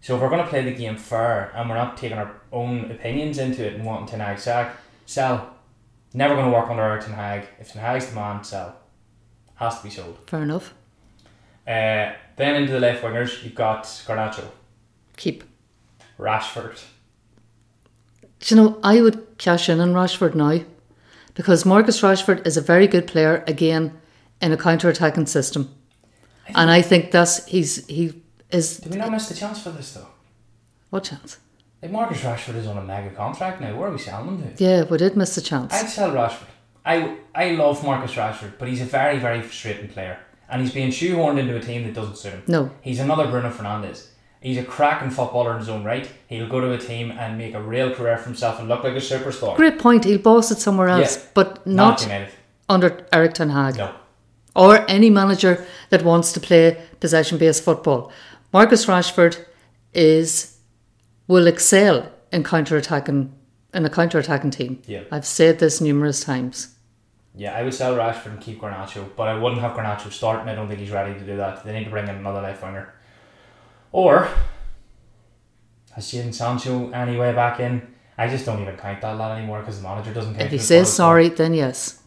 So 0.00 0.14
if 0.14 0.22
we're 0.22 0.28
going 0.28 0.44
to 0.44 0.48
play 0.48 0.62
the 0.62 0.70
game 0.70 0.96
fair 0.96 1.50
and 1.56 1.68
we're 1.68 1.74
not 1.74 1.96
taking 1.96 2.16
our 2.16 2.40
own 2.52 2.88
opinions 2.92 3.36
into 3.38 3.66
it 3.66 3.74
and 3.74 3.84
wanting 3.84 4.06
Ten 4.06 4.20
Hag 4.20 4.38
sack, 4.38 4.76
sell. 5.06 5.56
Never 6.14 6.36
going 6.36 6.46
to 6.46 6.52
work 6.56 6.70
under 6.70 7.00
Ten 7.00 7.14
Hag. 7.14 7.48
If 7.58 7.72
Ten 7.72 7.82
Hag's 7.82 8.06
the 8.06 8.14
man, 8.14 8.44
sell. 8.44 8.76
Has 9.56 9.78
to 9.78 9.82
be 9.82 9.90
sold. 9.90 10.18
Fair 10.28 10.44
enough. 10.44 10.72
Uh, 11.66 12.12
then 12.36 12.54
into 12.54 12.74
the 12.74 12.78
left 12.78 13.02
wingers, 13.02 13.42
you've 13.42 13.56
got 13.56 13.82
Garnacho, 13.82 14.44
Keep. 15.16 15.42
Rashford. 16.16 16.80
Do 18.38 18.54
you 18.54 18.62
know, 18.62 18.78
I 18.84 19.00
would 19.00 19.36
cash 19.36 19.68
in 19.68 19.80
on 19.80 19.94
Rashford 19.94 20.36
now 20.36 20.60
because 21.34 21.66
Marcus 21.66 22.00
Rashford 22.02 22.46
is 22.46 22.56
a 22.56 22.60
very 22.60 22.86
good 22.86 23.08
player, 23.08 23.42
again, 23.48 23.98
in 24.42 24.52
a 24.52 24.56
counter 24.56 24.88
attacking 24.88 25.26
system. 25.26 25.74
And 26.54 26.70
I 26.70 26.82
think 26.82 27.12
that's, 27.12 27.46
he's, 27.46 27.86
he 27.86 28.20
is, 28.50 28.78
Did 28.78 28.92
we 28.92 28.98
not 28.98 29.10
miss 29.12 29.28
the 29.28 29.34
chance 29.34 29.62
for 29.62 29.70
this 29.70 29.94
though? 29.94 30.08
what 30.90 31.04
chance? 31.04 31.38
Like 31.80 31.90
Marcus 31.92 32.20
Rashford 32.20 32.56
is 32.56 32.66
on 32.66 32.76
a 32.76 32.82
mega 32.82 33.10
contract 33.10 33.60
now. 33.60 33.74
Where 33.76 33.88
are 33.88 33.92
we 33.92 33.98
selling 33.98 34.38
him 34.42 34.54
to? 34.56 34.62
Yeah, 34.64 34.82
we 34.84 34.98
did 34.98 35.16
miss 35.16 35.34
the 35.34 35.40
chance. 35.40 35.72
I'd 35.72 35.88
sell 35.88 36.10
Rashford. 36.12 36.46
I 36.84 37.16
I 37.34 37.52
love 37.52 37.82
Marcus 37.84 38.12
Rashford, 38.14 38.58
but 38.58 38.68
he's 38.68 38.82
a 38.82 38.84
very 38.84 39.18
very 39.18 39.40
frustrating 39.40 39.88
player, 39.88 40.18
and 40.48 40.60
he's 40.60 40.72
being 40.72 40.90
shoehorned 40.90 41.38
into 41.38 41.56
a 41.56 41.60
team 41.60 41.84
that 41.84 41.94
doesn't 41.94 42.16
suit 42.18 42.32
him. 42.34 42.42
No. 42.46 42.70
He's 42.82 43.00
another 43.00 43.26
Bruno 43.28 43.50
Fernandes. 43.50 44.06
He's 44.40 44.58
a 44.58 44.64
cracking 44.64 45.10
footballer 45.10 45.52
in 45.52 45.58
his 45.60 45.68
own 45.68 45.82
right. 45.84 46.08
He'll 46.28 46.48
go 46.48 46.60
to 46.60 46.72
a 46.72 46.78
team 46.78 47.12
and 47.12 47.38
make 47.38 47.54
a 47.54 47.62
real 47.62 47.94
career 47.94 48.16
for 48.18 48.24
himself 48.24 48.58
and 48.58 48.68
look 48.68 48.82
like 48.84 48.94
a 48.94 48.96
superstar. 48.96 49.56
Great 49.56 49.78
point. 49.78 50.04
He'll 50.04 50.18
boss 50.18 50.50
it 50.50 50.58
somewhere 50.58 50.88
else, 50.88 51.16
Yeah. 51.16 51.22
but 51.34 51.66
Not 51.66 52.06
not 52.08 52.28
under 52.68 53.06
Erik 53.12 53.34
Ten 53.34 53.50
Hag 53.50 53.76
No. 53.76 53.92
Or 54.54 54.88
any 54.88 55.10
manager 55.10 55.66
that 55.90 56.02
wants 56.02 56.32
to 56.32 56.40
play 56.40 56.82
possession-based 57.00 57.62
football. 57.62 58.12
Marcus 58.52 58.86
Rashford 58.86 59.44
is 59.94 60.58
will 61.26 61.46
excel 61.46 62.10
in 62.32 62.44
counter-attacking 62.44 63.32
in 63.74 63.84
a 63.84 63.90
counter-attacking 63.90 64.50
team. 64.50 64.82
Yeah. 64.86 65.04
I've 65.10 65.26
said 65.26 65.58
this 65.58 65.80
numerous 65.80 66.22
times. 66.22 66.74
Yeah, 67.34 67.56
I 67.56 67.62
would 67.62 67.72
sell 67.72 67.96
Rashford 67.96 68.32
and 68.32 68.40
keep 68.40 68.60
Garnacho, 68.60 69.08
but 69.16 69.28
I 69.28 69.38
wouldn't 69.38 69.62
have 69.62 69.74
Garnacho 69.74 70.12
starting. 70.12 70.48
I 70.48 70.54
don't 70.54 70.68
think 70.68 70.80
he's 70.80 70.90
ready 70.90 71.18
to 71.18 71.24
do 71.24 71.38
that. 71.38 71.64
They 71.64 71.72
need 71.72 71.84
to 71.84 71.90
bring 71.90 72.06
in 72.06 72.16
another 72.16 72.42
left 72.42 72.62
winger. 72.62 72.92
Or 73.90 74.28
has 75.94 76.12
Jadon 76.12 76.34
Sancho 76.34 76.90
any 76.90 77.16
way 77.16 77.32
back 77.32 77.60
in? 77.60 77.94
I 78.18 78.28
just 78.28 78.44
don't 78.44 78.60
even 78.60 78.76
count 78.76 79.00
that 79.00 79.16
lad 79.16 79.38
anymore 79.38 79.60
because 79.60 79.80
the 79.80 79.88
manager 79.88 80.12
doesn't. 80.12 80.38
If 80.38 80.50
he 80.50 80.58
says 80.58 80.68
part 80.68 80.80
of 80.80 80.86
the 80.86 80.92
sorry, 80.92 81.28
then 81.30 81.54
yes. 81.54 82.01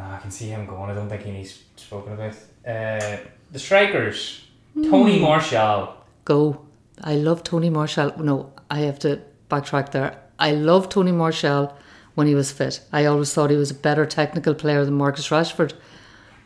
Nah, 0.00 0.16
I 0.16 0.18
can 0.18 0.30
see 0.30 0.46
him 0.46 0.64
going. 0.66 0.90
I 0.90 0.94
don't 0.94 1.08
think 1.10 1.22
he 1.22 1.30
needs 1.30 1.52
spoken 1.76 2.12
about. 2.14 2.34
Uh, 2.66 3.16
the 3.52 3.58
strikers, 3.58 4.46
Tony 4.74 5.16
Hmm. 5.18 5.22
Martial. 5.24 5.94
Go. 6.24 6.60
I 7.02 7.14
love 7.16 7.42
Tony 7.42 7.70
Martial. 7.70 8.12
No, 8.18 8.52
I 8.70 8.78
have 8.80 8.98
to 9.00 9.20
backtrack 9.50 9.90
there. 9.92 10.16
I 10.38 10.52
love 10.52 10.88
Tony 10.88 11.12
Martial 11.12 11.76
when 12.14 12.26
he 12.26 12.34
was 12.34 12.50
fit. 12.52 12.80
I 12.92 13.04
always 13.06 13.34
thought 13.34 13.50
he 13.50 13.56
was 13.56 13.70
a 13.70 13.74
better 13.88 14.06
technical 14.06 14.54
player 14.54 14.84
than 14.86 14.94
Marcus 14.94 15.28
Rashford, 15.28 15.72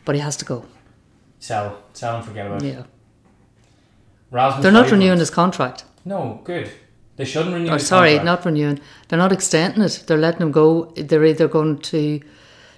but 0.05 0.15
he 0.15 0.21
has 0.21 0.35
to 0.37 0.45
go. 0.45 0.65
Sell, 1.39 1.77
sell 1.93 2.17
and 2.17 2.25
forget 2.25 2.47
about 2.47 2.63
it. 2.63 2.73
Yeah. 2.73 2.83
Rasmus 4.31 4.63
They're 4.63 4.71
not 4.71 4.87
Højlund. 4.87 4.91
renewing 4.91 5.19
his 5.19 5.29
contract. 5.29 5.83
No, 6.03 6.41
good. 6.43 6.69
They 7.17 7.25
shouldn't 7.25 7.53
renew. 7.53 7.71
His 7.71 7.87
sorry, 7.87 8.15
contract. 8.17 8.25
not 8.25 8.45
renewing. 8.45 8.79
They're 9.07 9.19
not 9.19 9.31
extending 9.31 9.81
it. 9.83 10.03
They're 10.07 10.17
letting 10.17 10.41
him 10.41 10.51
go. 10.51 10.91
They're 10.97 11.23
either 11.25 11.47
going 11.47 11.77
to 11.93 12.19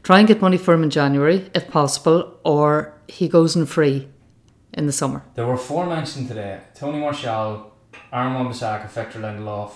try 0.08 0.20
and 0.20 0.28
get 0.28 0.39
money 0.39 0.58
for 0.58 0.74
him 0.74 0.84
in 0.84 0.89
January, 0.89 1.52
if 1.54 1.70
possible, 1.70 2.39
or 2.46 2.93
he 3.10 3.28
goes 3.28 3.58
in 3.58 3.65
free 3.65 4.08
in 4.72 4.86
the 4.86 4.93
summer. 4.93 5.22
There 5.36 5.46
were 5.46 5.58
four 5.58 5.86
mentioned 5.86 6.30
today: 6.30 6.62
Tony 6.74 6.98
Martial, 6.98 7.74
Aaron 8.13 8.34
Wan-Bissaka, 8.36 8.89
Victor 8.89 9.20
Lindelof, 9.20 9.72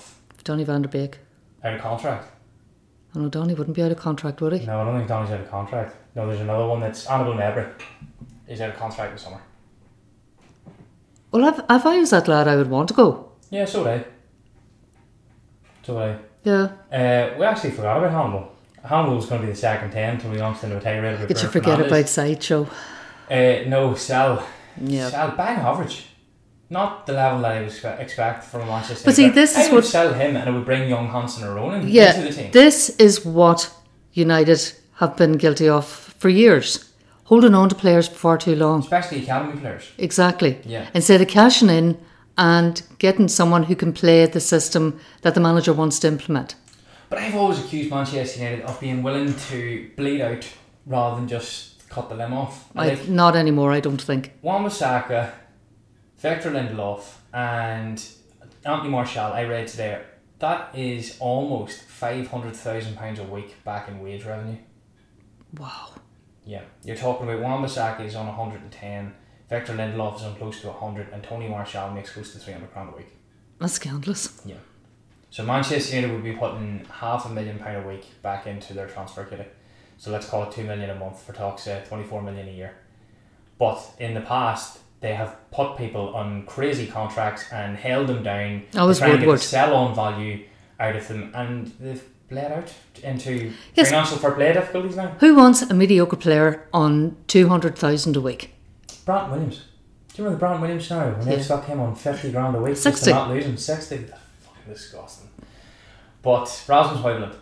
Donny 0.45 0.63
van 0.63 0.83
de 0.83 0.87
Beek. 0.87 1.19
out 1.65 1.73
of 1.73 1.81
contract. 1.81 2.27
I 3.13 3.19
know 3.19 3.27
Donny 3.27 3.53
wouldn't 3.53 3.75
be 3.75 3.83
out 3.83 3.91
of 3.91 3.97
contract, 3.97 4.39
would 4.39 4.53
he? 4.53 4.65
No, 4.65 4.79
I 4.79 4.85
don't 4.85 4.95
think 4.95 5.09
Donny's 5.09 5.31
out 5.31 5.41
of 5.41 5.51
contract. 5.51 5.97
No, 6.15 6.25
there's 6.25 6.39
another 6.39 6.65
one 6.65 6.79
that's 6.79 7.05
Hannibal 7.05 7.33
Mejbri. 7.33 7.69
He's 8.47 8.61
out 8.61 8.69
of 8.69 8.77
contract 8.77 9.11
this 9.11 9.23
summer. 9.23 9.41
Well, 11.31 11.45
if, 11.45 11.59
if 11.69 11.85
I 11.85 11.97
was 11.97 12.11
that 12.11 12.29
lad, 12.29 12.47
I 12.47 12.55
would 12.55 12.69
want 12.69 12.87
to 12.87 12.93
go. 12.93 13.33
Yeah, 13.49 13.65
so 13.65 13.83
would 13.83 13.91
I. 13.91 14.05
So 15.83 15.95
would 15.95 16.09
I. 16.09 16.19
Yeah. 16.43 16.71
Uh, 16.89 17.37
we 17.37 17.43
actually 17.45 17.71
forgot 17.71 17.97
about 17.97 18.11
Hannibal. 18.11 18.50
Hannibal 18.83 19.15
was 19.15 19.25
going 19.27 19.41
to 19.41 19.47
be 19.47 19.53
the 19.53 19.57
second 19.59 19.91
10 19.91 20.19
Tony 20.21 20.37
Youngstown 20.37 20.71
would 20.73 20.81
take 20.81 21.01
rid 21.01 21.13
of 21.13 21.21
it. 21.21 21.27
Did 21.27 21.41
you 21.41 21.49
forget 21.49 21.79
about 21.79 22.07
Sideshow? 22.09 22.67
Uh, 23.29 23.63
no, 23.67 23.93
Sal. 23.95 24.45
Yeah. 24.81 25.09
Sal, 25.09 25.35
bang 25.37 25.57
average. 25.59 26.07
Not 26.69 27.05
the 27.05 27.13
level 27.13 27.41
that 27.41 27.51
I 27.51 27.61
would 27.61 27.99
expect 27.99 28.45
from 28.45 28.61
a 28.61 28.65
Manchester 28.65 29.03
But 29.05 29.15
see, 29.15 29.29
this 29.29 29.57
I 29.57 29.63
is 29.63 29.69
would 29.69 29.75
what- 29.77 29.85
sell 29.85 30.13
him 30.13 30.35
and 30.37 30.49
it 30.49 30.51
would 30.53 30.65
bring 30.65 30.89
young 30.89 31.09
Hansen 31.09 31.43
or 31.43 31.55
Ronan 31.55 31.81
into 31.81 31.91
the 32.23 32.31
team. 32.33 32.51
This 32.51 32.89
is 32.97 33.25
what 33.25 33.69
United 34.13 34.71
have 34.95 35.15
been 35.17 35.33
guilty 35.33 35.67
of 35.67 35.85
for 35.87 36.29
years. 36.29 36.87
Holding 37.25 37.55
on 37.55 37.69
to 37.69 37.75
players 37.75 38.07
for 38.07 38.15
far 38.15 38.37
too 38.37 38.55
long. 38.55 38.79
Especially 38.81 39.23
academy 39.23 39.59
players. 39.59 39.89
Exactly. 39.97 40.59
Yeah. 40.65 40.87
Instead 40.93 41.21
of 41.21 41.27
cashing 41.27 41.69
in 41.69 41.97
and 42.37 42.81
getting 42.99 43.27
someone 43.27 43.63
who 43.63 43.75
can 43.75 43.93
play 43.93 44.25
the 44.25 44.39
system 44.39 44.99
that 45.21 45.33
the 45.33 45.39
manager 45.39 45.71
wants 45.73 45.99
to 45.99 46.07
implement. 46.07 46.55
But 47.11 47.19
I've 47.19 47.35
always 47.35 47.59
accused 47.59 47.89
Manchester 47.89 48.39
United 48.39 48.61
of 48.61 48.79
being 48.79 49.03
willing 49.03 49.35
to 49.35 49.91
bleed 49.97 50.21
out 50.21 50.47
rather 50.85 51.17
than 51.17 51.27
just 51.27 51.89
cut 51.89 52.07
the 52.07 52.15
limb 52.15 52.31
off. 52.31 52.69
I, 52.73 52.87
Like, 52.87 53.09
not 53.09 53.35
anymore, 53.35 53.73
I 53.73 53.81
don't 53.81 54.01
think. 54.01 54.31
Wan 54.41 54.63
Bissaka, 54.63 55.29
Victor 56.19 56.51
Lindelof, 56.51 57.03
and 57.33 58.01
Anthony 58.63 58.89
Martial, 58.89 59.25
I 59.25 59.43
read 59.43 59.67
today, 59.67 60.01
that 60.39 60.73
is 60.73 61.17
almost 61.19 61.85
£500,000 61.89 63.19
a 63.19 63.23
week 63.23 63.61
back 63.65 63.89
in 63.89 63.99
wage 63.99 64.23
revenue. 64.23 64.59
Wow. 65.59 65.89
Yeah, 66.45 66.61
you're 66.85 66.95
talking 66.95 67.27
about 67.27 67.41
Wan 67.41 67.61
Bissaka 67.61 68.05
is 68.05 68.15
on 68.15 68.27
110, 68.27 69.13
Victor 69.49 69.73
Lindelof 69.73 70.15
is 70.15 70.23
on 70.23 70.37
close 70.37 70.61
to 70.61 70.67
100, 70.67 71.09
and 71.11 71.21
Tony 71.21 71.49
Martial 71.49 71.91
makes 71.91 72.13
close 72.13 72.31
to 72.31 72.39
300 72.39 72.73
pound 72.73 72.93
a 72.93 72.95
week. 72.95 73.17
That's 73.59 73.73
scandalous. 73.73 74.41
So 75.31 75.43
Manchester 75.43 75.95
United 75.95 76.13
would 76.13 76.23
be 76.23 76.33
putting 76.33 76.85
half 76.91 77.25
a 77.25 77.29
million 77.29 77.57
pound 77.57 77.85
a 77.85 77.87
week 77.87 78.05
back 78.21 78.45
into 78.47 78.73
their 78.73 78.87
transfer 78.87 79.23
kitty. 79.23 79.45
So 79.97 80.11
let's 80.11 80.27
call 80.27 80.43
it 80.43 80.51
two 80.51 80.63
million 80.63 80.89
a 80.89 80.95
month 80.95 81.23
for 81.23 81.31
talks, 81.33 81.67
uh, 81.67 81.81
twenty 81.87 82.03
four 82.03 82.21
million 82.21 82.47
a 82.47 82.51
year. 82.51 82.73
But 83.57 83.81
in 83.99 84.13
the 84.13 84.21
past, 84.21 84.79
they 84.99 85.13
have 85.13 85.35
put 85.51 85.77
people 85.77 86.13
on 86.15 86.45
crazy 86.45 86.85
contracts 86.87 87.45
and 87.51 87.77
held 87.77 88.07
them 88.07 88.23
down. 88.23 88.63
That 88.71 88.83
was 88.83 88.99
to 88.99 89.17
get 89.17 89.39
sell 89.39 89.73
on 89.73 89.95
value 89.95 90.45
out 90.79 90.95
of 90.95 91.07
them, 91.07 91.31
and 91.33 91.67
they've 91.79 92.03
bled 92.29 92.51
out 92.51 92.73
into 93.03 93.51
Yes. 93.75 93.89
financial 93.89 94.17
fair 94.17 94.31
play 94.31 94.51
difficulties 94.53 94.95
now. 94.97 95.15
Who 95.19 95.35
wants 95.35 95.61
a 95.61 95.73
mediocre 95.73 96.15
player 96.15 96.67
on 96.73 97.15
200,000 97.27 98.15
a 98.17 98.21
week? 98.21 98.53
Brant 99.05 99.31
Williams. 99.31 99.57
Do 100.13 100.21
you 100.21 100.25
remember 100.25 100.39
Brant 100.39 100.61
Williams 100.61 100.89
now? 100.89 101.09
When 101.11 101.25
they 101.27 101.37
Yeah. 101.37 101.41
stuck 101.43 101.65
him 101.65 101.79
on 101.79 101.95
fifty 101.95 102.31
grand 102.31 102.55
a 102.55 102.61
week, 102.61 102.81
just 102.81 103.03
to 103.05 103.09
not 103.11 103.29
lose 103.29 103.45
him 103.45 103.55
sixty. 103.57 104.05
Disgusting. 104.67 105.29
But 106.21 106.63
Rasmus 106.67 107.01
Højlund. 107.01 107.35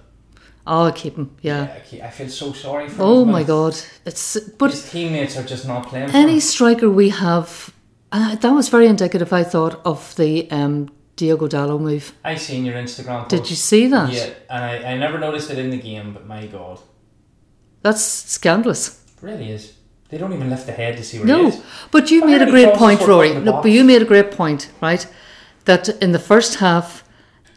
Oh, 0.67 0.85
I 0.87 0.91
keep 0.91 1.15
him, 1.15 1.29
yeah. 1.41 1.79
I 2.01 2.07
I 2.07 2.09
feel 2.11 2.29
so 2.29 2.53
sorry 2.53 2.89
for 2.89 3.01
Oh 3.03 3.21
him. 3.23 3.31
my 3.31 3.43
god. 3.43 3.75
It's 4.05 4.37
But 4.57 4.71
his 4.71 4.89
teammates 4.91 5.35
are 5.37 5.43
just 5.49 5.65
not 5.67 5.87
playing. 5.89 6.09
for 6.09 6.17
any 6.17 6.39
striker 6.39 6.89
we 6.89 7.09
have, 7.09 7.73
uh, 8.11 8.35
that 8.35 8.53
was 8.53 8.69
very 8.69 8.87
indicative, 8.87 9.33
I 9.33 9.43
thought, 9.43 9.81
of 9.83 10.13
the 10.15 10.47
um, 10.51 10.89
Diogo 11.15 11.47
Dalot 11.47 11.79
move. 11.81 12.13
I 12.23 12.35
seen 12.37 12.65
your 12.65 12.75
Instagram. 12.75 13.19
Post. 13.21 13.29
Did 13.29 13.49
you 13.49 13.55
see 13.55 13.87
that? 13.89 14.13
Yeah, 14.13 14.29
and 14.49 14.63
I, 14.63 14.93
I 14.93 14.97
never 14.97 15.17
noticed 15.19 15.49
it 15.51 15.57
in 15.57 15.69
the 15.71 15.77
game, 15.81 16.13
but 16.13 16.25
my 16.27 16.45
god, 16.47 16.79
That's 17.81 18.03
scandalous. 18.03 18.87
it 19.17 19.23
really 19.25 19.51
is. 19.51 19.73
They 20.09 20.17
don't 20.17 20.33
even 20.33 20.49
lift 20.49 20.65
the 20.65 20.71
head 20.73 20.97
to 20.97 21.03
see 21.03 21.17
where 21.19 21.27
he 21.27 21.31
No, 21.33 21.63
but 21.91 22.09
you 22.11 22.21
How 22.21 22.27
made 22.27 22.41
a 22.41 22.49
great 22.51 22.73
point, 22.75 23.01
Rory. 23.07 23.33
Look, 23.33 23.61
but 23.63 23.71
you 23.71 23.83
made 23.83 24.01
a 24.01 24.05
great 24.05 24.31
point, 24.31 24.69
right? 24.81 25.07
That 25.65 25.89
in 26.01 26.11
the 26.11 26.19
first 26.19 26.55
half, 26.59 27.03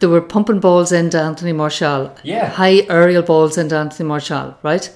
they 0.03 0.09
were 0.09 0.21
pumping 0.21 0.59
balls 0.59 0.91
into 0.91 1.19
Anthony 1.19 1.53
Martial. 1.53 2.13
Yeah. 2.25 2.49
High 2.49 2.85
aerial 2.91 3.23
balls 3.23 3.57
into 3.57 3.77
Anthony 3.77 4.09
Martial, 4.09 4.59
right? 4.63 4.91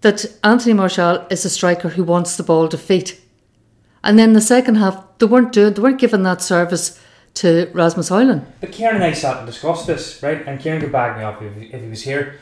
That 0.00 0.26
Anthony 0.42 0.74
Martial 0.74 1.24
is 1.30 1.44
a 1.44 1.50
striker 1.50 1.90
who 1.90 2.02
wants 2.02 2.36
the 2.36 2.42
ball 2.42 2.68
to 2.68 2.76
feet. 2.76 3.20
And 4.02 4.18
then 4.18 4.32
the 4.32 4.40
second 4.40 4.74
half, 4.74 5.18
they 5.18 5.26
weren't 5.26 5.52
doing, 5.52 5.74
they 5.74 5.82
weren't 5.82 6.00
giving 6.00 6.24
that 6.24 6.42
service 6.42 7.00
to 7.34 7.70
Rasmus 7.72 8.10
Højlund. 8.10 8.44
But 8.60 8.72
Kieran 8.72 8.96
and 8.96 9.04
I 9.04 9.12
sat 9.12 9.36
and 9.36 9.46
discussed 9.46 9.86
this, 9.86 10.20
right? 10.20 10.44
And 10.46 10.58
Kieran 10.58 10.80
could 10.80 10.90
back 10.90 11.16
me 11.16 11.22
up 11.22 11.40
if, 11.40 11.56
if 11.56 11.80
he 11.80 11.88
was 11.88 12.02
here. 12.02 12.40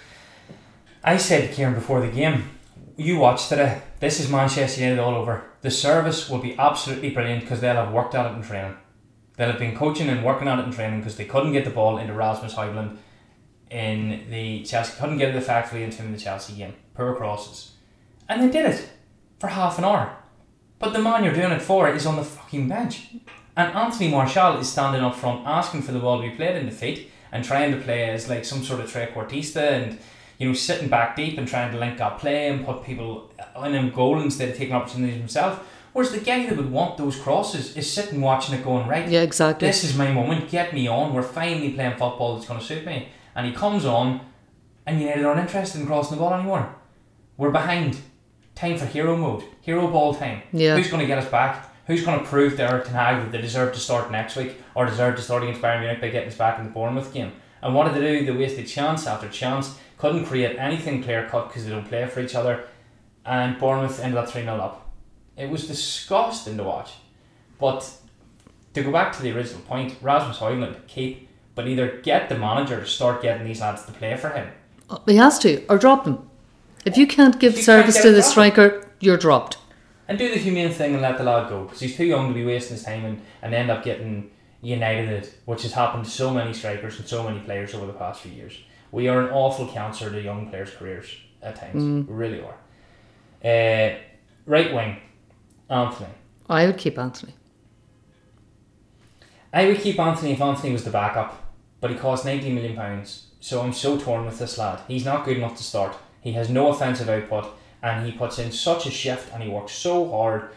I 1.05 1.19
said 1.19 1.51
to 1.51 1.55
Kieran 1.55 1.75
before 1.75 2.01
the 2.01 2.09
game, 2.09 2.49
you 2.97 3.19
watch 3.19 3.49
today. 3.49 3.83
This 4.01 4.19
is 4.19 4.31
Manchester 4.31 4.81
United 4.81 5.01
all 5.01 5.15
over. 5.15 5.45
The 5.61 5.71
service 5.71 6.31
will 6.31 6.39
be 6.39 6.59
absolutely 6.59 7.11
brilliant 7.11 7.43
because 7.43 7.61
they'll 7.61 7.75
have 7.75 7.93
worked 7.93 8.15
at 8.15 8.33
it 8.33 8.35
in 8.35 8.43
training. 8.43 8.77
They'll 9.39 9.51
have 9.51 9.59
been 9.59 9.77
coaching 9.77 10.09
and 10.09 10.25
working 10.25 10.49
on 10.49 10.59
it 10.59 10.65
in 10.65 10.73
training 10.73 10.99
because 10.99 11.17
they 11.17 11.25
couldn't 11.25 11.53
get 11.53 11.65
the 11.65 11.71
ball 11.71 11.97
into 11.97 12.13
Rasmus 12.13 12.55
Højlund 12.55 12.97
in 13.71 14.27
the 14.31 14.65
Chelsea, 14.65 14.99
couldn't 14.99 15.19
get 15.19 15.29
it 15.31 15.37
effectively 15.37 15.85
into 15.85 15.99
him 15.99 16.07
in 16.07 16.13
the 16.13 16.19
Chelsea 16.19 16.55
game. 16.55 16.75
Poor 16.95 17.15
crosses. 17.15 17.73
And 18.29 18.43
they 18.43 18.51
did 18.51 18.67
it 18.67 18.91
for 19.39 19.47
half 19.47 19.79
an 19.79 19.85
hour. 19.85 20.17
But 20.81 20.93
the 20.93 20.99
man 20.99 21.23
you're 21.23 21.33
doing 21.33 21.53
it 21.53 21.63
for 21.63 21.89
is 21.89 22.05
on 22.05 22.17
the 22.17 22.25
fucking 22.25 22.69
bench. 22.69 23.11
And 23.57 23.75
Anthony 23.77 24.11
Martial 24.11 24.59
is 24.59 24.69
standing 24.69 25.03
up 25.03 25.15
front 25.15 25.47
asking 25.47 25.83
for 25.83 25.93
the 25.93 26.01
ball 26.01 26.21
to 26.21 26.29
be 26.29 26.35
played 26.35 26.57
in 26.57 26.67
the 26.67 26.73
feet 26.73 27.11
and 27.31 27.45
trying 27.45 27.71
to 27.73 27.81
play 27.81 28.11
as 28.11 28.29
like 28.29 28.45
some 28.45 28.65
sort 28.65 28.81
of 28.81 28.91
trequartista 28.91 29.73
and 29.73 29.99
you 30.39 30.49
know 30.49 30.55
sitting 30.55 30.89
back 30.89 31.17
deep 31.17 31.39
and 31.39 31.47
trying 31.47 31.73
to 31.73 31.79
link 31.79 32.01
up 32.01 32.21
play 32.21 32.49
and 32.49 32.65
put 32.65 32.85
people 32.85 33.31
uh, 33.57 33.63
in 33.63 33.75
a 33.75 33.91
goal 33.91 34.21
instead 34.21 34.49
of 34.49 34.57
taking 34.57 34.75
opportunities 34.75 35.17
himself. 35.17 35.67
Whereas 35.99 36.13
the 36.13 36.21
guy 36.21 36.47
that 36.47 36.57
would 36.57 36.71
want 36.71 36.97
those 36.97 37.19
crosses 37.19 37.77
is 37.77 37.93
sitting 37.93 38.21
watching 38.21 38.55
it 38.55 38.63
going 38.63 38.87
right. 38.87 39.09
Yeah, 39.09 39.23
exactly. 39.23 39.67
This 39.67 39.83
is 39.83 39.97
my 39.97 40.13
moment. 40.13 40.49
Get 40.49 40.73
me 40.73 40.87
on. 40.87 41.13
We're 41.13 41.25
finally 41.25 41.73
playing 41.73 41.97
football 41.97 42.37
that's 42.37 42.47
going 42.47 42.61
to 42.61 42.65
suit 42.65 42.87
me. 42.87 43.09
And 43.35 43.45
he 43.45 43.53
comes 43.53 43.85
on, 43.85 44.21
and 44.87 45.01
United 45.01 45.25
aren't 45.25 45.41
interested 45.41 45.81
in 45.81 45.89
crossing 45.89 46.17
the 46.17 46.23
ball 46.23 46.33
anymore. 46.35 46.73
We're 47.37 47.51
behind. 47.51 47.99
Time 48.55 48.79
for 48.79 48.87
hero 48.87 49.17
mode. 49.17 49.43
Hero 49.61 49.89
ball 49.89 50.15
time. 50.15 50.43
Yeah. 50.53 50.77
Who's 50.77 50.87
going 50.87 51.01
to 51.01 51.07
get 51.09 51.19
us 51.19 51.29
back? 51.29 51.69
Who's 51.89 52.05
going 52.05 52.21
to 52.21 52.25
prove 52.25 52.55
to 52.59 52.71
Erik 52.71 52.85
Ten 52.85 52.95
Hag 52.95 53.25
that 53.25 53.33
they 53.33 53.41
deserve 53.41 53.75
to 53.75 53.81
start 53.81 54.13
next 54.13 54.37
week 54.37 54.55
or 54.77 54.87
deserve 54.87 55.17
to 55.17 55.23
start 55.23 55.43
against 55.43 55.61
Bayern 55.61 55.81
Munich 55.81 56.01
by 56.01 56.11
getting 56.11 56.29
us 56.29 56.39
back 56.39 56.61
in 56.61 56.67
the 56.67 56.71
Bournemouth 56.71 57.13
game? 57.13 57.33
And 57.61 57.75
what 57.75 57.93
did 57.93 58.01
they 58.01 58.21
do? 58.21 58.25
They 58.25 58.39
wasted 58.39 58.69
chance 58.69 59.05
after 59.09 59.29
chance. 59.29 59.77
Couldn't 59.97 60.27
create 60.27 60.61
anything 60.61 61.03
clear 61.03 61.27
cut 61.29 61.49
because 61.49 61.65
they 61.65 61.73
don't 61.73 61.89
play 61.89 62.07
for 62.07 62.21
each 62.21 62.37
other. 62.37 62.69
And 63.27 63.59
Bournemouth 63.59 63.99
ended 63.99 64.17
up 64.17 64.29
3 64.29 64.43
0 64.43 64.55
up. 64.59 64.88
It 65.39 65.49
was 65.49 65.69
disgusting 65.69 66.57
to 66.57 66.65
watch. 66.65 66.91
But 67.59 67.91
to 68.75 68.83
go 68.83 68.93
back 68.93 69.13
to 69.17 69.23
the 69.23 69.35
original 69.35 69.63
point, 69.63 69.97
Rasmus 70.03 70.39
Højlund, 70.39 70.87
keep, 70.89 71.29
but 71.55 71.67
either 71.67 72.01
get 72.03 72.29
the 72.29 72.37
manager 72.37 72.81
to 72.81 72.87
start 72.87 73.23
getting 73.23 73.47
these 73.47 73.61
lads 73.61 73.85
to 73.87 73.93
play 73.93 74.17
for 74.17 74.31
him. 74.31 74.51
He 75.07 75.17
has 75.17 75.39
to, 75.41 75.65
or 75.69 75.79
drop 75.79 76.05
them. 76.05 76.29
If 76.85 76.97
you 76.97 77.07
can't 77.07 77.39
give 77.39 77.57
you 77.57 77.63
service 77.63 77.97
can't 77.97 78.07
to 78.07 78.13
the 78.13 78.23
striker, 78.23 78.89
you're 79.01 79.17
dropped. 79.17 79.59
And 80.09 80.19
do 80.19 80.29
the 80.31 80.39
humane 80.39 80.73
thing 80.73 80.95
and 80.95 81.03
let 81.03 81.19
the 81.19 81.25
lad 81.25 81.49
go 81.51 81.65
because 81.65 81.81
he's 81.81 81.97
too 81.97 82.07
young 82.07 82.29
to 82.29 82.35
be 82.35 82.45
wasting 82.45 82.77
his 82.77 82.85
time 82.85 83.05
and, 83.05 83.21
and 83.43 83.55
end 83.55 83.71
up 83.71 83.85
getting 83.85 84.31
United, 84.63 85.29
which 85.45 85.63
has 85.63 85.73
happened 85.73 86.05
to 86.05 86.11
so 86.11 86.33
many 86.33 86.53
strikers 86.53 86.99
and 86.99 87.07
so 87.07 87.23
many 87.23 87.41
players 87.41 87.75
over 87.75 87.87
the 87.87 87.93
past 87.93 88.23
few 88.23 88.33
years. 88.33 88.59
We 88.91 89.09
are 89.09 89.21
an 89.21 89.31
awful 89.31 89.67
cancer 89.67 90.11
to 90.11 90.21
young 90.21 90.49
players' 90.49 90.71
careers 90.71 91.15
at 91.43 91.57
times. 91.57 92.09
We 92.09 92.15
really 92.15 92.41
are. 92.41 92.57
Uh, 93.45 93.99
right 94.47 94.73
wing, 94.75 94.97
Anthony. 95.71 96.11
I 96.49 96.67
would 96.67 96.79
keep 96.79 96.99
Anthony. 96.99 97.35
I 99.53 99.67
would 99.67 99.81
keep 99.81 99.99
Anthony 99.99 100.33
if 100.33 100.41
Anthony 100.41 100.73
was 100.73 100.85
the 100.85 100.91
backup, 100.91 101.43
but 101.81 101.91
he 101.91 101.97
cost 101.97 102.25
ninety 102.25 102.51
million 102.53 102.77
pounds. 102.77 103.27
So 103.41 103.63
I'm 103.63 103.73
so 103.73 103.99
torn 103.99 104.27
with 104.27 104.39
this 104.39 104.59
lad. 104.59 104.81
He's 104.89 105.05
not 105.05 105.25
good 105.25 105.37
enough 105.37 105.57
to 105.57 105.63
start. 105.63 105.97
He 106.21 106.33
has 106.33 106.51
no 106.51 106.69
offensive 106.69 107.09
output, 107.09 107.47
and 107.83 108.05
he 108.05 108.13
puts 108.13 108.39
in 108.39 108.51
such 108.53 108.87
a 108.87 108.91
shift 108.91 109.33
and 109.33 109.43
he 109.43 109.49
works 109.49 109.73
so 109.73 110.11
hard. 110.11 110.51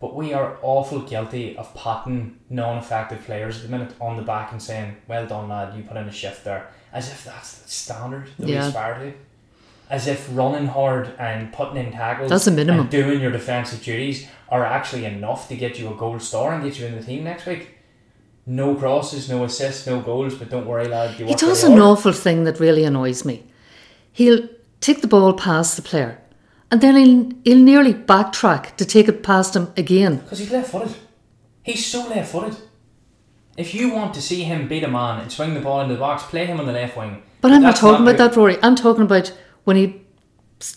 But 0.00 0.14
we 0.14 0.32
are 0.32 0.58
awful 0.62 1.00
guilty 1.00 1.56
of 1.56 1.74
patting 1.74 2.38
non-effective 2.48 3.24
players 3.24 3.56
at 3.56 3.62
the 3.64 3.68
minute 3.68 3.94
on 4.00 4.16
the 4.16 4.22
back 4.22 4.52
and 4.52 4.62
saying, 4.62 4.96
"Well 5.08 5.26
done, 5.26 5.48
lad. 5.48 5.76
You 5.76 5.82
put 5.82 5.96
in 5.96 6.08
a 6.08 6.12
shift 6.12 6.44
there," 6.44 6.68
as 6.92 7.08
if 7.10 7.24
that's 7.24 7.58
the 7.58 7.68
standard 7.68 8.28
that 8.38 8.46
we 8.46 8.54
Yeah. 8.54 8.66
aspire 8.66 8.94
to. 8.94 9.12
As 9.90 10.06
if 10.06 10.28
running 10.32 10.66
hard 10.66 11.14
and 11.18 11.50
putting 11.52 11.76
in 11.76 11.92
tackles 11.92 12.28
That's 12.30 12.46
a 12.46 12.50
minimum. 12.50 12.80
and 12.82 12.90
doing 12.90 13.20
your 13.20 13.30
defensive 13.30 13.82
duties 13.82 14.26
are 14.50 14.64
actually 14.64 15.04
enough 15.06 15.48
to 15.48 15.56
get 15.56 15.78
you 15.78 15.90
a 15.90 15.94
gold 15.94 16.20
star 16.22 16.52
and 16.52 16.62
get 16.62 16.78
you 16.78 16.86
in 16.86 16.94
the 16.94 17.02
team 17.02 17.24
next 17.24 17.46
week. 17.46 17.74
No 18.46 18.74
crosses, 18.74 19.28
no 19.28 19.44
assists, 19.44 19.86
no 19.86 20.00
goals, 20.00 20.34
but 20.34 20.50
don't 20.50 20.66
worry, 20.66 20.88
lad. 20.88 21.18
You 21.18 21.26
He 21.26 21.34
does 21.34 21.64
an 21.64 21.78
awful 21.78 22.12
thing 22.12 22.44
that 22.44 22.60
really 22.60 22.84
annoys 22.84 23.24
me. 23.24 23.44
He'll 24.12 24.48
take 24.80 25.00
the 25.00 25.06
ball 25.08 25.32
past 25.34 25.76
the 25.76 25.82
player, 25.82 26.18
and 26.70 26.80
then 26.80 26.96
he'll, 26.96 27.30
he'll 27.44 27.64
nearly 27.64 27.92
backtrack 27.94 28.76
to 28.76 28.84
take 28.86 29.08
it 29.08 29.22
past 29.22 29.54
him 29.54 29.70
again. 29.76 30.16
Because 30.16 30.38
he's 30.38 30.50
left 30.50 30.70
footed. 30.70 30.94
He's 31.62 31.84
so 31.84 32.08
left 32.08 32.32
footed. 32.32 32.56
If 33.58 33.74
you 33.74 33.92
want 33.92 34.14
to 34.14 34.22
see 34.22 34.44
him 34.44 34.68
beat 34.68 34.84
a 34.84 34.88
man 34.88 35.20
and 35.20 35.30
swing 35.32 35.52
the 35.52 35.60
ball 35.60 35.80
into 35.82 35.94
the 35.94 36.00
box, 36.00 36.22
play 36.22 36.46
him 36.46 36.58
on 36.60 36.66
the 36.66 36.72
left 36.72 36.96
wing. 36.96 37.22
But 37.40 37.52
I'm 37.52 37.62
not 37.62 37.76
talking 37.76 38.02
about 38.02 38.16
good. 38.16 38.30
that, 38.30 38.36
Rory. 38.36 38.56
I'm 38.62 38.76
talking 38.76 39.02
about 39.02 39.32
when 39.68 39.76
he 39.76 40.00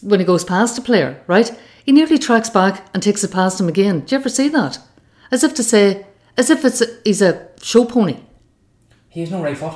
when 0.02 0.20
he 0.20 0.26
goes 0.26 0.44
past 0.44 0.78
a 0.78 0.82
player, 0.82 1.24
right? 1.26 1.50
He 1.86 1.94
nearly 1.94 2.20
tracks 2.20 2.50
back 2.50 2.86
and 2.94 3.02
takes 3.02 3.24
it 3.24 3.32
past 3.32 3.60
him 3.60 3.70
again. 3.70 4.02
Do 4.02 4.14
you 4.14 4.20
ever 4.20 4.28
see 4.28 4.50
that? 4.50 4.80
As 5.32 5.46
if 5.46 5.54
to 5.56 5.64
say, 5.64 6.06
as 6.38 6.50
if 6.50 6.66
it's 6.66 6.82
a, 6.82 6.88
he's 7.06 7.22
a 7.22 7.48
show 7.62 7.86
pony. 7.86 8.18
He 9.08 9.22
has 9.22 9.32
no 9.32 9.42
right 9.42 9.58
foot. 9.58 9.76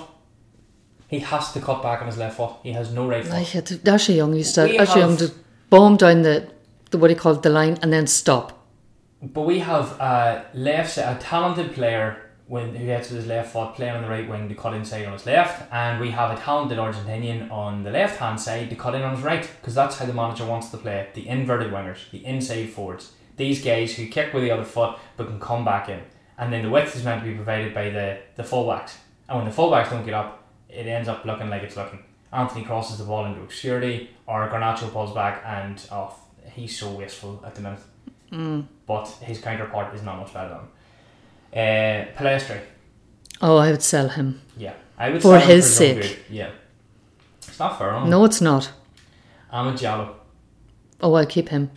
He 1.07 1.19
has 1.19 1.53
to 1.53 1.61
cut 1.61 1.81
back 1.81 2.01
on 2.01 2.07
his 2.07 2.17
left 2.17 2.35
foot. 2.35 2.55
He 2.61 2.73
has 2.73 2.91
no 2.91 3.07
right 3.07 3.23
foot. 3.23 3.33
I 3.33 3.43
had 3.43 3.87
Ashley 3.87 4.17
Young 4.17 4.35
used 4.35 4.53
to 4.55 4.65
We 4.65 4.77
Ashley 4.79 5.01
Young 5.01 5.15
to 5.17 5.31
bomb 5.69 5.95
down 5.95 6.23
the, 6.23 6.51
the 6.91 6.97
what 6.97 7.09
he 7.09 7.15
called 7.15 7.41
the 7.41 7.49
line 7.49 7.77
and 7.81 7.93
then 7.93 8.07
stop. 8.07 8.67
But 9.21 9.43
we 9.43 9.59
have 9.59 9.93
a 9.93 10.45
left, 10.53 10.97
a 10.97 11.17
talented 11.21 11.73
player 11.73 12.24
when 12.47 12.75
who 12.75 12.85
gets 12.85 13.09
with 13.09 13.19
his 13.19 13.27
left 13.27 13.53
foot 13.53 13.73
playing 13.73 13.95
on 13.95 14.03
the 14.03 14.09
right 14.09 14.29
wing 14.29 14.47
to 14.49 14.55
cut 14.55 14.73
inside 14.73 15.05
on 15.05 15.13
his 15.13 15.25
left, 15.25 15.71
and 15.71 15.99
we 15.99 16.11
have 16.11 16.37
a 16.37 16.41
talented 16.41 16.77
Argentinian 16.77 17.51
on 17.51 17.83
the 17.83 17.91
left 17.91 18.19
hand 18.19 18.39
side 18.39 18.69
to 18.69 18.75
cut 18.75 18.95
in 18.95 19.01
on 19.01 19.15
his 19.15 19.23
right 19.23 19.49
because 19.59 19.73
that's 19.73 19.97
how 19.97 20.05
the 20.05 20.13
manager 20.13 20.45
wants 20.45 20.69
to 20.69 20.77
play 20.77 21.07
the 21.13 21.27
inverted 21.27 21.71
wingers, 21.71 22.09
the 22.11 22.23
inside 22.25 22.69
forwards. 22.69 23.13
These 23.37 23.63
guys 23.63 23.95
who 23.95 24.07
kick 24.07 24.33
with 24.33 24.43
the 24.43 24.51
other 24.51 24.63
foot 24.63 24.97
but 25.17 25.27
can 25.27 25.39
come 25.39 25.65
back 25.65 25.89
in, 25.89 26.01
and 26.37 26.53
then 26.53 26.63
the 26.63 26.69
width 26.69 26.95
is 26.95 27.03
meant 27.03 27.23
to 27.23 27.29
be 27.29 27.35
provided 27.35 27.73
by 27.73 27.89
the 27.89 28.19
the 28.35 28.43
fullbacks. 28.43 28.95
And 29.27 29.37
when 29.37 29.49
the 29.49 29.55
fullbacks 29.55 29.89
don't 29.89 30.05
get 30.05 30.13
up, 30.13 30.43
it 30.69 30.87
ends 30.87 31.09
up 31.09 31.25
looking 31.25 31.49
like 31.49 31.63
it's 31.63 31.77
looking. 31.77 32.03
Anthony 32.31 32.65
crosses 32.65 32.99
the 32.99 33.05
ball 33.05 33.25
into 33.25 33.41
obscurity, 33.41 34.11
or 34.27 34.47
Garnacho 34.49 34.91
pulls 34.91 35.13
back, 35.13 35.41
and 35.45 35.81
oh, 35.91 36.13
he's 36.51 36.77
so 36.77 36.91
wasteful 36.91 37.41
at 37.45 37.55
the 37.55 37.61
minute 37.61 37.79
mm. 38.31 38.65
but 38.85 39.07
his 39.21 39.39
counterpart 39.39 39.93
is 39.95 40.03
not 40.03 40.19
much 40.19 40.33
better 40.33 40.49
than 40.49 40.59
him. 40.59 40.67
Uh, 41.55 42.05
Pellistri, 42.17 42.59
Oh, 43.41 43.57
I 43.57 43.71
would 43.71 43.81
sell 43.81 44.09
him. 44.09 44.41
yeah, 44.57 44.73
I 44.97 45.09
would 45.09 45.21
For 45.21 45.39
sell 45.39 45.47
his 45.47 45.65
his 45.65 45.71
own 45.71 45.77
sake. 45.77 46.01
good, 46.01 46.17
Yeah, 46.35 46.49
it's 47.47 47.59
not 47.59 47.77
fair. 47.77 48.05
No, 48.05 48.25
it's 48.25 48.41
not. 48.41 48.71
Amad 49.53 49.73
Diallo. 49.79 50.09
Oh, 51.01 51.13
I'll 51.13 51.25
keep 51.25 51.49
him. 51.49 51.71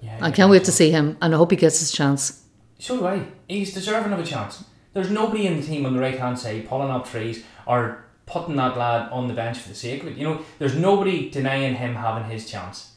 Yeah, 0.00 0.18
I 0.20 0.30
can't 0.30 0.50
wait 0.50 0.64
to 0.64 0.72
see 0.72 0.90
him, 0.90 1.16
and 1.20 1.34
I 1.34 1.36
hope 1.38 1.50
he 1.50 1.56
gets 1.56 1.80
his 1.80 1.92
chance. 1.92 2.42
So 2.78 2.98
do 2.98 3.06
I. 3.06 3.26
He's 3.48 3.72
deserving 3.74 4.12
of 4.12 4.18
a 4.20 4.24
chance. 4.24 4.64
There's 4.92 5.10
nobody 5.10 5.46
in 5.46 5.60
the 5.60 5.66
team 5.66 5.84
on 5.86 5.92
the 5.94 6.00
right 6.00 6.18
hand 6.18 6.38
side 6.38 6.68
pulling 6.68 6.90
up 6.90 7.08
trees 7.08 7.44
or 7.66 8.04
putting 8.26 8.56
that 8.56 8.76
lad 8.76 9.10
on 9.10 9.28
the 9.28 9.34
bench 9.34 9.58
for 9.58 9.68
the 9.68 9.74
sake 9.74 10.02
of 10.02 10.08
it. 10.08 10.16
You 10.16 10.24
know, 10.24 10.40
there's 10.58 10.76
nobody 10.76 11.30
denying 11.30 11.74
him 11.74 11.94
having 11.96 12.30
his 12.30 12.48
chance. 12.50 12.92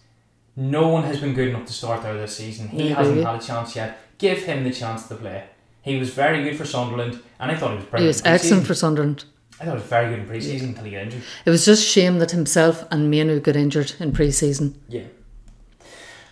No 0.55 0.87
one 0.89 1.03
has 1.03 1.19
been 1.19 1.33
good 1.33 1.49
enough 1.49 1.65
to 1.67 1.73
start 1.73 2.01
there 2.03 2.13
this 2.15 2.35
season. 2.37 2.67
He 2.69 2.89
Yeah, 2.89 2.95
hasn't 2.95 3.23
had 3.25 3.35
a 3.41 3.45
chance 3.45 3.75
yet. 3.75 3.97
Give 4.17 4.37
him 4.43 4.63
the 4.63 4.71
chance 4.71 5.07
to 5.07 5.15
play. 5.15 5.43
He 5.87 5.97
was 5.97 6.09
very 6.13 6.43
good 6.43 6.57
for 6.57 6.65
Sunderland, 6.65 7.21
and 7.39 7.51
I 7.51 7.55
thought 7.55 7.71
he 7.71 7.77
was 7.77 7.85
pretty. 7.85 8.03
He 8.03 8.07
was 8.07 8.21
excellent 8.25 8.67
for 8.67 8.73
Sunderland. 8.73 9.23
I 9.59 9.65
thought 9.65 9.71
he 9.71 9.81
was 9.81 9.83
very 9.83 10.09
good 10.09 10.19
in 10.19 10.27
pre-season 10.27 10.69
until 10.69 10.83
he 10.83 10.91
got 10.91 11.03
injured. 11.03 11.23
It 11.45 11.49
was 11.49 11.65
just 11.65 11.87
shame 11.87 12.19
that 12.19 12.31
himself 12.31 12.85
and 12.91 13.09
Mainoo 13.09 13.39
got 13.39 13.55
injured 13.55 13.93
in 13.99 14.11
pre-season. 14.11 14.79
Yeah. 14.87 15.05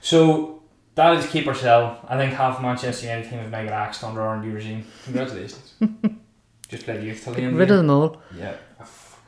So 0.02 0.62
that 0.96 1.18
is 1.18 1.26
keep 1.28 1.48
or 1.48 1.54
sell. 1.56 2.00
I 2.08 2.18
think 2.18 2.34
half 2.34 2.62
Manchester 2.62 3.08
United 3.08 3.30
team 3.30 3.40
have 3.40 3.50
now 3.50 3.64
got 3.64 3.74
axed 3.74 4.04
under 4.04 4.22
our 4.22 4.42
new 4.42 4.52
regime. 4.52 4.86
Congratulations. 5.06 5.74
Just 6.68 6.84
play 6.84 7.04
youth 7.04 7.24
till 7.24 7.34
the 7.34 7.42
Get 7.42 7.48
end. 7.48 7.58
rid 7.58 7.72
of 7.72 7.78
them 7.78 7.90
all. 7.90 8.22
Yeah. 8.38 8.56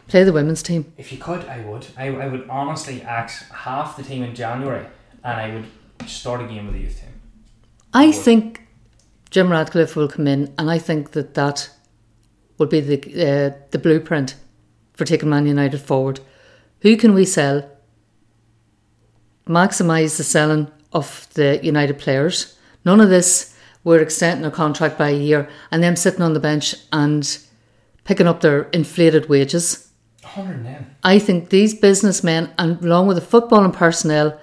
Play 0.07 0.23
the 0.23 0.33
women's 0.33 0.63
team. 0.63 0.91
If 0.97 1.11
you 1.11 1.17
could, 1.17 1.45
I 1.45 1.61
would. 1.61 1.87
I, 1.97 2.07
I 2.07 2.27
would 2.27 2.47
honestly 2.49 3.01
axe 3.01 3.43
half 3.49 3.97
the 3.97 4.03
team 4.03 4.23
in 4.23 4.35
January, 4.35 4.85
and 5.23 5.39
I 5.39 5.53
would 5.55 6.09
start 6.09 6.41
a 6.41 6.45
game 6.47 6.65
with 6.65 6.75
the 6.75 6.81
youth 6.81 6.99
team. 6.99 7.09
I 7.93 8.07
would. 8.07 8.15
think 8.15 8.66
Jim 9.29 9.51
Ratcliffe 9.51 9.95
will 9.95 10.07
come 10.07 10.27
in, 10.27 10.53
and 10.57 10.69
I 10.69 10.77
think 10.77 11.11
that 11.11 11.33
that 11.33 11.69
will 12.57 12.67
be 12.67 12.79
the 12.79 12.97
uh, 12.97 13.57
the 13.71 13.79
blueprint 13.79 14.35
for 14.93 15.05
taking 15.05 15.29
Man 15.29 15.45
United 15.45 15.79
forward. 15.79 16.19
Who 16.81 16.95
can 16.97 17.13
we 17.13 17.25
sell? 17.25 17.69
Maximise 19.47 20.17
the 20.17 20.23
selling 20.23 20.71
of 20.93 21.27
the 21.33 21.59
United 21.63 21.97
players. 21.97 22.57
None 22.85 22.99
of 22.99 23.09
this. 23.09 23.53
We're 23.83 24.01
extending 24.01 24.45
a 24.45 24.51
contract 24.51 24.97
by 24.97 25.09
a 25.09 25.17
year, 25.17 25.47
and 25.71 25.81
them 25.81 25.95
sitting 25.95 26.21
on 26.21 26.33
the 26.33 26.39
bench 26.39 26.75
and 26.91 27.37
picking 28.03 28.27
up 28.27 28.41
their 28.41 28.63
inflated 28.73 29.29
wages. 29.29 29.91
110. 30.23 30.95
I 31.03 31.19
think 31.19 31.49
these 31.49 31.73
businessmen, 31.73 32.51
and 32.57 32.83
along 32.83 33.07
with 33.07 33.15
the 33.15 33.21
football 33.21 33.63
and 33.63 33.73
personnel, 33.73 34.39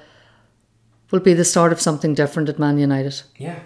will 1.10 1.20
be 1.20 1.34
the 1.34 1.44
start 1.44 1.72
of 1.72 1.80
something 1.80 2.14
different 2.14 2.48
at 2.48 2.58
Man 2.58 2.78
United. 2.78 3.22
Yeah. 3.36 3.60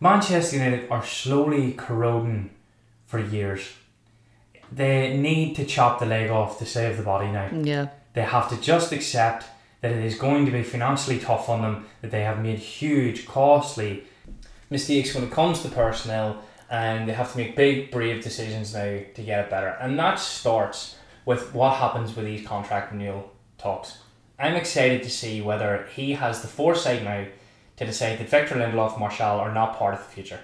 Manchester 0.00 0.56
United 0.56 0.90
are 0.90 1.04
slowly 1.04 1.72
corroding 1.72 2.50
for 3.06 3.18
years. 3.18 3.72
They 4.70 5.16
need 5.16 5.54
to 5.56 5.64
chop 5.64 6.00
the 6.00 6.06
leg 6.06 6.30
off 6.30 6.58
to 6.58 6.66
save 6.66 6.96
the 6.96 7.02
body 7.02 7.28
now. 7.28 7.50
Yeah. 7.52 7.88
They 8.12 8.22
have 8.22 8.48
to 8.50 8.60
just 8.60 8.92
accept 8.92 9.44
that 9.80 9.92
it 9.92 10.04
is 10.04 10.18
going 10.18 10.46
to 10.46 10.52
be 10.52 10.62
financially 10.62 11.18
tough 11.18 11.48
on 11.48 11.62
them, 11.62 11.86
that 12.00 12.10
they 12.10 12.22
have 12.22 12.42
made 12.42 12.58
huge, 12.58 13.26
costly 13.26 14.04
mistakes 14.70 15.14
when 15.14 15.24
it 15.24 15.30
comes 15.30 15.62
to 15.62 15.68
personnel, 15.68 16.42
and 16.68 17.08
they 17.08 17.12
have 17.12 17.32
to 17.32 17.38
make 17.38 17.54
big, 17.56 17.90
brave 17.90 18.22
decisions 18.22 18.74
now 18.74 18.98
to 19.14 19.22
get 19.22 19.44
it 19.44 19.50
better. 19.50 19.68
And 19.80 19.98
that 19.98 20.18
starts 20.18 20.96
with 21.24 21.54
what 21.54 21.76
happens 21.76 22.16
with 22.16 22.24
these 22.24 22.46
contract 22.46 22.92
renewal 22.92 23.32
talks. 23.58 23.98
I'm 24.38 24.56
excited 24.56 25.02
to 25.04 25.10
see 25.10 25.40
whether 25.40 25.88
he 25.94 26.12
has 26.12 26.42
the 26.42 26.48
foresight 26.48 27.04
now 27.04 27.26
to 27.76 27.86
decide 27.86 28.18
that 28.18 28.28
Victor 28.28 28.54
Lindelof, 28.54 28.98
Martial 28.98 29.38
are 29.40 29.52
not 29.52 29.76
part 29.78 29.94
of 29.94 30.00
the 30.00 30.10
future 30.12 30.40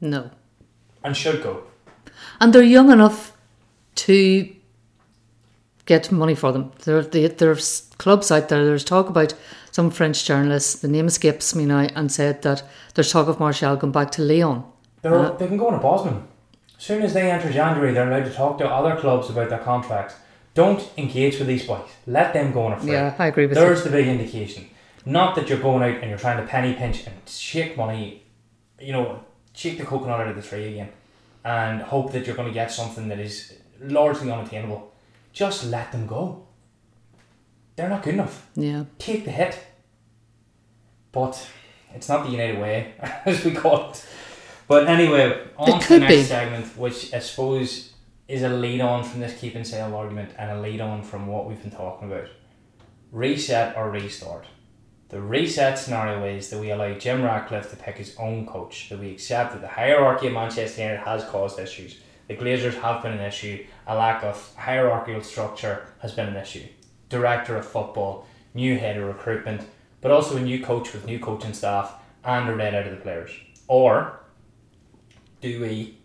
No. 0.00 0.30
and 1.04 1.16
should 1.16 1.42
go. 1.42 1.64
And 2.40 2.52
they're 2.52 2.62
young 2.62 2.90
enough 2.90 3.32
to 3.96 4.48
get 5.86 6.10
money 6.12 6.34
for 6.34 6.52
them. 6.52 6.72
There, 6.84 7.02
they, 7.02 7.26
there's 7.28 7.88
clubs 7.98 8.30
out 8.30 8.48
there. 8.48 8.64
There's 8.64 8.84
talk 8.84 9.08
about 9.08 9.34
some 9.70 9.90
French 9.90 10.24
journalists. 10.24 10.80
The 10.80 10.88
name 10.88 11.06
escapes 11.06 11.54
me 11.54 11.64
now, 11.66 11.88
and 11.94 12.10
said 12.10 12.42
that 12.42 12.62
there's 12.94 13.12
talk 13.12 13.28
of 13.28 13.40
Martial 13.40 13.76
going 13.76 13.92
back 13.92 14.10
to 14.12 14.22
Lyon. 14.22 14.64
They're, 15.02 15.14
Uh, 15.14 15.30
they 15.32 15.46
can 15.48 15.56
go 15.56 15.68
on 15.68 15.74
a 15.74 15.78
Bosman. 15.78 16.24
As 16.78 16.84
soon 16.84 17.02
as 17.02 17.12
they 17.12 17.30
enter 17.30 17.50
January, 17.52 17.92
they're 17.92 18.08
allowed 18.10 18.24
to 18.24 18.32
talk 18.32 18.58
to 18.58 18.68
other 18.68 18.96
clubs 18.96 19.28
about 19.28 19.50
their 19.50 19.58
contracts. 19.58 20.14
Don't 20.54 20.88
engage 20.96 21.38
with 21.38 21.46
these 21.48 21.66
boys. 21.66 21.88
Let 22.06 22.32
them 22.32 22.52
go 22.52 22.62
on 22.62 22.72
a 22.72 22.80
free. 22.80 22.92
Yeah, 22.92 23.14
I 23.18 23.26
agree 23.26 23.46
with 23.46 23.56
you. 23.56 23.62
There's 23.64 23.84
the 23.84 23.90
big 23.90 24.06
indication. 24.08 24.68
Not 25.06 25.34
that 25.36 25.48
you're 25.48 25.60
going 25.60 25.82
out 25.82 26.00
and 26.00 26.10
you're 26.10 26.18
trying 26.18 26.36
to 26.38 26.46
penny 26.46 26.74
pinch 26.74 27.06
and 27.06 27.14
shake 27.26 27.76
money, 27.76 28.22
you 28.78 28.92
know, 28.92 29.24
shake 29.54 29.78
the 29.78 29.84
coconut 29.84 30.20
out 30.20 30.28
of 30.28 30.36
the 30.36 30.42
tree 30.42 30.68
again 30.68 30.90
and 31.44 31.80
hope 31.80 32.12
that 32.12 32.26
you're 32.26 32.36
going 32.36 32.48
to 32.48 32.54
get 32.54 32.70
something 32.70 33.08
that 33.08 33.18
is 33.18 33.54
largely 33.80 34.30
unattainable. 34.30 34.92
Just 35.32 35.64
let 35.66 35.90
them 35.92 36.06
go. 36.06 36.46
They're 37.76 37.88
not 37.88 38.02
good 38.02 38.14
enough 38.14 38.46
Yeah. 38.54 38.84
take 38.98 39.24
the 39.24 39.30
hit. 39.30 39.58
But 41.12 41.48
it's 41.94 42.08
not 42.08 42.24
the 42.24 42.30
United 42.30 42.60
way, 42.60 42.94
as 43.24 43.44
we 43.44 43.52
call 43.52 43.90
it. 43.90 44.04
But 44.68 44.86
anyway, 44.86 45.42
on 45.56 45.80
to 45.80 45.88
the 45.94 45.98
next 46.00 46.14
be. 46.14 46.22
segment, 46.22 46.76
which 46.76 47.12
I 47.12 47.18
suppose 47.18 47.92
is 48.28 48.42
a 48.42 48.48
lead 48.48 48.80
on 48.80 49.02
from 49.02 49.20
this 49.20 49.36
keep 49.40 49.56
and 49.56 49.66
sale 49.66 49.92
argument 49.96 50.30
and 50.38 50.52
a 50.52 50.60
lead 50.60 50.80
on 50.80 51.02
from 51.02 51.26
what 51.26 51.46
we've 51.48 51.60
been 51.60 51.72
talking 51.72 52.12
about. 52.12 52.28
Reset 53.10 53.76
or 53.76 53.90
restart. 53.90 54.46
The 55.10 55.20
reset 55.20 55.76
scenario 55.76 56.24
is 56.24 56.50
that 56.50 56.60
we 56.60 56.70
allow 56.70 56.94
Jim 56.94 57.22
Ratcliffe 57.22 57.68
to 57.70 57.76
pick 57.76 57.96
his 57.96 58.14
own 58.16 58.46
coach, 58.46 58.88
that 58.90 59.00
we 59.00 59.10
accept 59.10 59.52
that 59.52 59.60
the 59.60 59.66
hierarchy 59.66 60.28
of 60.28 60.34
Manchester 60.34 60.82
United 60.82 61.02
has 61.02 61.24
caused 61.24 61.58
issues. 61.58 61.98
The 62.28 62.36
Glazers 62.36 62.80
have 62.80 63.02
been 63.02 63.14
an 63.14 63.20
issue, 63.20 63.66
a 63.88 63.96
lack 63.96 64.22
of 64.22 64.54
hierarchical 64.54 65.24
structure 65.24 65.88
has 65.98 66.12
been 66.12 66.28
an 66.28 66.36
issue. 66.36 66.64
Director 67.08 67.56
of 67.56 67.66
football, 67.66 68.24
new 68.54 68.78
head 68.78 68.98
of 68.98 69.08
recruitment, 69.08 69.62
but 70.00 70.12
also 70.12 70.36
a 70.36 70.40
new 70.40 70.62
coach 70.62 70.92
with 70.92 71.06
new 71.06 71.18
coaching 71.18 71.54
staff 71.54 71.94
and 72.24 72.48
a 72.48 72.54
red 72.54 72.76
out 72.76 72.86
of 72.86 72.92
the 72.92 73.02
players. 73.02 73.32
Or 73.66 74.20
do 75.40 75.60
we 75.60 75.98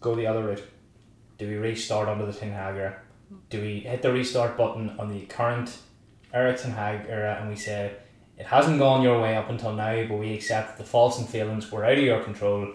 go 0.00 0.14
the 0.14 0.28
other 0.28 0.44
route? 0.44 0.62
Do 1.38 1.48
we 1.48 1.56
restart 1.56 2.08
under 2.08 2.24
the 2.24 2.32
Ten 2.32 2.52
Hag? 2.52 2.94
Do 3.50 3.60
we 3.60 3.80
hit 3.80 4.02
the 4.02 4.12
restart 4.12 4.56
button 4.56 4.94
on 4.96 5.12
the 5.12 5.22
current 5.26 5.76
Erik 6.36 6.60
Ten 6.60 6.72
Hag 6.72 7.06
era 7.08 7.38
and 7.40 7.48
we 7.48 7.56
say 7.56 7.92
it 8.36 8.46
hasn't 8.46 8.78
gone 8.78 9.02
your 9.02 9.20
way 9.20 9.34
up 9.36 9.48
until 9.48 9.72
now, 9.72 10.06
but 10.06 10.18
we 10.18 10.34
accept 10.34 10.68
that 10.68 10.78
the 10.78 10.88
faults 10.88 11.18
and 11.18 11.26
failings 11.26 11.72
were 11.72 11.84
out 11.84 11.96
of 11.96 12.04
your 12.04 12.22
control. 12.22 12.72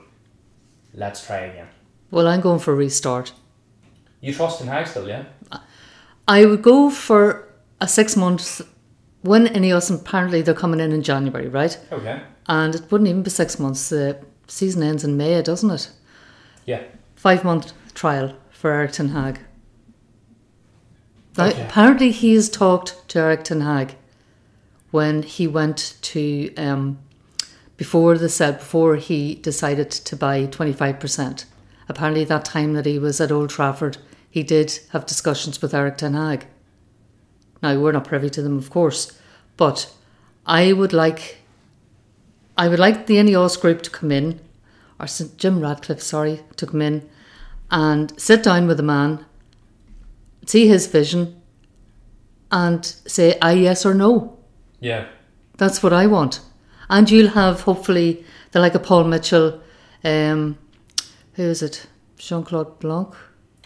Let's 0.93 1.23
try 1.25 1.41
again. 1.41 1.67
Well, 2.09 2.27
I'm 2.27 2.41
going 2.41 2.59
for 2.59 2.73
a 2.73 2.75
restart. 2.75 3.33
You 4.19 4.33
trust 4.33 4.59
Ten 4.59 4.67
Hag 4.67 4.87
still, 4.87 5.07
yeah? 5.07 5.25
I 6.27 6.45
would 6.45 6.63
go 6.63 6.89
for 6.89 7.47
a 7.79 7.87
six 7.87 8.17
months 8.17 8.61
when 9.21 9.45
Ineos 9.47 9.93
apparently 9.93 10.41
they're 10.41 10.55
coming 10.55 10.79
in 10.79 10.91
in 10.91 11.03
January, 11.03 11.47
right? 11.47 11.77
Okay. 11.91 12.21
And 12.47 12.75
it 12.75 12.91
wouldn't 12.91 13.09
even 13.09 13.21
be 13.21 13.29
six 13.29 13.59
months. 13.59 13.89
The 13.89 14.19
season 14.47 14.81
ends 14.81 15.03
in 15.03 15.17
May, 15.17 15.39
doesn't 15.41 15.69
it? 15.69 15.91
Yeah. 16.65 16.81
Five 17.15 17.43
month 17.43 17.73
trial 17.93 18.35
for 18.49 18.71
Erik 18.71 18.93
Ten 18.93 19.09
Hag. 19.09 19.39
Okay. 21.39 21.63
apparently 21.63 22.11
he's 22.11 22.49
talked 22.49 23.07
to 23.09 23.19
Erik 23.19 23.45
Ten 23.45 23.61
Hag 23.61 23.95
when 24.91 25.23
he 25.23 25.47
went 25.47 25.97
to 26.01 26.53
um, 26.55 26.99
before 27.77 28.17
the 28.17 28.27
said 28.29 28.59
before 28.59 28.97
he 28.97 29.35
decided 29.35 29.89
to 29.91 30.15
buy 30.15 30.45
twenty 30.45 30.73
five 30.73 30.99
percent. 30.99 31.45
Apparently 31.87 32.23
that 32.25 32.45
time 32.45 32.73
that 32.73 32.85
he 32.85 32.99
was 32.99 33.19
at 33.21 33.31
Old 33.31 33.49
Trafford, 33.49 33.97
he 34.29 34.43
did 34.43 34.79
have 34.91 35.05
discussions 35.05 35.61
with 35.61 35.73
Erik 35.73 35.97
Ten 35.97 36.13
Hag. 36.13 36.47
Now 37.63 37.79
we're 37.79 37.91
not 37.91 38.05
privy 38.05 38.29
to 38.31 38.41
them, 38.41 38.57
of 38.57 38.69
course, 38.69 39.17
but 39.55 39.93
I 40.45 40.73
would 40.73 40.93
like, 40.93 41.37
I 42.57 42.67
would 42.67 42.79
like 42.79 43.05
the 43.05 43.15
Ineos 43.15 43.59
group 43.59 43.81
to 43.83 43.89
come 43.89 44.11
in, 44.11 44.39
or 44.99 45.07
St 45.07 45.37
Jim 45.37 45.59
Ratcliffe, 45.61 46.01
sorry, 46.01 46.41
to 46.57 46.65
come 46.65 46.81
in, 46.81 47.09
and 47.69 48.19
sit 48.19 48.43
down 48.43 48.67
with 48.67 48.77
the 48.77 48.83
man, 48.83 49.25
see 50.45 50.67
his 50.67 50.87
vision, 50.87 51.41
and 52.51 52.85
say 52.85 53.37
I 53.41 53.53
yes 53.53 53.85
or 53.85 53.93
no. 53.93 54.37
Yeah. 54.79 55.07
That's 55.57 55.81
what 55.83 55.93
I 55.93 56.07
want. 56.07 56.41
And 56.89 57.09
you'll 57.09 57.29
have 57.29 57.61
hopefully 57.61 58.23
the 58.51 58.59
like 58.59 58.75
a 58.75 58.79
Paul 58.79 59.05
Mitchell, 59.05 59.61
um, 60.03 60.57
who 61.33 61.43
is 61.43 61.61
it? 61.61 61.87
Jean 62.17 62.43
Claude 62.43 62.79
Blanc. 62.79 63.15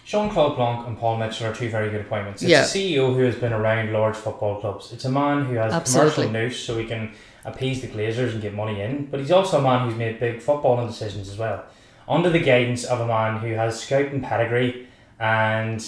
Jean 0.06 0.30
Claude 0.30 0.56
Blanc 0.56 0.88
and 0.88 0.98
Paul 1.00 1.18
Mitchell 1.18 1.48
are 1.48 1.56
two 1.56 1.70
very 1.70 1.90
good 1.90 2.02
appointments. 2.02 2.44
It's 2.44 2.52
Yeah. 2.52 2.62
a 2.62 2.66
CEO 2.66 3.14
who 3.16 3.24
has 3.24 3.36
been 3.36 3.54
around 3.54 3.92
large 3.92 4.16
football 4.16 4.60
clubs. 4.62 4.92
It's 4.94 5.06
a 5.06 5.10
man 5.10 5.46
who 5.46 5.56
has 5.56 5.74
Absolutely. 5.74 6.28
commercial 6.28 6.32
nous 6.34 6.60
so 6.60 6.78
he 6.78 6.86
can 6.86 7.12
appease 7.44 7.82
the 7.82 7.88
Glazers 7.88 8.34
and 8.34 8.42
get 8.42 8.54
money 8.54 8.82
in, 8.82 9.08
but 9.10 9.20
he's 9.20 9.32
also 9.32 9.58
a 9.58 9.62
man 9.62 9.88
who's 9.88 9.98
made 9.98 10.20
big 10.20 10.40
footballing 10.42 10.88
decisions 10.88 11.28
as 11.28 11.38
well. 11.40 11.64
Under 12.08 12.30
the 12.30 12.40
guidance 12.40 12.84
of 12.84 13.00
a 13.00 13.08
man 13.08 13.38
who 13.40 13.54
has 13.54 13.80
scouting 13.82 14.22
pedigree 14.22 14.88
and 15.20 15.84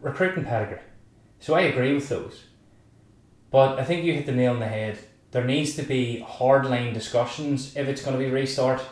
recruiting 0.00 0.44
pedigree. 0.44 0.80
So 1.40 1.54
I 1.54 1.62
agree 1.62 1.94
with 1.94 2.08
those. 2.08 2.44
But 3.50 3.78
I 3.78 3.84
think 3.84 4.04
you 4.04 4.12
hit 4.12 4.26
the 4.26 4.32
nail 4.32 4.52
on 4.52 4.60
the 4.60 4.66
head. 4.66 4.98
There 5.30 5.44
needs 5.44 5.74
to 5.76 5.82
be 5.82 6.24
hardline 6.26 6.94
discussions 6.94 7.76
if 7.76 7.88
it's 7.88 8.02
going 8.02 8.18
to 8.18 8.24
be 8.24 8.30
restart 8.30 8.82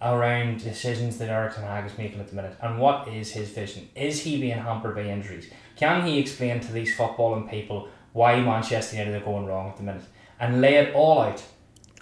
around 0.00 0.62
decisions 0.62 1.18
that 1.18 1.28
Erik 1.28 1.54
Ten 1.54 1.64
Hag 1.64 1.86
is 1.86 1.96
making 1.96 2.20
at 2.20 2.28
the 2.28 2.36
minute. 2.36 2.56
And 2.60 2.78
what 2.78 3.08
is 3.08 3.32
his 3.32 3.50
vision? 3.50 3.88
Is 3.94 4.22
he 4.22 4.40
being 4.40 4.58
hampered 4.58 4.96
by 4.96 5.02
injuries? 5.02 5.50
Can 5.76 6.06
he 6.06 6.18
explain 6.18 6.60
to 6.60 6.72
these 6.72 6.96
footballing 6.96 7.48
people 7.48 7.88
why 8.12 8.40
Manchester 8.40 8.96
United 8.96 9.22
are 9.22 9.24
going 9.24 9.46
wrong 9.46 9.70
at 9.70 9.76
the 9.76 9.82
minute? 9.84 10.04
And 10.40 10.60
lay 10.60 10.74
it 10.74 10.94
all 10.94 11.20
out. 11.20 11.42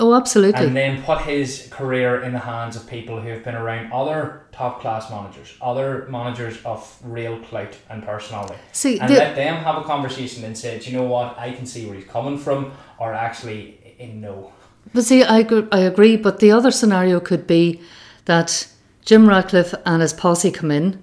Oh, 0.03 0.15
absolutely. 0.15 0.67
And 0.67 0.75
then 0.77 1.03
put 1.03 1.21
his 1.21 1.69
career 1.71 2.23
in 2.23 2.33
the 2.33 2.39
hands 2.39 2.75
of 2.75 2.87
people 2.89 3.21
who 3.21 3.29
have 3.29 3.45
been 3.45 3.55
around 3.55 3.93
other 3.93 4.45
top 4.51 4.81
class 4.81 5.11
managers, 5.11 5.55
other 5.61 6.07
managers 6.09 6.57
of 6.65 6.97
real 7.05 7.39
clout 7.41 7.77
and 7.91 8.03
personality. 8.03 8.55
See, 8.73 8.99
and 8.99 9.11
the- 9.11 9.15
let 9.19 9.37
them 9.37 9.63
have 9.63 9.77
a 9.77 9.83
conversation 9.85 10.43
and 10.45 10.57
say, 10.57 10.79
Do 10.79 10.91
you 10.91 10.97
know 10.97 11.05
what? 11.05 11.39
I 11.39 11.53
can 11.53 11.67
see 11.67 11.85
where 11.87 11.95
he's 11.95 12.07
coming 12.07 12.39
from, 12.39 12.73
or 12.99 13.13
actually, 13.13 13.95
in 13.99 14.21
no. 14.23 14.53
But 14.95 15.05
see, 15.05 15.23
I, 15.23 15.41
agree- 15.41 15.69
I 15.71 15.81
agree, 15.81 16.17
but 16.17 16.41
the 16.41 16.51
other 16.51 16.71
scenario 16.71 17.21
could 17.21 17.47
be 17.47 17.81
that 18.25 18.67
Jim 19.05 19.29
Ratcliffe 19.29 19.75
and 19.85 20.01
his 20.01 20.15
posse 20.15 20.51
come 20.51 20.71
in, 20.71 21.03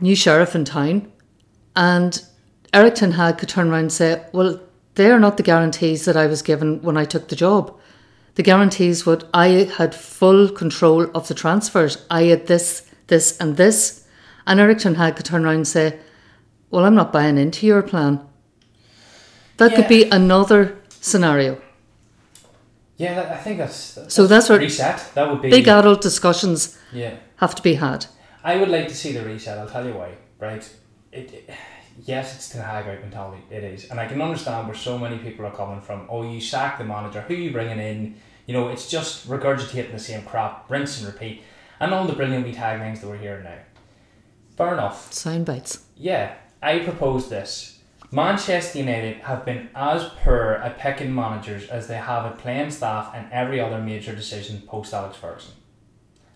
new 0.00 0.16
sheriff 0.16 0.54
in 0.56 0.64
town, 0.64 1.10
and 1.76 2.20
Erik 2.74 2.96
Ten 2.96 3.12
Hag 3.12 3.38
could 3.38 3.48
turn 3.48 3.68
around 3.70 3.80
and 3.80 3.92
say, 3.92 4.24
Well, 4.32 4.60
they're 4.98 5.20
not 5.20 5.36
the 5.36 5.42
guarantees 5.44 6.04
that 6.06 6.16
I 6.16 6.26
was 6.26 6.42
given 6.42 6.82
when 6.82 6.96
I 6.96 7.04
took 7.04 7.28
the 7.28 7.36
job. 7.36 7.72
The 8.34 8.42
guarantees 8.42 9.06
would 9.06 9.24
I 9.32 9.48
had 9.78 9.94
full 9.94 10.48
control 10.48 11.04
of 11.14 11.28
the 11.28 11.34
transfers. 11.34 12.04
I 12.10 12.24
had 12.24 12.48
this, 12.48 12.82
this, 13.06 13.38
and 13.40 13.56
this. 13.56 14.04
And 14.46 14.58
Erik 14.60 14.78
Ten 14.78 14.96
Hag 14.96 15.14
could 15.16 15.24
turn 15.26 15.44
around 15.44 15.54
and 15.54 15.68
say, 15.68 15.98
Well, 16.70 16.84
I'm 16.84 16.96
not 16.96 17.12
buying 17.12 17.38
into 17.38 17.64
your 17.66 17.82
plan. 17.82 18.20
That 19.58 19.74
could 19.74 19.88
be 19.88 20.08
another 20.10 20.76
scenario. 21.00 21.60
Yeah, 22.96 23.14
that- 23.14 23.30
I 23.32 23.36
think 23.36 23.58
that's, 23.58 23.94
that's 23.94 24.14
So 24.14 24.26
that's 24.26 24.48
what- 24.48 24.60
reset. 24.60 25.10
That 25.14 25.30
would 25.30 25.42
be 25.42 25.50
Big 25.50 25.68
adult 25.68 26.00
discussions 26.00 26.76
Yeah, 26.92 27.14
have 27.36 27.54
to 27.54 27.62
be 27.62 27.74
had. 27.74 28.06
I 28.42 28.56
would 28.56 28.68
like 28.68 28.88
to 28.88 28.94
see 28.94 29.12
the 29.12 29.22
reset. 29.24 29.58
I'll 29.58 29.68
tell 29.68 29.86
you 29.86 29.94
why. 29.94 30.10
Right? 30.40 30.68
It, 31.12 31.32
it 31.32 31.50
yes, 32.04 32.34
it's 32.34 32.48
Ten 32.48 32.62
Hag 32.62 32.86
out 32.86 33.00
mentality. 33.00 33.42
It 33.50 33.64
is, 33.64 33.90
and 33.90 33.98
I 33.98 34.06
can 34.06 34.20
understand 34.20 34.66
where 34.66 34.76
so 34.76 34.98
many 34.98 35.18
people 35.18 35.46
are 35.46 35.54
coming 35.54 35.80
from. 35.80 36.06
Oh, 36.10 36.22
you 36.22 36.40
sack 36.40 36.78
the 36.78 36.84
manager. 36.84 37.22
Who 37.22 37.34
are 37.34 37.38
you 37.38 37.50
bringing 37.50 37.78
in? 37.78 38.16
You 38.46 38.54
know, 38.54 38.68
it's 38.68 38.88
just 38.88 39.28
regurgitating 39.28 39.92
the 39.92 39.98
same 39.98 40.22
crap, 40.22 40.70
rinse 40.70 40.98
and 40.98 41.12
repeat, 41.12 41.42
and 41.80 41.92
all 41.92 42.06
the 42.06 42.14
brilliant 42.14 42.46
wee 42.46 42.54
taglines 42.54 43.00
that 43.00 43.08
we're 43.08 43.18
hearing 43.18 43.44
now. 43.44 43.58
Fair 44.56 44.72
enough. 44.72 45.12
Sound 45.12 45.46
bites. 45.46 45.84
Yeah, 45.96 46.34
I 46.62 46.80
propose 46.80 47.28
this. 47.28 47.78
Manchester 48.10 48.78
United 48.78 49.18
have 49.18 49.44
been 49.44 49.68
as 49.74 50.04
poor 50.24 50.60
at 50.64 50.78
picking 50.78 51.14
managers 51.14 51.68
as 51.68 51.88
they 51.88 51.98
have 51.98 52.24
at 52.24 52.38
playing 52.38 52.70
staff 52.70 53.12
and 53.14 53.30
every 53.30 53.60
other 53.60 53.78
major 53.78 54.14
decision 54.14 54.62
post 54.62 54.94
Alex 54.94 55.18
Ferguson. 55.18 55.52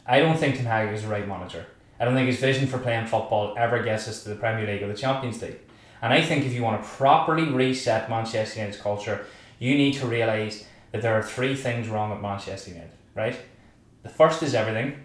I 0.05 0.21
don't 0.21 0.37
think 0.37 0.57
Ten 0.57 0.67
Hag 0.67 0.93
is 0.93 1.03
the 1.03 1.09
right 1.09 1.27
manager. 1.27 1.67
I 2.03 2.05
don't 2.05 2.14
think 2.14 2.26
his 2.26 2.40
vision 2.40 2.66
for 2.66 2.78
playing 2.78 3.07
football 3.07 3.55
ever 3.57 3.80
gets 3.80 4.09
us 4.09 4.24
to 4.24 4.30
the 4.30 4.34
Premier 4.34 4.66
League 4.66 4.82
or 4.82 4.88
the 4.88 4.94
Champions 4.98 5.40
League. 5.40 5.61
And 6.03 6.12
I 6.12 6.20
think 6.20 6.44
if 6.44 6.53
you 6.53 6.61
want 6.61 6.82
to 6.82 6.88
properly 6.88 7.44
reset 7.44 8.11
Manchester 8.11 8.59
United's 8.59 8.82
culture, 8.82 9.24
you 9.61 9.76
need 9.76 9.94
to 9.94 10.09
realise 10.09 10.66
that 10.90 11.00
there 11.00 11.14
are 11.14 11.22
three 11.22 11.55
things 11.55 11.86
wrong 11.86 12.11
with 12.11 12.20
Manchester 12.20 12.72
United, 12.72 12.90
right? 13.14 13.36
The 14.03 14.09
first 14.09 14.42
is 14.42 14.53
everything, 14.53 14.96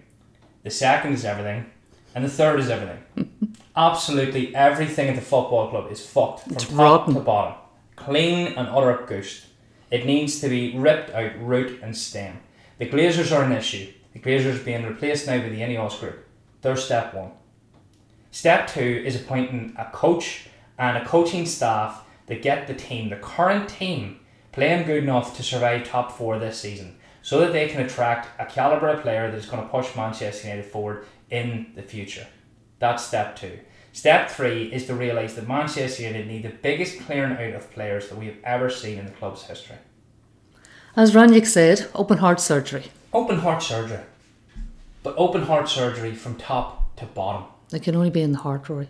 the 0.63 0.71
second 0.71 1.13
is 1.13 1.23
everything, 1.23 1.67
and 2.15 2.25
the 2.25 2.29
third 2.29 2.59
is 2.59 2.71
everything. 2.71 3.55
Absolutely 3.75 4.55
everything 4.55 5.07
at 5.09 5.15
the 5.15 5.21
football 5.21 5.69
club 5.69 5.91
is 5.91 6.03
fucked 6.03 6.45
from 6.45 6.53
It's 6.53 6.65
top 6.65 6.79
rotten. 6.79 7.13
to 7.13 7.19
bottom. 7.19 7.59
Clean 7.95 8.47
and 8.47 8.67
utter 8.69 9.05
ghost. 9.07 9.45
It 9.91 10.07
needs 10.07 10.39
to 10.39 10.49
be 10.49 10.75
ripped 10.75 11.11
out 11.11 11.39
root 11.39 11.79
and 11.83 11.95
stem. 11.95 12.39
The 12.79 12.89
Glazers 12.89 13.31
are 13.31 13.43
an 13.43 13.51
issue. 13.51 13.93
The 14.13 14.19
Glazers 14.19 14.65
being 14.65 14.83
replaced 14.83 15.27
now 15.27 15.37
by 15.37 15.49
the 15.49 15.61
Ineos 15.61 15.99
group. 15.99 16.23
There's 16.61 16.83
step 16.83 17.13
one. 17.13 17.31
Step 18.31 18.67
two 18.67 19.03
is 19.05 19.15
appointing 19.15 19.75
a 19.77 19.85
coach 19.85 20.47
and 20.77 20.97
a 20.97 21.05
coaching 21.05 21.45
staff 21.45 22.03
that 22.27 22.41
get 22.41 22.67
the 22.67 22.73
team, 22.73 23.09
the 23.09 23.15
current 23.15 23.69
team, 23.69 24.19
playing 24.51 24.85
good 24.85 25.03
enough 25.03 25.35
to 25.37 25.43
survive 25.43 25.87
top 25.87 26.11
four 26.11 26.37
this 26.37 26.59
season, 26.59 26.97
so 27.21 27.39
that 27.39 27.53
they 27.53 27.67
can 27.67 27.81
attract 27.81 28.29
a 28.39 28.45
calibre 28.45 28.93
of 28.93 29.01
player 29.01 29.29
that 29.29 29.37
is 29.37 29.45
going 29.45 29.63
to 29.63 29.69
push 29.69 29.95
Manchester 29.95 30.47
United 30.47 30.65
forward 30.65 31.05
in 31.29 31.71
the 31.75 31.81
future. 31.81 32.27
That's 32.79 33.03
step 33.03 33.35
two. 33.35 33.59
Step 33.91 34.29
three 34.29 34.71
is 34.71 34.85
to 34.85 34.93
realise 34.93 35.33
that 35.35 35.47
Manchester 35.47 36.03
United 36.03 36.27
need 36.27 36.43
the 36.43 36.49
biggest 36.49 36.99
clearing 37.01 37.33
out 37.33 37.55
of 37.55 37.71
players 37.71 38.09
that 38.09 38.17
we 38.17 38.27
have 38.27 38.37
ever 38.43 38.69
seen 38.69 38.99
in 38.99 39.05
the 39.05 39.11
club's 39.11 39.43
history. 39.43 39.77
As 40.95 41.13
Rangnick 41.13 41.45
said, 41.45 41.87
open 41.95 42.19
heart 42.19 42.39
surgery. 42.39 42.85
Open 43.13 43.39
heart 43.39 43.63
surgery. 43.63 44.03
But 45.03 45.15
open 45.17 45.43
heart 45.43 45.69
surgery 45.69 46.13
from 46.13 46.35
top 46.35 46.95
to 46.97 47.05
bottom. 47.05 47.45
It 47.71 47.83
can 47.83 47.95
only 47.95 48.09
be 48.09 48.21
in 48.21 48.31
the 48.31 48.39
heart, 48.39 48.67
Rory. 48.69 48.89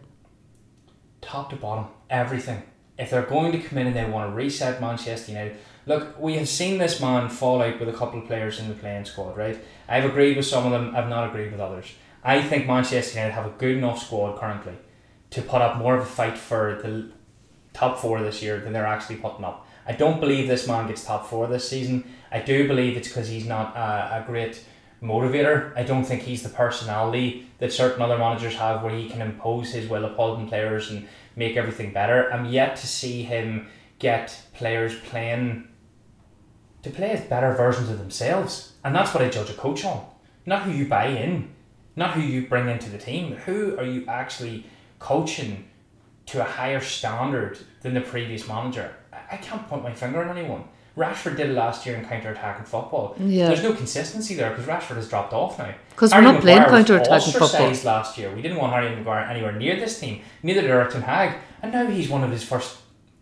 top 1.22 1.50
to 1.50 1.56
bottom, 1.56 1.88
everything. 2.10 2.64
If 2.98 3.10
they're 3.12 3.22
going 3.24 3.52
to 3.52 3.60
come 3.60 3.78
in 3.78 3.88
and 3.88 3.96
they 3.96 4.06
want 4.10 4.30
to 4.32 4.36
reset 4.36 4.82
Manchester 4.82 5.32
United, 5.32 5.58
Look, 5.88 6.20
we 6.20 6.36
have 6.36 6.50
seen 6.50 6.80
this 6.80 7.00
man 7.00 7.30
fall 7.30 7.62
out 7.62 7.80
with 7.80 7.88
a 7.88 7.94
couple 7.94 8.20
of 8.20 8.28
players 8.28 8.60
in 8.60 8.68
the 8.68 8.74
playing 8.76 9.06
squad, 9.06 9.38
right? 9.38 9.58
I've 9.88 10.04
agreed 10.04 10.36
with 10.36 10.46
some 10.46 10.66
of 10.66 10.74
them, 10.74 10.94
I've 10.94 11.08
not 11.08 11.30
agreed 11.30 11.50
with 11.50 11.62
others. 11.62 11.94
I 12.26 12.42
think 12.42 12.68
Manchester 12.68 13.18
United 13.18 13.34
have 13.34 13.46
a 13.46 13.58
good 13.58 13.78
enough 13.78 14.04
squad 14.04 14.38
currently 14.38 14.74
to 15.30 15.42
put 15.42 15.62
up 15.62 15.78
more 15.78 15.96
of 15.96 16.02
a 16.02 16.06
fight 16.06 16.38
for 16.38 16.82
the 16.84 17.10
top 17.72 18.00
four 18.00 18.22
this 18.22 18.44
year 18.44 18.60
than 18.60 18.74
they're 18.74 18.86
actually 18.86 19.16
putting 19.16 19.46
up. 19.46 19.66
I 19.86 19.94
don't 19.94 20.20
believe 20.20 20.50
this 20.50 20.68
man 20.68 20.88
gets 20.88 21.06
top 21.06 21.26
four 21.26 21.48
this 21.48 21.70
season. 21.70 22.04
I 22.34 22.40
do 22.42 22.68
believe 22.68 22.98
it's 22.98 23.08
because 23.08 23.30
he's 23.30 23.46
not 23.46 23.74
a, 23.78 24.22
a 24.22 24.24
great 24.28 24.62
motivator. 25.02 25.76
I 25.76 25.84
don't 25.84 26.04
think 26.04 26.24
he's 26.24 26.44
the 26.44 26.50
personality 26.50 27.50
that 27.60 27.74
certain 27.74 28.02
other 28.02 28.18
managers 28.18 28.56
have 28.56 28.84
where 28.84 28.96
he 28.96 29.10
can 29.10 29.22
impose 29.22 29.72
his 29.72 29.88
will 29.88 30.06
upon 30.06 30.48
players 30.48 30.90
and 30.92 31.08
make 31.36 31.56
everything 31.56 31.94
better. 31.94 32.32
I'm 32.32 32.46
yet 32.46 32.76
to 32.78 32.88
see 32.88 33.24
him 33.24 33.68
get 34.00 34.42
players 34.54 35.00
playing 35.00 35.68
to 36.84 36.90
play 36.90 37.12
as 37.12 37.22
better 37.22 37.54
versions 37.54 37.90
of 37.90 38.00
themselves. 38.00 38.74
And 38.84 38.96
that's 38.96 39.14
what 39.14 39.24
I 39.24 39.30
judge 39.30 39.50
a 39.50 39.54
coach 39.54 39.86
on. 39.86 40.06
Not 40.46 40.64
who 40.64 40.72
you 40.72 40.88
buy 40.88 41.08
in, 41.08 41.50
not 41.96 42.14
who 42.14 42.22
you 42.22 42.48
bring 42.48 42.70
into 42.70 42.90
the 42.90 42.98
team. 42.98 43.34
Who 43.34 43.78
are 43.78 43.86
you 43.86 44.06
actually 44.08 44.66
coaching 45.00 45.68
to 46.28 46.42
a 46.42 46.46
higher 46.46 46.80
standard 46.80 47.58
than 47.82 47.94
the 47.94 48.02
previous 48.02 48.48
manager? 48.48 48.94
I 49.32 49.38
can't 49.38 49.68
point 49.68 49.84
my 49.84 49.94
finger 49.94 50.24
on 50.24 50.38
anyone. 50.38 50.66
Rashford 50.98 51.38
did 51.38 51.52
it 51.52 51.54
last 51.54 51.86
year 51.86 51.96
in 51.96 52.04
counter 52.06 52.32
attacking 52.32 52.66
football. 52.66 53.16
Yeah. 53.20 53.50
There's 53.50 53.62
no 53.62 53.74
consistency 53.74 54.34
there 54.34 54.50
because 54.50 54.66
Rashford 54.66 54.96
has 54.96 55.08
dropped 55.08 55.32
off 55.32 55.60
now. 55.60 55.74
Because 55.92 56.12
we're 56.12 56.22
not 56.22 56.42
playing 56.42 56.62
Maguire 56.62 56.80
was 56.80 56.88
counter-attacking 56.88 57.34
football. 57.34 57.74
last 57.84 58.18
year. 58.18 58.34
We 58.34 58.42
didn't 58.42 58.58
want 58.58 58.74
Harry 58.74 58.96
Maguire 58.96 59.26
anywhere 59.30 59.52
near 59.52 59.76
this 59.76 60.00
team. 60.00 60.22
Neither 60.42 60.62
did 60.62 60.72
Erik 60.72 60.92
Ten 60.92 61.04
Hag. 61.04 61.38
And 61.62 61.72
now 61.72 61.86
he's 61.86 62.10
one 62.10 62.24
of 62.24 62.32
his 62.32 62.44
first. 62.44 62.78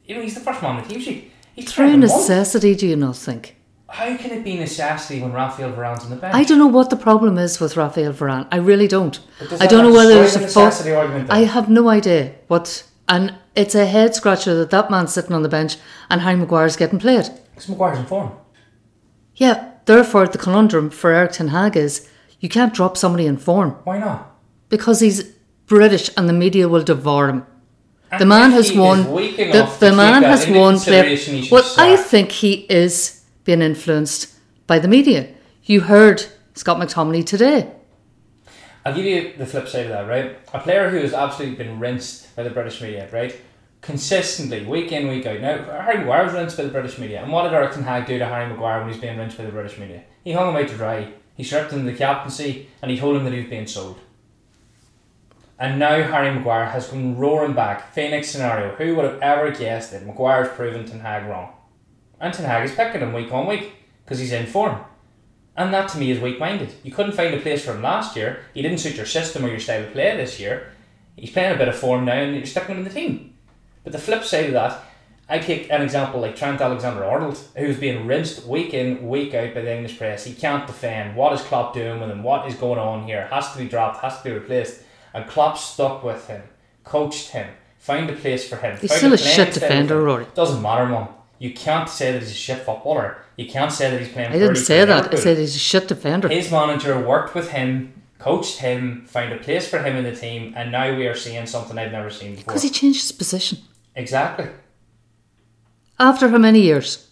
You 0.05 0.15
know, 0.15 0.21
he's 0.21 0.35
the 0.35 0.39
first 0.39 0.61
man 0.61 0.77
on 0.77 0.83
the 0.83 0.89
team 0.89 1.01
sheet. 1.01 1.31
He's 1.53 1.71
Through 1.71 1.97
necessity, 1.97 2.75
do 2.75 2.87
you 2.87 2.95
not 2.95 3.17
think? 3.17 3.55
How 3.89 4.15
can 4.17 4.31
it 4.31 4.43
be 4.43 4.57
necessity 4.57 5.21
when 5.21 5.31
Raphael 5.31 5.71
Varane's 5.71 6.03
on 6.03 6.09
the 6.09 6.15
bench? 6.15 6.33
I 6.33 6.43
don't 6.43 6.59
know 6.59 6.67
what 6.67 6.89
the 6.89 6.95
problem 6.95 7.37
is 7.37 7.59
with 7.59 7.77
Raphael 7.77 8.13
Varane. 8.13 8.47
I 8.51 8.57
really 8.57 8.87
don't. 8.87 9.19
I 9.59 9.67
don't 9.67 9.83
know 9.83 9.93
whether 9.93 10.15
there's 10.15 10.35
a 10.35 10.41
necessity 10.41 10.91
argument 10.91 11.27
then? 11.27 11.37
I 11.37 11.41
have 11.41 11.69
no 11.69 11.87
idea 11.87 12.33
what, 12.47 12.83
and 13.07 13.35
it's 13.55 13.75
a 13.75 13.85
head 13.85 14.15
scratcher 14.15 14.55
that 14.55 14.69
that 14.71 14.89
man's 14.89 15.13
sitting 15.13 15.33
on 15.33 15.43
the 15.43 15.49
bench 15.49 15.77
and 16.09 16.21
Harry 16.21 16.35
Maguire's 16.35 16.75
getting 16.75 16.99
played. 16.99 17.29
Because 17.55 17.69
Maguire's 17.69 17.99
in 17.99 18.05
form. 18.05 18.31
Yeah, 19.35 19.71
therefore 19.85 20.27
the 20.27 20.37
conundrum 20.37 20.89
for 20.89 21.11
Erik 21.11 21.31
Ten 21.31 21.47
Hag 21.47 21.77
is 21.77 22.09
you 22.41 22.49
can't 22.49 22.73
drop 22.73 22.97
somebody 22.97 23.25
in 23.25 23.37
form 23.37 23.71
Why 23.85 23.97
not? 23.97 24.35
because 24.69 24.99
he's 24.99 25.23
British 25.65 26.09
and 26.17 26.27
the 26.29 26.33
media 26.33 26.67
will 26.67 26.83
devour 26.83 27.29
him. 27.29 27.45
And 28.11 28.21
The 28.21 28.25
man 28.25 28.51
has 28.51 28.71
won. 28.73 29.03
The, 29.03 29.75
the 29.79 29.93
man 29.95 30.23
has 30.23 30.47
won. 30.47 30.77
He 30.77 31.49
well, 31.49 31.73
I 31.77 31.95
think 31.95 32.31
he 32.31 32.65
is 32.69 33.23
being 33.45 33.61
influenced 33.61 34.35
by 34.67 34.79
the 34.79 34.87
media. 34.87 35.29
You 35.63 35.81
heard 35.81 36.25
Scott 36.53 36.77
McTominay 36.77 37.25
today. 37.25 37.71
I'll 38.85 38.93
give 38.93 39.05
you 39.05 39.33
the 39.37 39.47
flip 39.47 39.67
side 39.67 39.87
of 39.87 39.89
that, 39.89 40.07
right? 40.07 40.37
A 40.53 40.59
player 40.59 40.89
who 40.89 40.97
has 40.97 41.13
absolutely 41.13 41.57
been 41.57 41.79
rinsed 41.79 42.35
by 42.35 42.43
the 42.43 42.51
British 42.51 42.81
media, 42.81 43.09
right? 43.11 43.35
Consistently, 43.85 44.65
week 44.65 44.91
in, 44.91 45.07
week 45.07 45.27
out. 45.27 45.39
Now, 45.41 45.63
Harry 45.79 45.99
Maguire 45.99 46.23
was 46.23 46.33
rinsed 46.33 46.57
by 46.57 46.63
the 46.63 46.71
British 46.71 46.97
media. 46.97 47.21
And 47.21 47.31
what 47.31 47.43
did 47.43 47.53
Erik 47.53 47.71
Ten 47.71 47.83
Hag 47.83 48.07
do 48.07 48.17
to 48.17 48.25
Harry 48.25 48.49
Maguire 48.49 48.79
when 48.79 48.91
he's 48.91 48.99
being 48.99 49.15
rinsed 49.15 49.37
by 49.37 49.45
the 49.45 49.51
British 49.51 49.77
media? 49.77 50.01
He 50.23 50.31
hung 50.31 50.49
him 50.49 50.55
out 50.55 50.67
to 50.69 50.75
dry. 50.75 51.13
He 51.37 51.43
stripped 51.43 51.71
him 51.71 51.81
of 51.81 51.85
the 51.85 51.93
captaincy 51.93 52.67
and 52.81 52.89
he 52.89 52.97
told 52.97 53.15
him 53.15 53.25
that 53.25 53.33
he 53.33 53.41
was 53.41 53.49
being 53.49 53.67
sold. 53.67 53.99
And 55.59 55.77
now 55.77 56.01
Harry 56.01 56.33
Maguire 56.33 56.65
has 56.65 56.87
come 56.87 57.15
roaring 57.15 57.53
back. 57.53 57.93
Phoenix 57.93 58.27
scenario. 58.27 58.75
Who 58.75 58.95
would 58.95 59.05
have 59.05 59.21
ever 59.21 59.51
guessed 59.51 59.93
it? 59.93 60.03
Maguire's 60.03 60.49
proven 60.49 60.85
Ten 60.85 61.01
Hag 61.01 61.29
wrong. 61.29 61.53
And 62.19 62.33
Ten 62.33 62.47
Hag 62.47 62.65
is 62.65 62.73
picking 62.73 63.01
him 63.01 63.13
week 63.13 63.31
on 63.31 63.45
week 63.45 63.71
because 64.03 64.17
he's 64.17 64.31
in 64.31 64.47
form. 64.47 64.83
And 65.55 65.71
that 65.75 65.89
to 65.89 65.99
me 65.99 66.09
is 66.09 66.19
weak 66.19 66.39
minded. 66.39 66.73
You 66.81 66.91
couldn't 66.91 67.11
find 67.11 67.35
a 67.35 67.39
place 67.39 67.63
for 67.63 67.73
him 67.73 67.83
last 67.83 68.15
year. 68.15 68.39
He 68.55 68.63
didn't 68.63 68.79
suit 68.79 68.95
your 68.95 69.05
system 69.05 69.45
or 69.45 69.49
your 69.49 69.59
style 69.59 69.83
of 69.83 69.93
play 69.93 70.17
this 70.17 70.39
year. 70.39 70.71
He's 71.15 71.29
playing 71.29 71.53
a 71.53 71.57
bit 71.57 71.67
of 71.67 71.77
form 71.77 72.05
now 72.05 72.13
and 72.13 72.35
you're 72.35 72.47
sticking 72.47 72.71
him 72.71 72.79
in 72.79 72.83
the 72.83 72.89
team. 72.89 73.34
But 73.85 73.93
the 73.93 73.99
flip 73.99 74.25
side 74.25 74.47
of 74.47 74.53
that, 74.53 74.83
I 75.29 75.39
take 75.39 75.71
an 75.71 75.81
example 75.81 76.19
like 76.19 76.35
Trent 76.35 76.59
Alexander 76.59 77.05
Arnold, 77.05 77.39
who's 77.55 77.79
being 77.79 78.05
rinsed 78.05 78.45
week 78.45 78.73
in, 78.73 79.07
week 79.07 79.33
out 79.33 79.53
by 79.53 79.61
the 79.61 79.73
English 79.73 79.97
press. 79.97 80.25
He 80.25 80.33
can't 80.33 80.67
defend. 80.67 81.15
What 81.15 81.33
is 81.33 81.41
Klopp 81.41 81.73
doing 81.73 82.01
with 82.01 82.09
him? 82.09 82.21
What 82.23 82.47
is 82.47 82.55
going 82.55 82.79
on 82.79 83.05
here? 83.05 83.27
Has 83.27 83.53
to 83.53 83.57
be 83.57 83.69
dropped, 83.69 84.01
has 84.01 84.17
to 84.17 84.23
be 84.25 84.31
replaced. 84.31 84.81
And 85.13 85.27
Klopp 85.27 85.57
stuck 85.57 86.03
with 86.03 86.27
him, 86.27 86.43
coached 86.83 87.29
him, 87.29 87.47
found 87.79 88.09
a 88.09 88.13
place 88.13 88.47
for 88.47 88.57
him. 88.57 88.77
He's 88.77 88.93
still 88.93 89.13
a 89.13 89.17
shit 89.17 89.53
defender. 89.53 90.01
Rory. 90.01 90.27
Doesn't 90.33 90.61
matter, 90.61 90.85
mum. 90.85 91.07
You 91.39 91.53
can't 91.53 91.89
say 91.89 92.11
that 92.11 92.19
he's 92.21 92.31
a 92.31 92.33
shit 92.33 92.59
footballer. 92.59 93.17
You 93.35 93.47
can't 93.47 93.71
say 93.71 93.89
that 93.91 93.99
he's 93.99 94.11
playing. 94.11 94.31
I 94.31 94.39
didn't 94.39 94.55
say 94.57 94.83
that. 94.83 95.13
I 95.13 95.17
said 95.17 95.37
he's 95.37 95.55
a 95.55 95.59
shit 95.59 95.87
defender. 95.87 96.27
His 96.27 96.51
manager 96.51 96.99
worked 96.99 97.35
with 97.35 97.51
him, 97.51 98.01
coached 98.19 98.59
him, 98.59 99.05
found 99.07 99.33
a 99.33 99.37
place 99.37 99.67
for 99.67 99.79
him 99.79 99.95
in 99.95 100.03
the 100.03 100.15
team, 100.15 100.53
and 100.55 100.71
now 100.71 100.95
we 100.95 101.07
are 101.07 101.15
seeing 101.15 101.45
something 101.45 101.77
I've 101.77 101.91
never 101.91 102.09
seen 102.09 102.31
before. 102.31 102.45
Because 102.45 102.63
he 102.63 102.69
changed 102.69 103.01
his 103.01 103.11
position. 103.11 103.59
Exactly. 103.95 104.47
After 105.99 106.29
how 106.29 106.37
many 106.37 106.61
years? 106.61 107.09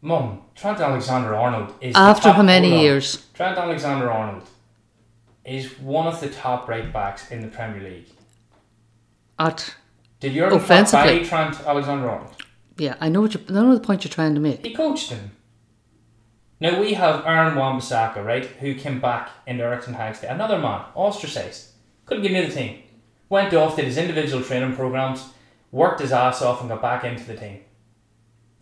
Mum, 0.00 0.42
Trent 0.54 0.80
Alexander 0.80 1.34
Arnold 1.34 1.74
is. 1.80 1.94
After 1.94 2.32
how 2.32 2.42
many 2.42 2.72
on. 2.72 2.80
years? 2.80 3.26
Trent 3.34 3.58
Alexander 3.58 4.10
Arnold 4.10 4.48
is 5.44 5.78
one 5.80 6.06
of 6.06 6.20
the 6.20 6.28
top 6.30 6.68
right 6.68 6.92
backs 6.92 7.30
in 7.30 7.42
the 7.42 7.48
Premier 7.48 7.82
League. 7.82 8.06
At 9.38 9.74
Did 10.20 10.34
Klopp 10.34 10.52
Offensively. 10.62 11.24
Trent 11.24 11.60
Alexander 11.66 12.10
Arnold? 12.10 12.34
yeah, 12.76 12.94
I 13.00 13.08
know 13.08 13.22
what 13.22 13.34
you. 13.34 13.40
I 13.48 13.52
know 13.52 13.74
the 13.74 13.80
point 13.80 14.04
you're 14.04 14.10
trying 14.10 14.34
to 14.34 14.40
make. 14.40 14.64
He 14.64 14.72
coached 14.74 15.10
him. 15.10 15.32
Now 16.60 16.80
we 16.80 16.94
have 16.94 17.24
Aaron 17.24 17.54
Wan-Bissaka, 17.54 18.24
right, 18.24 18.44
who 18.44 18.74
came 18.74 19.00
back 19.00 19.30
in 19.46 19.60
Erik 19.60 19.84
Ten 19.84 19.94
Hag's 19.94 20.20
day. 20.20 20.28
Another 20.28 20.58
man, 20.58 20.82
ostracised, 20.96 21.68
couldn't 22.04 22.24
get 22.24 22.32
near 22.32 22.46
the 22.46 22.52
team. 22.52 22.82
Went 23.28 23.54
off, 23.54 23.76
did 23.76 23.84
his 23.84 23.96
individual 23.96 24.42
training 24.42 24.74
programs, 24.74 25.28
worked 25.70 26.00
his 26.00 26.12
ass 26.12 26.42
off, 26.42 26.60
and 26.60 26.68
got 26.68 26.82
back 26.82 27.04
into 27.04 27.24
the 27.24 27.36
team. 27.36 27.60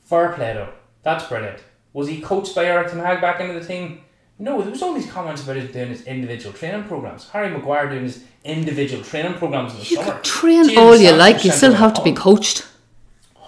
Fair 0.05 0.33
play 0.33 0.53
though, 0.55 0.73
that's 1.03 1.27
brilliant. 1.27 1.61
Was 1.93 2.09
he 2.09 2.21
coached 2.21 2.55
by 2.55 2.65
Erik 2.67 2.89
Ten 2.91 2.99
Hag 3.01 3.21
back 3.21 3.41
into 3.41 3.59
the 3.59 3.67
team? 3.67 4.03
No, 4.39 4.61
there 4.61 4.71
was 4.71 4.83
all 4.83 4.93
these 4.93 5.11
comments 5.11 5.43
about 5.43 5.57
him 5.57 5.73
doing 5.73 5.89
his 5.89 6.03
individual 6.05 6.53
training 6.53 6.85
programs. 6.85 7.31
Harry 7.31 7.49
Maguire 7.49 7.89
doing 7.89 8.03
his 8.03 8.23
individual 8.45 9.03
training 9.03 9.35
programs 9.35 9.73
in 9.73 9.79
the 9.79 9.85
You 9.87 9.97
summer. 9.97 10.13
can 10.13 10.23
train 10.23 10.69
Jadon 10.69 10.77
all 10.77 10.97
you 10.97 11.13
like. 11.13 11.43
You 11.43 11.51
still 11.53 11.73
have 11.73 11.95
to 11.95 12.03
be 12.03 12.13
coached. 12.13 12.67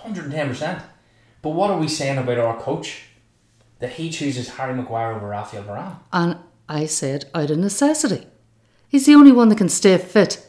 110%. 0.04 0.82
But 1.42 1.50
what 1.50 1.70
are 1.70 1.78
we 1.78 1.88
saying 1.88 2.18
about 2.18 2.38
our 2.38 2.58
coach? 2.58 3.02
That 3.80 3.92
he 3.92 4.10
chooses 4.10 4.48
Harry 4.48 4.74
Maguire 4.74 5.12
over 5.12 5.28
Raphael 5.28 5.62
Varane. 5.62 5.96
And 6.12 6.38
I 6.68 6.86
said 6.86 7.26
out 7.34 7.50
of 7.50 7.58
necessity. 7.58 8.26
He's 8.88 9.06
the 9.06 9.14
only 9.14 9.30
one 9.30 9.50
that 9.50 9.58
can 9.58 9.68
stay 9.68 9.96
fit 9.98 10.44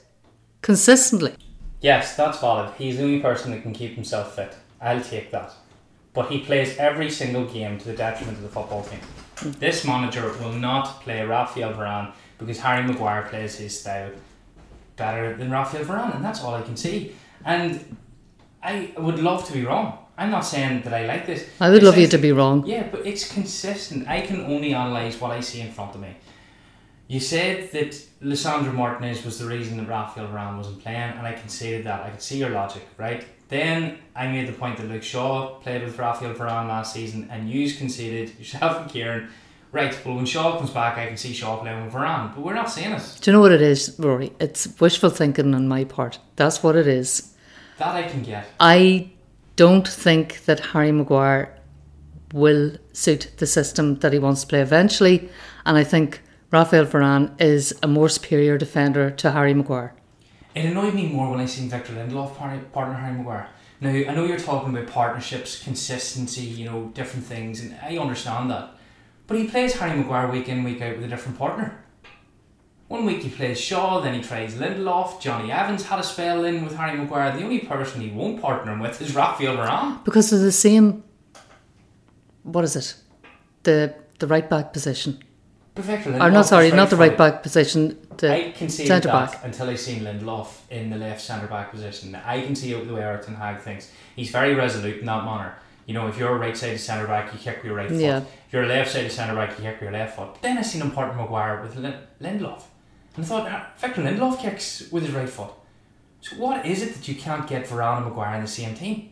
consistently. 0.61 1.35
Yes, 1.81 2.15
that's 2.15 2.39
valid. 2.39 2.73
He's 2.77 2.97
the 2.97 3.03
only 3.03 3.21
person 3.21 3.51
that 3.51 3.61
can 3.61 3.73
keep 3.73 3.95
himself 3.95 4.35
fit. 4.35 4.55
I'll 4.81 5.01
take 5.01 5.31
that. 5.31 5.53
But 6.13 6.29
he 6.29 6.39
plays 6.39 6.77
every 6.77 7.09
single 7.09 7.45
game 7.45 7.77
to 7.79 7.85
the 7.85 7.95
detriment 7.95 8.37
of 8.37 8.43
the 8.43 8.49
football 8.49 8.83
team. 8.83 8.99
This 9.59 9.85
manager 9.85 10.33
will 10.39 10.51
not 10.51 11.01
play 11.01 11.25
Raphael 11.25 11.73
Varane 11.73 12.11
because 12.37 12.59
Harry 12.59 12.85
Maguire 12.85 13.23
plays 13.29 13.57
his 13.57 13.79
style 13.79 14.11
better 14.97 15.35
than 15.37 15.49
Raphael 15.49 15.85
Varane, 15.85 16.15
and 16.15 16.25
that's 16.25 16.43
all 16.43 16.53
I 16.55 16.61
can 16.61 16.75
see. 16.75 17.15
And 17.45 17.97
I 18.61 18.91
would 18.97 19.19
love 19.19 19.45
to 19.47 19.53
be 19.53 19.63
wrong. 19.65 19.97
I'm 20.17 20.31
not 20.31 20.41
saying 20.41 20.81
that 20.81 20.93
I 20.93 21.05
like 21.05 21.25
this. 21.25 21.47
I 21.61 21.69
would 21.69 21.77
It's 21.77 21.85
love 21.85 21.97
you 21.97 22.07
to 22.07 22.17
be 22.17 22.33
wrong. 22.33 22.65
Yeah, 22.65 22.87
but 22.91 23.07
it's 23.07 23.31
consistent. 23.31 24.05
I 24.09 24.19
can 24.19 24.41
only 24.41 24.73
analyse 24.73 25.21
what 25.21 25.31
I 25.31 25.39
see 25.39 25.61
in 25.61 25.71
front 25.71 25.95
of 25.95 26.01
me. 26.01 26.09
You 27.09 27.19
said 27.19 27.71
that 27.71 27.93
Lisandro 28.21 28.71
Martinez 28.71 29.25
was 29.25 29.39
the 29.39 29.47
reason 29.47 29.77
that 29.77 29.87
Raphael 29.87 30.27
Varane 30.27 30.57
wasn't 30.57 30.79
playing, 30.83 31.13
and 31.17 31.25
I 31.25 31.33
conceded 31.33 31.83
that. 31.87 32.03
I 32.03 32.11
could 32.11 32.21
see 32.21 32.37
your 32.37 32.51
logic, 32.51 32.87
right? 32.97 33.25
Then 33.47 33.97
I 34.15 34.27
made 34.27 34.47
the 34.47 34.53
point 34.53 34.77
that 34.77 34.87
Luke 34.87 35.01
Shaw 35.01 35.55
played 35.55 35.81
with 35.83 35.97
Raphael 35.97 36.35
Varane 36.35 36.67
last 36.67 36.93
season, 36.93 37.27
and 37.31 37.49
you 37.49 37.73
conceded, 37.73 38.33
yourself 38.37 38.83
and 38.83 38.91
Kieran, 38.91 39.27
right, 39.71 39.99
well, 40.05 40.17
when 40.17 40.27
Shaw 40.27 40.55
comes 40.59 40.69
back, 40.69 40.99
I 40.99 41.07
can 41.07 41.17
see 41.17 41.33
Shaw 41.33 41.57
playing 41.57 41.83
with 41.83 41.95
Varane, 41.95 42.35
but 42.35 42.43
we're 42.43 42.53
not 42.53 42.69
seeing 42.69 42.91
it. 42.91 43.17
Do 43.19 43.31
you 43.31 43.33
know 43.35 43.41
what 43.41 43.53
it 43.53 43.61
is, 43.61 43.95
Rory? 43.97 44.31
It's 44.39 44.79
wishful 44.79 45.09
thinking 45.09 45.55
on 45.55 45.67
my 45.67 45.85
part. 45.85 46.19
That's 46.35 46.61
what 46.61 46.75
it 46.75 46.85
is. 46.85 47.33
That 47.79 47.95
I 47.95 48.03
can 48.03 48.21
get. 48.21 48.45
I 48.59 49.09
don't 49.55 49.87
think 49.87 50.45
that 50.45 50.59
Harry 50.59 50.91
Maguire 50.91 51.57
will 52.33 52.73
suit 52.93 53.31
the 53.37 53.47
system 53.47 53.97
that 54.01 54.13
he 54.13 54.19
wants 54.19 54.41
to 54.41 54.47
play 54.47 54.61
eventually, 54.61 55.27
and 55.65 55.75
I 55.75 55.83
think 55.83 56.21
Raphael 56.51 56.85
Varane 56.85 57.39
is 57.39 57.77
a 57.83 57.87
more 57.87 58.09
superior 58.09 58.57
defender 58.57 59.11
to 59.11 59.31
Harry 59.31 59.53
Maguire. 59.53 59.93
It 60.55 60.65
annoyed 60.65 60.95
me 60.95 61.07
more 61.07 61.29
when 61.29 61.39
I 61.39 61.45
seen 61.45 61.69
Victor 61.69 61.93
Lindelof 61.93 62.35
partner 62.71 62.95
Harry 62.95 63.17
Maguire. 63.17 63.49
Now 63.81 63.91
I 63.91 64.13
know 64.15 64.25
you're 64.25 64.39
talking 64.39 64.75
about 64.75 64.91
partnerships, 64.91 65.63
consistency, 65.63 66.41
you 66.41 66.65
know, 66.65 66.91
different 66.95 67.25
things, 67.25 67.61
and 67.61 67.77
I 67.83 67.97
understand 67.97 68.49
that. 68.49 68.71
But 69.27 69.37
he 69.37 69.47
plays 69.47 69.75
Harry 69.75 69.95
Maguire 69.95 70.31
week 70.31 70.49
in, 70.49 70.63
week 70.63 70.81
out 70.81 70.95
with 70.95 71.05
a 71.05 71.07
different 71.07 71.37
partner. 71.37 71.83
One 72.87 73.05
week 73.05 73.21
he 73.21 73.29
plays 73.29 73.61
Shaw, 73.61 74.01
then 74.01 74.15
he 74.15 74.21
tries 74.23 74.55
Lindelof. 74.55 75.21
Jonny 75.21 75.51
Evans 75.51 75.85
had 75.85 75.99
a 75.99 76.03
spell 76.03 76.43
in 76.45 76.63
with 76.63 76.75
Harry 76.75 76.97
Maguire. 76.97 77.37
The 77.37 77.43
only 77.43 77.59
person 77.59 78.01
he 78.01 78.09
won't 78.09 78.41
partner 78.41 78.73
him 78.73 78.79
with 78.79 78.99
is 78.99 79.13
Raphael 79.13 79.55
Varane. 79.55 80.03
Because 80.03 80.31
they're 80.31 80.39
the 80.39 80.51
same 80.51 81.03
what 82.43 82.63
is 82.63 82.75
it? 82.75 82.95
The 83.63 83.93
the 84.19 84.27
right 84.27 84.49
back 84.49 84.73
position. 84.73 85.19
But 85.75 85.85
Victor 85.85 86.09
Or 86.09 86.13
Lindelof 86.13 86.33
no, 86.33 86.41
sorry, 86.41 86.71
not 86.71 86.89
the 86.89 86.95
right 86.97 87.17
back 87.17 87.43
position. 87.43 87.97
I 88.21 88.53
can 88.55 88.67
see 88.69 88.85
centre 88.85 89.07
back. 89.07 89.39
until 89.45 89.69
I 89.69 89.75
seen 89.75 90.01
Lindelof 90.01 90.47
in 90.69 90.89
the 90.89 90.97
left 90.97 91.21
centre 91.21 91.47
back 91.47 91.71
position. 91.71 92.13
I 92.15 92.41
can 92.41 92.55
see 92.55 92.73
the 92.73 92.93
way 92.93 93.01
Erik 93.01 93.25
Ten 93.25 93.35
Hag 93.35 93.61
thinks. 93.61 93.91
He's 94.15 94.29
very 94.29 94.55
resolute 94.55 94.97
in 94.99 95.05
that 95.05 95.23
manner. 95.23 95.55
You 95.85 95.93
know, 95.93 96.07
if 96.07 96.17
you're 96.17 96.35
a 96.35 96.37
right 96.37 96.55
sided 96.55 96.79
centre 96.79 97.07
back, 97.07 97.31
you 97.33 97.39
kick 97.39 97.57
with 97.57 97.65
your 97.65 97.75
right 97.75 97.89
foot. 97.89 97.99
Yeah. 97.99 98.17
If 98.19 98.53
you're 98.53 98.63
a 98.63 98.67
left 98.67 98.91
sided 98.91 99.11
centre 99.11 99.35
back, 99.35 99.57
you 99.57 99.63
kick 99.63 99.75
with 99.75 99.83
your 99.83 99.91
left 99.93 100.17
foot. 100.17 100.33
But 100.33 100.41
then 100.41 100.57
I 100.57 100.61
seen 100.63 100.81
him 100.81 100.91
partner 100.91 101.19
Maguire 101.21 101.61
with 101.61 101.75
Lin- 101.77 101.95
Lindelof. 102.21 102.61
And 103.15 103.25
I 103.25 103.27
thought, 103.27 103.47
"Ah, 103.49 103.69
Victor 103.77 104.01
Lindelof 104.03 104.39
kicks 104.39 104.83
with 104.91 105.03
his 105.05 105.13
right 105.15 105.29
foot. 105.29 105.49
So 106.21 106.35
what 106.35 106.65
is 106.65 106.81
it 106.83 106.93
that 106.95 107.07
you 107.07 107.15
can't 107.15 107.47
get 107.47 107.65
Varane 107.67 107.97
and 107.97 108.05
Maguire 108.07 108.35
in 108.35 108.41
the 108.41 108.47
same 108.47 108.75
team? 108.75 109.09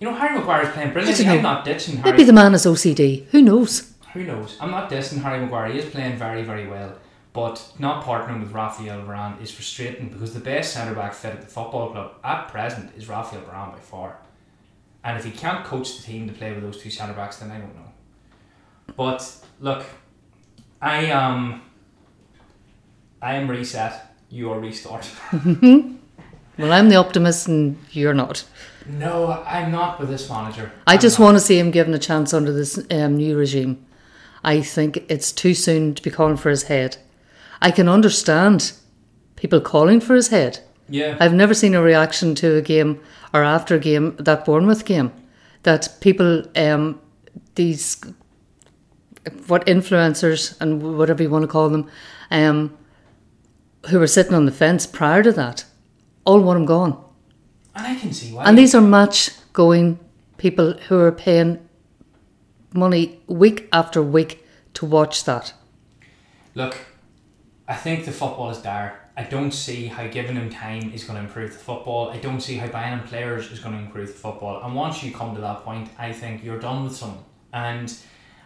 You 0.00 0.08
know, 0.10 0.14
Harry 0.16 0.36
Maguire 0.38 0.62
is 0.64 0.68
playing 0.70 0.92
brilliantly. 0.92 1.26
I'm 1.28 1.42
not 1.42 1.64
ditching 1.64 1.96
Harry. 1.98 2.10
Maybe 2.12 2.24
the 2.24 2.32
man 2.32 2.52
is 2.52 2.66
OCD. 2.66 3.26
Who 3.30 3.40
knows? 3.40 3.92
Who 4.16 4.24
knows? 4.24 4.56
I'm 4.60 4.70
not 4.70 4.90
dissing 4.90 5.20
Harry 5.22 5.40
Maguire. 5.40 5.70
He 5.72 5.78
is 5.78 5.90
playing 5.90 6.16
very, 6.16 6.42
very 6.42 6.66
well. 6.66 6.96
But 7.34 7.70
not 7.78 8.02
partnering 8.02 8.40
with 8.40 8.52
Raphael 8.52 9.02
Varane 9.02 9.42
is 9.42 9.50
frustrating 9.50 10.08
because 10.08 10.32
the 10.32 10.40
best 10.40 10.72
centre 10.72 10.94
back 10.94 11.12
fit 11.12 11.34
at 11.34 11.42
the 11.42 11.46
football 11.46 11.90
club 11.90 12.14
at 12.24 12.48
present 12.48 12.92
is 12.96 13.10
Raphael 13.10 13.42
Varane 13.42 13.72
by 13.72 13.78
far. 13.78 14.16
And 15.04 15.18
if 15.18 15.24
he 15.26 15.30
can't 15.30 15.62
coach 15.62 15.96
the 15.98 16.02
team 16.02 16.26
to 16.28 16.32
play 16.32 16.54
with 16.54 16.62
those 16.62 16.78
two 16.78 16.88
centre 16.88 17.12
backs, 17.12 17.36
then 17.36 17.50
I 17.50 17.58
don't 17.58 17.74
know. 17.74 17.92
But 18.96 19.36
look, 19.60 19.84
I 20.80 21.04
am. 21.04 21.60
I 23.20 23.34
am 23.34 23.50
reset. 23.50 24.14
You 24.30 24.50
are 24.52 24.58
restart. 24.58 25.10
Well, 26.58 26.72
I'm 26.72 26.88
the 26.88 26.96
optimist, 26.96 27.48
and 27.48 27.78
you're 27.90 28.14
not. 28.14 28.42
no, 28.86 29.44
I'm 29.46 29.70
not 29.70 30.00
with 30.00 30.08
this 30.08 30.30
manager. 30.30 30.72
I 30.86 30.94
I'm 30.94 31.00
just 31.00 31.18
not. 31.18 31.26
want 31.26 31.36
to 31.36 31.40
see 31.40 31.58
him 31.58 31.70
given 31.70 31.92
a 31.92 31.98
chance 31.98 32.32
under 32.32 32.50
this 32.50 32.78
um, 32.90 33.18
new 33.18 33.36
regime. 33.36 33.84
I 34.46 34.62
think 34.62 35.04
it's 35.08 35.32
too 35.32 35.52
soon 35.54 35.94
to 35.94 36.02
be 36.02 36.10
calling 36.10 36.36
for 36.36 36.48
his 36.48 36.62
head. 36.64 36.96
I 37.60 37.72
can 37.72 37.88
understand 37.88 38.72
people 39.34 39.60
calling 39.60 40.00
for 40.00 40.14
his 40.14 40.28
head. 40.28 40.60
Yeah. 40.88 41.16
I've 41.18 41.34
never 41.34 41.52
seen 41.52 41.74
a 41.74 41.82
reaction 41.82 42.36
to 42.36 42.56
a 42.56 42.62
game 42.62 43.00
or 43.34 43.42
after 43.42 43.74
a 43.74 43.80
game, 43.80 44.14
that 44.20 44.44
Bournemouth 44.44 44.84
game, 44.84 45.10
that 45.64 45.88
people, 46.00 46.44
um, 46.54 47.00
these, 47.56 48.00
what 49.48 49.66
influencers 49.66 50.58
and 50.60 50.96
whatever 50.96 51.24
you 51.24 51.28
want 51.30 51.42
to 51.42 51.48
call 51.48 51.68
them, 51.68 51.90
um, 52.30 52.76
who 53.90 53.98
were 53.98 54.06
sitting 54.06 54.34
on 54.34 54.46
the 54.46 54.52
fence 54.52 54.86
prior 54.86 55.24
to 55.24 55.32
that, 55.32 55.64
all 56.24 56.40
want 56.40 56.60
him 56.60 56.66
gone. 56.66 57.04
and 57.74 57.86
I 57.86 57.96
can 57.96 58.12
see 58.12 58.32
why. 58.32 58.44
And 58.44 58.56
these 58.56 58.74
are 58.76 58.80
match 58.80 59.30
going 59.52 59.98
people 60.38 60.74
who 60.88 60.98
are 61.00 61.12
paying 61.12 61.65
money 62.72 63.20
week 63.26 63.68
after 63.72 64.02
week 64.02 64.44
to 64.74 64.86
watch 64.86 65.24
that. 65.24 65.54
Look, 66.54 66.76
I 67.68 67.74
think 67.74 68.04
the 68.04 68.12
football 68.12 68.50
is 68.50 68.58
dire. 68.58 69.00
I 69.16 69.22
don't 69.22 69.52
see 69.52 69.86
how 69.86 70.06
giving 70.08 70.36
him 70.36 70.50
time 70.50 70.92
is 70.92 71.04
going 71.04 71.18
to 71.18 71.24
improve 71.24 71.52
the 71.52 71.58
football. 71.58 72.10
I 72.10 72.18
don't 72.18 72.40
see 72.40 72.56
how 72.56 72.68
buying 72.68 72.98
him 72.98 73.06
players 73.06 73.50
is 73.50 73.60
going 73.60 73.74
to 73.74 73.82
improve 73.82 74.08
the 74.08 74.14
football. 74.14 74.62
And 74.62 74.74
once 74.74 75.02
you 75.02 75.10
come 75.10 75.34
to 75.34 75.40
that 75.40 75.64
point, 75.64 75.88
I 75.98 76.12
think 76.12 76.44
you're 76.44 76.58
done 76.58 76.84
with 76.84 76.94
someone. 76.94 77.24
And 77.52 77.96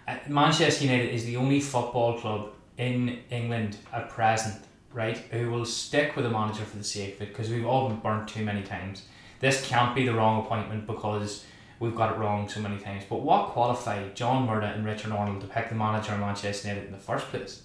uh, 0.06 0.16
Manchester 0.28 0.84
United 0.84 1.12
is 1.12 1.24
the 1.24 1.36
only 1.36 1.60
football 1.60 2.18
club 2.18 2.52
in 2.78 3.18
England 3.30 3.78
at 3.92 4.08
present, 4.10 4.62
right, 4.92 5.16
who 5.16 5.50
will 5.50 5.64
stick 5.64 6.14
with 6.14 6.24
a 6.24 6.30
manager 6.30 6.64
for 6.64 6.78
the 6.78 6.84
sake 6.84 7.16
of 7.16 7.22
it 7.22 7.28
because 7.30 7.50
we've 7.50 7.66
all 7.66 7.88
been 7.88 7.98
burnt 7.98 8.28
too 8.28 8.44
many 8.44 8.62
times. 8.62 9.06
This 9.40 9.66
can't 9.66 9.94
be 9.94 10.06
the 10.06 10.14
wrong 10.14 10.44
appointment 10.44 10.86
because 10.86 11.44
we've 11.80 11.96
got 11.96 12.14
it 12.14 12.18
wrong 12.18 12.48
so 12.48 12.60
many 12.60 12.78
times. 12.78 13.02
But 13.08 13.22
what 13.22 13.48
qualified 13.48 14.14
John 14.14 14.46
Murtough 14.46 14.76
and 14.76 14.84
Richard 14.84 15.10
Arnold 15.10 15.40
to 15.40 15.48
pick 15.48 15.68
the 15.68 15.74
manager 15.74 16.12
of 16.12 16.20
Manchester 16.20 16.68
United 16.68 16.86
in 16.86 16.92
the 16.92 16.98
first 16.98 17.26
place? 17.28 17.62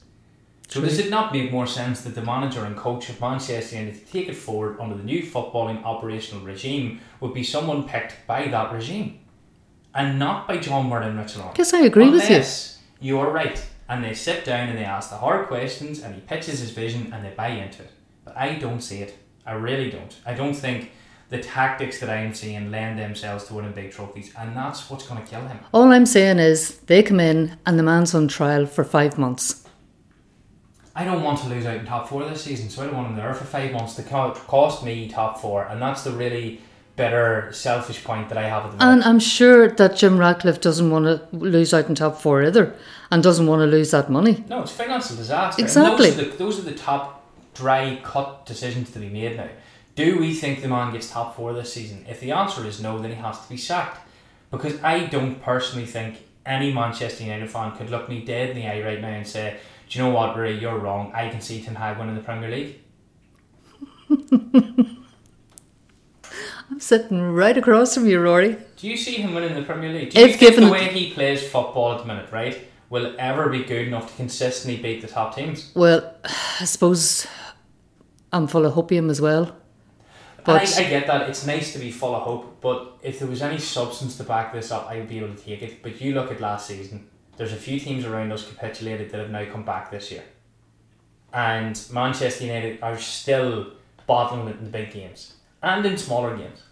So 0.68 0.80
True. 0.80 0.90
does 0.90 0.98
it 0.98 1.12
not 1.12 1.32
make 1.32 1.52
more 1.52 1.68
sense 1.68 2.02
that 2.02 2.16
the 2.16 2.24
manager 2.24 2.66
and 2.66 2.76
coach 2.76 3.10
of 3.10 3.22
Manchester 3.22 3.76
United 3.76 4.00
to 4.00 4.12
take 4.12 4.28
it 4.28 4.34
forward 4.34 4.80
under 4.80 4.96
the 4.96 5.04
new 5.04 5.22
footballing 5.22 5.84
operational 5.84 6.44
regime 6.44 7.02
would 7.20 7.36
be 7.36 7.44
someone 7.44 7.88
picked 7.88 8.26
by 8.26 8.48
that 8.48 8.74
regime, 8.74 9.20
and 9.94 10.18
not 10.18 10.48
by 10.48 10.58
John 10.58 10.88
Murray 10.90 11.06
and 11.06 11.20
Richard 11.20 11.42
Arnold? 11.42 11.58
Yes, 11.60 11.74
I 11.74 11.82
agree 11.82 12.10
with 12.10 12.28
you. 12.30 12.42
You 13.00 13.20
are 13.20 13.30
right, 13.30 13.64
and 13.88 14.04
they 14.04 14.16
sit 14.16 14.44
down 14.44 14.70
and 14.70 14.78
they 14.78 14.86
ask 14.86 15.12
the 15.12 15.18
hard 15.18 15.48
questions, 15.48 16.02
and 16.02 16.16
he 16.16 16.22
pitches 16.22 16.60
his 16.62 16.72
vision, 16.72 17.14
and 17.14 17.24
they 17.24 17.30
buy 17.30 17.50
into 17.50 17.84
it. 17.84 17.92
But 18.24 18.36
I 18.36 18.56
don't 18.56 18.82
see 18.82 19.02
it. 19.02 19.16
I 19.46 19.54
really 19.54 19.92
don't. 19.92 20.16
I 20.26 20.34
don't 20.34 20.56
think 20.56 20.90
the 21.30 21.40
tactics 21.40 22.00
that 22.00 22.10
I 22.10 22.18
am 22.18 22.34
seeing 22.34 22.72
lend 22.72 23.00
themselves 23.00 23.46
to 23.46 23.54
winning 23.54 23.72
big 23.72 23.92
trophies, 23.92 24.32
and 24.38 24.56
that's 24.56 24.90
what's 24.90 25.08
going 25.08 25.24
to 25.24 25.28
kill 25.28 25.42
him. 25.48 25.60
All 25.74 25.92
I'm 25.92 26.06
saying 26.06 26.40
is 26.40 26.78
they 26.82 27.02
come 27.04 27.20
in 27.20 27.58
and 27.66 27.80
the 27.80 27.84
man's 27.84 28.14
on 28.14 28.28
trial 28.28 28.66
for 28.66 28.84
five 28.84 29.18
months. 29.18 29.68
I 30.96 31.04
don't 31.04 31.24
want 31.24 31.40
to 31.40 31.50
lose 31.50 31.66
out 31.66 31.78
in 31.78 31.86
top 31.86 32.08
four 32.08 32.24
this 32.24 32.44
season, 32.44 32.70
so 32.70 32.82
I 32.82 32.86
don't 32.86 32.96
want 32.96 33.10
him 33.10 33.16
there 33.18 33.34
for 33.34 33.44
five 33.44 33.72
months 33.74 33.96
to 33.96 34.04
cost 34.04 34.84
me 34.84 35.10
top 35.10 35.40
four, 35.40 35.66
and 35.66 35.82
that's 35.82 36.04
the 36.04 36.12
really 36.12 36.62
better 36.96 37.52
selfish 37.52 38.04
point 38.04 38.30
that 38.30 38.38
I 38.38 38.48
have 38.48 38.66
at 38.66 38.72
the 38.72 38.78
moment. 38.78 39.02
And. 39.02 39.04
I'm 39.04 39.20
sure 39.20 39.70
that 39.70 39.98
Jim 39.98 40.18
Ratcliffe 40.18 40.62
doesn't 40.62 40.90
want 40.90 41.06
to 41.06 41.28
lose 41.36 41.74
out 41.74 41.90
in 41.90 41.96
top 41.96 42.22
four 42.22 42.44
either 42.44 42.74
and 43.12 43.22
doesn't 43.22 43.46
want 43.48 43.60
to 43.62 43.66
lose 43.66 43.92
that 43.92 44.10
money. 44.10 44.44
no, 44.48 44.62
it's 44.62 44.72
financial 44.72 45.18
disaster. 45.18 45.62
Exactly. 45.62 46.12
those, 46.12 46.20
are 46.20 46.32
the, 46.32 46.38
those 46.38 46.60
are 46.60 46.62
the 46.62 46.74
top 46.74 47.26
dry 47.54 48.00
cut 48.04 48.46
decisions 48.46 48.92
to 48.92 49.00
be 49.00 49.10
made 49.10 49.36
now. 49.36 49.50
Do 49.96 50.20
we 50.20 50.34
think 50.34 50.62
the 50.62 50.68
man 50.68 50.92
gets 50.92 51.10
top 51.10 51.36
four 51.36 51.54
this 51.54 51.74
season? 51.74 52.06
If 52.10 52.20
the 52.20 52.32
answer 52.32 52.66
is 52.66 52.82
no, 52.82 53.00
then 53.00 53.12
he 53.12 53.18
has 53.18 53.42
to 53.42 53.50
be 53.50 53.58
sacked. 53.58 54.00
Because 54.52 54.82
I 54.84 55.06
don't 55.06 55.42
personally 55.42 55.86
think 55.86 56.18
any 56.46 56.74
Manchester 56.74 57.24
United 57.24 57.50
fan 57.50 57.76
could 57.78 57.90
look 57.90 58.08
me 58.10 58.24
dead 58.24 58.50
in 58.52 58.56
the 58.58 58.68
eye 58.68 58.84
right 58.84 59.02
now 59.02 59.08
and 59.10 59.26
say, 59.28 59.58
"Do 59.90 59.98
you 59.98 60.06
know 60.06 60.12
what, 60.12 60.38
Ray? 60.38 60.58
You're 60.58 60.78
wrong. 60.78 61.12
I 61.16 61.30
can 61.30 61.42
see 61.42 61.62
Ten 61.62 61.76
Hag 61.76 61.98
winning 61.98 62.16
the 62.16 62.22
Premier 62.22 62.50
League." 62.50 62.80
I'm 66.70 66.80
sitting 66.80 67.22
right 67.22 67.58
across 67.58 67.94
from 67.94 68.08
you, 68.08 68.20
Rory. 68.20 68.58
Do 68.78 68.88
you 68.88 68.98
see 68.98 69.16
him 69.16 69.34
winning 69.34 69.54
the 69.56 69.62
Premier 69.62 69.92
League? 69.94 70.10
Do 70.12 70.20
you 70.20 70.26
If 70.26 70.32
think 70.40 70.52
given- 70.52 70.66
the 70.66 70.72
way 70.72 70.88
he 70.90 71.12
plays 71.14 71.44
football 71.48 71.94
at 71.94 72.00
the 72.02 72.06
minute, 72.06 72.32
right, 72.32 72.58
will 72.90 73.16
ever 73.20 73.50
be 73.50 73.64
good 73.64 73.88
enough 73.88 74.10
to 74.12 74.16
consistently 74.18 74.82
beat 74.82 75.02
the 75.02 75.08
top 75.08 75.36
teams? 75.36 75.72
Well, 75.76 76.16
I 76.60 76.66
suppose 76.66 77.28
I'm 78.34 78.48
full 78.48 78.66
of 78.66 78.74
hopium 78.74 79.10
as 79.10 79.22
well. 79.22 79.56
But 80.46 80.62
I, 80.62 80.86
I 80.86 80.90
get 80.90 81.08
that 81.08 81.28
it's 81.28 81.46
nice 81.46 81.74
to 81.74 81.80
be 81.80 81.90
full 81.92 82.16
of 82.16 82.22
hope, 82.22 82.62
but 82.62 82.98
if 83.02 83.20
there 83.20 83.28
was 83.28 83.42
any 83.42 83.58
substance 83.58 84.16
to 84.18 84.24
back 84.24 84.54
this 84.54 84.72
up, 84.72 84.88
I 84.88 84.98
would 84.98 85.10
be 85.10 85.18
able 85.18 85.34
to 85.34 85.42
take 85.42 85.62
it. 85.64 85.82
But 85.82 86.00
you 86.00 86.14
look 86.14 86.32
at 86.32 86.40
last 86.40 86.68
season, 86.68 87.08
there's 87.38 87.52
a 87.52 87.58
few 87.58 87.80
teams 87.80 88.06
around 88.06 88.32
us 88.32 88.48
capitulated 88.48 89.10
that 89.10 89.20
have 89.20 89.32
now 89.32 89.46
come 89.52 89.64
back 89.64 89.90
this 89.92 90.12
year. 90.12 90.24
And 91.34 91.82
Manchester 91.92 92.46
United 92.46 92.82
are 92.82 92.98
still 92.98 93.74
bottling 94.08 94.48
it 94.48 94.58
in 94.58 94.66
the 94.66 94.70
big 94.70 94.92
games 94.92 95.34
and 95.62 95.86
in 95.86 95.98
smaller 95.98 96.38
games. 96.38 96.64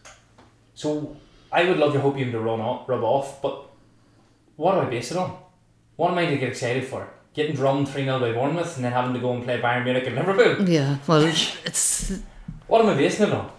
So 0.75 1.17
I 1.51 1.65
would 1.65 1.77
love 1.77 1.93
your 1.93 2.03
hopium 2.03 2.31
to 2.31 2.39
run 2.39 2.61
off, 2.61 2.87
rub 2.87 3.03
off, 3.03 3.41
but 3.41 3.69
what 4.55 4.75
do 4.75 4.81
I 4.81 4.85
base 4.85 5.11
it 5.11 5.17
on? 5.17 5.37
What 5.95 6.11
am 6.11 6.17
I 6.17 6.25
to 6.27 6.37
get 6.37 6.49
excited 6.49 6.85
for? 6.85 7.09
Getting 7.33 7.55
drummed 7.55 7.89
3 7.89 8.03
0 8.03 8.19
by 8.19 8.31
Bournemouth 8.33 8.75
and 8.75 8.85
then 8.85 8.91
having 8.91 9.13
to 9.13 9.19
go 9.19 9.33
and 9.33 9.43
play 9.43 9.59
Bayern 9.59 9.83
Munich 9.83 10.05
and 10.05 10.15
Liverpool? 10.15 10.69
yeah, 10.69 10.97
well, 11.07 11.23
it's 11.65 12.19
What 12.67 12.81
am 12.81 12.89
I 12.89 12.95
basing 12.95 13.27
it 13.27 13.33
on? 13.33 13.51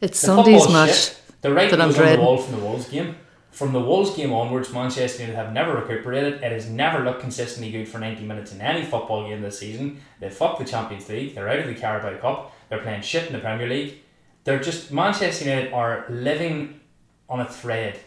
It's 0.00 0.20
The 0.20 0.26
Sunday's 0.26 0.68
match. 0.68 0.90
shit. 0.90 1.22
The 1.40 1.52
right 1.52 1.70
that 1.70 1.80
I'm 1.80 1.88
on 1.88 1.94
the 1.94 2.18
wall 2.20 2.38
from 2.38 2.56
the 2.58 2.64
Wolves 2.64 2.88
game. 2.88 3.16
From 3.50 3.72
the 3.72 3.80
Wolves 3.80 4.14
game 4.14 4.32
onwards, 4.32 4.72
Manchester 4.72 5.22
United 5.22 5.36
have 5.36 5.52
never 5.52 5.74
recuperated. 5.74 6.34
It 6.42 6.52
has 6.52 6.68
never 6.68 7.04
looked 7.04 7.20
consistently 7.20 7.72
good 7.72 7.88
for 7.88 7.98
90 7.98 8.24
minutes 8.24 8.52
in 8.52 8.60
any 8.60 8.84
football 8.84 9.28
game 9.28 9.42
this 9.42 9.58
season. 9.58 10.00
They 10.20 10.30
fucked 10.30 10.60
the 10.60 10.64
Champions 10.64 11.08
League. 11.08 11.34
They're 11.34 11.48
out 11.48 11.58
of 11.60 11.66
the 11.66 11.74
Carabao 11.74 12.20
Cup. 12.20 12.52
They're 12.68 12.80
playing 12.82 13.02
shit 13.02 13.26
in 13.26 13.32
the 13.32 13.38
Premier 13.40 13.68
League. 13.68 13.98
They're 14.44 14.60
just 14.60 14.92
Manchester 14.92 15.44
United 15.44 15.72
are 15.72 16.06
living 16.08 16.80
on 17.28 17.40
a 17.40 17.44
thread, 17.48 17.98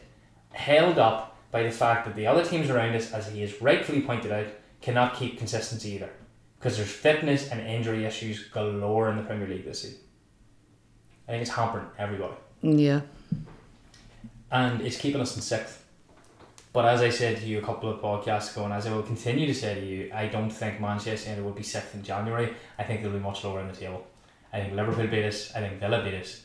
held 0.54 0.98
up 0.98 1.38
by 1.52 1.64
the 1.64 1.72
fact 1.72 2.06
that 2.06 2.16
the 2.16 2.28
other 2.28 2.46
teams 2.46 2.70
around 2.70 2.96
us, 2.96 3.12
as 3.12 3.28
he 3.30 3.42
has 3.42 3.62
rightfully 3.62 4.02
pointed 4.02 4.32
out, 4.32 4.48
cannot 4.82 5.16
keep 5.16 5.38
consistency 5.38 5.92
either. 5.96 6.10
Because 6.58 6.78
there's 6.78 6.90
fitness 6.92 7.50
and 7.50 7.60
injury 7.60 8.06
issues 8.06 8.48
galore 8.50 9.10
in 9.10 9.18
the 9.18 9.24
Premier 9.24 9.48
League 9.48 9.66
this 9.66 9.82
season. 9.82 10.00
I 11.32 11.36
think 11.36 11.44
it's 11.44 11.52
hampering 11.52 11.86
everybody 11.98 12.34
Yeah, 12.62 13.02
and 14.52 14.82
it's 14.82 14.98
keeping 14.98 15.22
us 15.22 15.34
in 15.38 15.42
sixth. 15.42 15.82
But 16.74 16.84
as 16.84 17.02
I 17.02 17.10
said 17.10 17.38
to 17.38 17.46
you 17.46 17.60
a 17.60 17.62
couple 17.62 17.90
of 17.90 18.02
podcasts 18.02 18.52
ago, 18.52 18.66
and 18.66 18.74
as 18.74 18.86
I 18.86 18.94
will 18.94 19.04
continue 19.04 19.48
to 19.48 19.54
say 19.54 19.76
to 19.76 19.86
you, 19.86 20.12
I 20.14 20.28
don't 20.28 20.50
think 20.50 20.82
Manchester 20.82 21.30
United 21.30 21.46
will 21.46 21.54
be 21.54 21.64
sixth 21.64 21.96
in 21.96 22.04
January. 22.04 22.54
I 22.78 22.84
think 22.84 23.02
they'll 23.02 23.14
be 23.14 23.20
much 23.20 23.46
lower 23.46 23.62
in 23.62 23.70
the 23.70 23.74
table. 23.74 24.06
I 24.52 24.60
think 24.60 24.74
Liverpool 24.74 25.08
beat 25.08 25.24
us. 25.24 25.56
I 25.56 25.62
think 25.62 25.80
Villa 25.80 26.04
beat 26.04 26.16
us, 26.16 26.42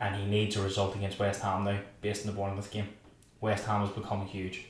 and 0.00 0.16
he 0.16 0.24
needs 0.24 0.56
a 0.56 0.62
result 0.62 0.96
against 0.96 1.18
West 1.18 1.42
Ham 1.42 1.64
now, 1.64 1.78
based 2.00 2.26
on 2.26 2.32
the 2.32 2.38
Bournemouth 2.38 2.70
game. 2.70 2.88
West 3.42 3.66
Ham 3.66 3.82
has 3.82 3.90
become 3.90 4.24
huge. 4.24 4.68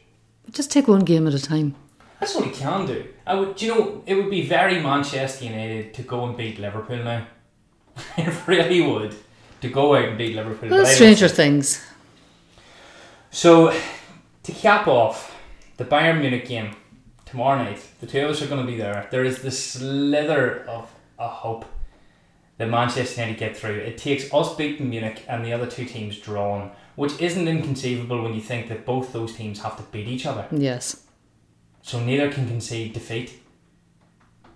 just 0.51 0.73
take 0.73 0.89
one 0.89 1.05
game 1.05 1.29
at 1.29 1.35
a 1.35 1.41
time. 1.41 1.77
That's 2.19 2.35
what 2.35 2.45
he 2.45 2.51
can 2.51 2.87
do. 2.87 3.07
I 3.25 3.37
would, 3.37 3.55
do 3.55 3.67
you 3.67 3.73
know, 3.73 4.03
it 4.05 4.17
would 4.17 4.31
be 4.31 4.43
very 4.43 4.81
Manchester 4.81 5.45
United 5.45 5.95
to 5.95 6.03
go 6.03 6.25
and 6.25 6.37
beat 6.37 6.59
Liverpool 6.59 7.05
now. 7.05 7.25
it 8.17 8.49
really 8.49 8.81
would 8.81 9.15
to 9.61 9.69
go 9.69 9.95
out 9.95 10.09
and 10.09 10.19
beat 10.19 10.35
Liverpool. 10.37 10.69
Well, 10.71 10.81
but 10.81 10.87
I 10.87 10.89
don't 10.89 10.95
Stranger 10.95 11.29
Things. 11.29 11.85
So, 13.31 13.75
To 14.45 14.53
cap 14.53 14.87
off 14.89 15.37
the 15.77 15.85
Bayern 15.85 16.21
Munich 16.21 16.49
game 16.49 16.75
tomorrow 17.27 17.63
night, 17.63 17.87
the 18.01 18.07
two 18.07 18.25
of 18.25 18.31
us 18.31 18.41
are 18.41 18.47
going 18.47 18.65
to 18.65 18.73
be 18.73 18.79
there. 18.79 19.07
There 19.11 19.25
is 19.25 19.43
the 19.43 19.51
slither 19.51 20.65
of 20.67 20.91
a 21.19 21.29
hope 21.29 21.67
that 22.57 22.71
Manchester 22.71 23.21
United 23.21 23.39
get 23.39 23.57
through. 23.57 23.75
It 23.75 23.99
takes 23.99 24.33
us 24.33 24.55
beating 24.57 24.89
Munich 24.89 25.23
and 25.29 25.45
the 25.45 25.53
other 25.53 25.67
two 25.67 25.85
teams 25.85 26.19
drawn, 26.19 26.71
which 26.97 27.21
isn't 27.21 27.47
inconceivable 27.47 28.23
when 28.23 28.33
you 28.33 28.41
think 28.41 28.69
that 28.69 28.87
both 28.87 29.13
those 29.13 29.35
teams 29.37 29.61
have 29.61 29.77
to 29.77 29.83
beat 29.93 30.09
each 30.09 30.25
other. 30.25 30.47
Yes. 30.51 31.05
So 31.83 32.01
neither 32.01 32.31
can 32.33 32.49
concede 32.49 32.95
defeat. 32.95 33.39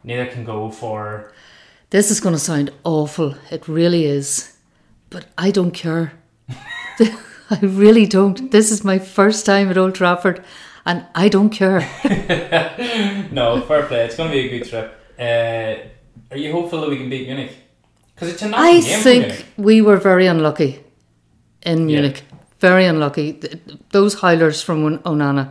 Neither 0.05 0.27
can 0.27 0.45
go 0.45 0.71
for. 0.71 1.33
This 1.91 2.11
is 2.11 2.19
going 2.21 2.35
to 2.35 2.39
sound 2.41 2.73
awful. 2.83 3.35
It 3.51 3.69
really 3.69 4.07
is. 4.07 4.52
But 5.13 5.27
I 5.37 5.51
don't 5.51 5.73
care. 5.73 6.13
I 7.51 7.59
really 7.61 8.07
don't. 8.07 8.51
This 8.51 8.71
is 8.71 8.83
my 8.85 8.99
first 8.99 9.45
time 9.45 9.69
at 9.71 9.77
Old 9.79 9.95
Trafford 9.95 10.43
and 10.87 11.05
I 11.15 11.29
don't 11.29 11.51
care. 11.51 11.81
no, 13.31 13.61
fair 13.63 13.85
play. 13.87 14.05
It's 14.07 14.17
going 14.17 14.31
to 14.31 14.37
be 14.37 14.47
a 14.49 14.59
good 14.59 14.69
trip. 14.69 14.99
Uh, 15.19 16.35
are 16.35 16.39
you 16.39 16.53
hopeful 16.53 16.81
that 16.81 16.91
we 16.91 16.97
can 16.97 17.11
beat 17.11 17.27
Munich? 17.27 17.57
Because 18.15 18.29
it's 18.33 18.43
a 18.43 18.49
nice 18.49 18.85
I 18.87 18.89
game 18.89 19.03
think 19.03 19.47
we 19.57 19.81
were 19.83 19.97
very 19.97 20.27
unlucky 20.27 20.81
in 21.63 21.89
Yeah. 21.89 22.01
Munich. 22.01 22.23
Very 22.59 22.85
unlucky. 22.87 23.41
Those 23.91 24.21
howlers 24.21 24.63
from 24.63 24.99
Onana, 25.01 25.51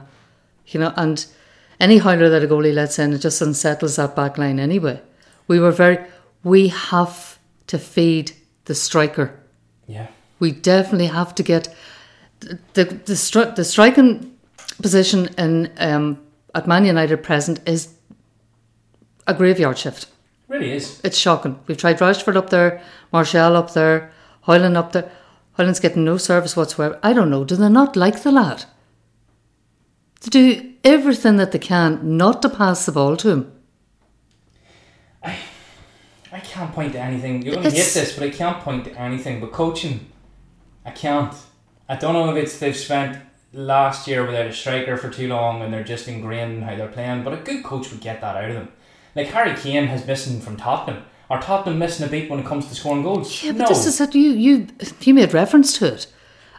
you 0.68 0.80
know, 0.80 0.94
and 0.96 1.26
any 1.80 1.98
howler 1.98 2.30
that 2.30 2.44
a 2.44 2.48
goalie 2.48 2.74
lets 2.74 3.00
in, 3.00 3.12
it 3.14 3.18
just 3.20 3.42
unsettles 3.42 3.98
that 3.98 4.16
back 4.16 4.38
line 4.38 4.60
anyway. 4.60 5.02
We 5.48 5.60
were 5.60 5.72
very. 5.72 6.00
We 6.44 6.70
have 6.70 7.38
to 7.68 7.78
feed 7.78 8.32
the 8.66 8.76
striker. 8.76 9.38
Yeah. 9.92 10.08
We 10.40 10.52
definitely 10.52 11.08
have 11.08 11.36
to 11.36 11.44
get 11.44 11.68
the 12.40 12.58
the 12.74 12.86
the, 12.86 13.14
stri- 13.14 13.56
the 13.56 13.66
striking 13.66 14.38
position 14.82 15.30
in 15.38 15.70
um, 15.78 16.18
at 16.56 16.68
Man 16.68 16.86
United 16.86 17.18
present 17.24 17.60
is 17.68 17.94
a 19.28 19.34
graveyard 19.34 19.78
shift. 19.78 20.08
Really 20.48 20.72
is. 20.72 21.02
It's 21.04 21.18
shocking. 21.18 21.60
We've 21.68 21.78
tried 21.78 22.00
Rashford 22.00 22.36
up 22.36 22.50
there, 22.50 22.82
Martial 23.12 23.56
up 23.56 23.74
there, 23.74 24.12
Højlund 24.48 24.76
up 24.78 24.92
there. 24.92 25.12
Højlund's 25.58 25.80
getting 25.82 26.06
no 26.06 26.18
service 26.18 26.56
whatsoever. 26.56 26.98
I 27.04 27.14
don't 27.14 27.30
know. 27.30 27.44
Do 27.44 27.56
they 27.56 27.70
not 27.70 27.96
like 27.96 28.24
the 28.24 28.32
lad? 28.32 28.66
To 30.22 30.30
do 30.30 30.74
everything 30.84 31.38
that 31.38 31.52
they 31.52 31.60
can 31.60 32.18
not 32.18 32.42
to 32.42 32.50
pass 32.50 32.86
the 32.86 32.92
ball 32.92 33.18
to 33.18 33.30
him. 33.30 33.52
I 35.24 35.38
can't 36.40 36.74
point 36.74 36.94
to 36.94 37.00
anything. 37.00 37.42
You're 37.42 37.56
going 37.56 37.70
to 37.70 37.72
hate 37.72 37.94
this, 37.94 38.18
but 38.18 38.24
I 38.26 38.30
can't 38.30 38.60
point 38.62 38.86
to 38.86 39.00
anything. 39.00 39.42
But 39.42 39.52
coaching, 39.52 40.08
I 40.86 40.92
can't. 40.92 41.34
I 41.90 41.96
don't 41.96 42.14
know 42.14 42.34
if 42.34 42.42
it's 42.42 42.58
they've 42.58 42.76
spent 42.76 43.22
last 43.54 44.08
year 44.08 44.26
without 44.26 44.48
a 44.48 44.54
striker 44.54 44.96
for 44.98 45.10
too 45.10 45.28
long 45.28 45.62
and 45.62 45.74
they're 45.74 45.84
just 45.84 46.08
ingrained 46.08 46.54
in 46.54 46.62
how 46.62 46.76
they're 46.76 46.88
playing. 46.88 47.24
But 47.24 47.34
a 47.34 47.38
good 47.38 47.64
coach 47.64 47.92
would 47.92 48.02
get 48.02 48.22
that 48.22 48.38
out 48.38 48.50
of 48.50 48.56
them. 48.56 48.70
Like 49.16 49.28
Harry 49.28 49.56
Kane 49.56 49.88
has 49.88 50.08
missing 50.08 50.40
from 50.40 50.58
Tottenham. 50.58 51.04
Are 51.30 51.42
Tottenham 51.42 51.80
missing 51.80 52.06
a 52.06 52.10
beat 52.10 52.30
when 52.30 52.40
it 52.40 52.46
comes 52.46 52.68
to 52.68 52.76
scoring 52.76 53.04
goals? 53.04 53.44
Yeah, 53.44 53.52
but 53.54 53.60
no. 53.60 53.68
this 53.68 53.86
is 53.86 54.00
it. 54.00 54.16
You 54.16 54.32
you 54.32 54.68
you 55.02 55.14
made 55.14 55.34
reference 55.34 55.78
to 55.80 55.86
it 55.86 56.08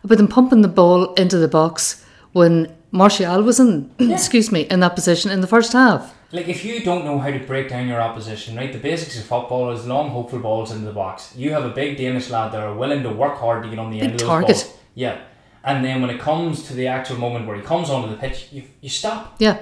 about 0.05 0.19
them 0.19 0.29
pumping 0.29 0.63
the 0.63 0.69
ball 0.69 1.15
into 1.15 1.39
the 1.39 1.49
box 1.49 2.05
when 2.33 2.75
Martial 2.91 3.43
was 3.43 3.61
in 3.61 3.91
excuse 3.99 4.51
me 4.53 4.63
in 4.63 4.81
that 4.81 4.95
position 4.95 5.31
in 5.31 5.41
the 5.41 5.47
first 5.47 5.73
half. 5.73 6.15
Like 6.33 6.49
if 6.49 6.65
you 6.65 6.81
don't 6.83 7.05
know 7.05 7.19
how 7.19 7.31
to 7.31 7.39
break 7.41 7.69
down 7.69 7.89
your 7.89 8.01
opposition, 8.01 8.57
right? 8.57 8.73
The 8.73 8.79
basics 8.79 9.19
of 9.19 9.25
football 9.25 9.71
is 9.73 9.87
long, 9.87 10.11
hopeful 10.11 10.39
balls 10.39 10.73
into 10.73 10.87
the 10.87 10.93
box. 10.93 11.35
You 11.37 11.53
have 11.53 11.65
a 11.65 11.69
big 11.69 11.99
Danish 11.99 12.31
lad 12.31 12.53
that 12.53 12.61
are 12.63 12.75
willing 12.75 13.03
to 13.03 13.11
work 13.11 13.37
hard 13.39 13.63
to 13.65 13.69
get 13.69 13.79
on 13.79 13.91
the 13.91 14.01
end 14.01 14.13
Big 14.13 14.15
of 14.15 14.21
those 14.21 14.29
target. 14.29 14.49
balls. 14.49 14.75
Yeah. 14.95 15.21
And 15.65 15.85
then 15.85 16.01
when 16.01 16.11
it 16.11 16.19
comes 16.21 16.63
to 16.69 16.73
the 16.75 16.87
actual 16.89 17.19
moment 17.19 17.47
where 17.47 17.57
he 17.57 17.63
comes 17.63 17.91
onto 17.91 18.09
the 18.09 18.17
pitch, 18.17 18.49
you, 18.51 18.63
you 18.81 18.89
stop 18.89 19.37
Yeah, 19.39 19.59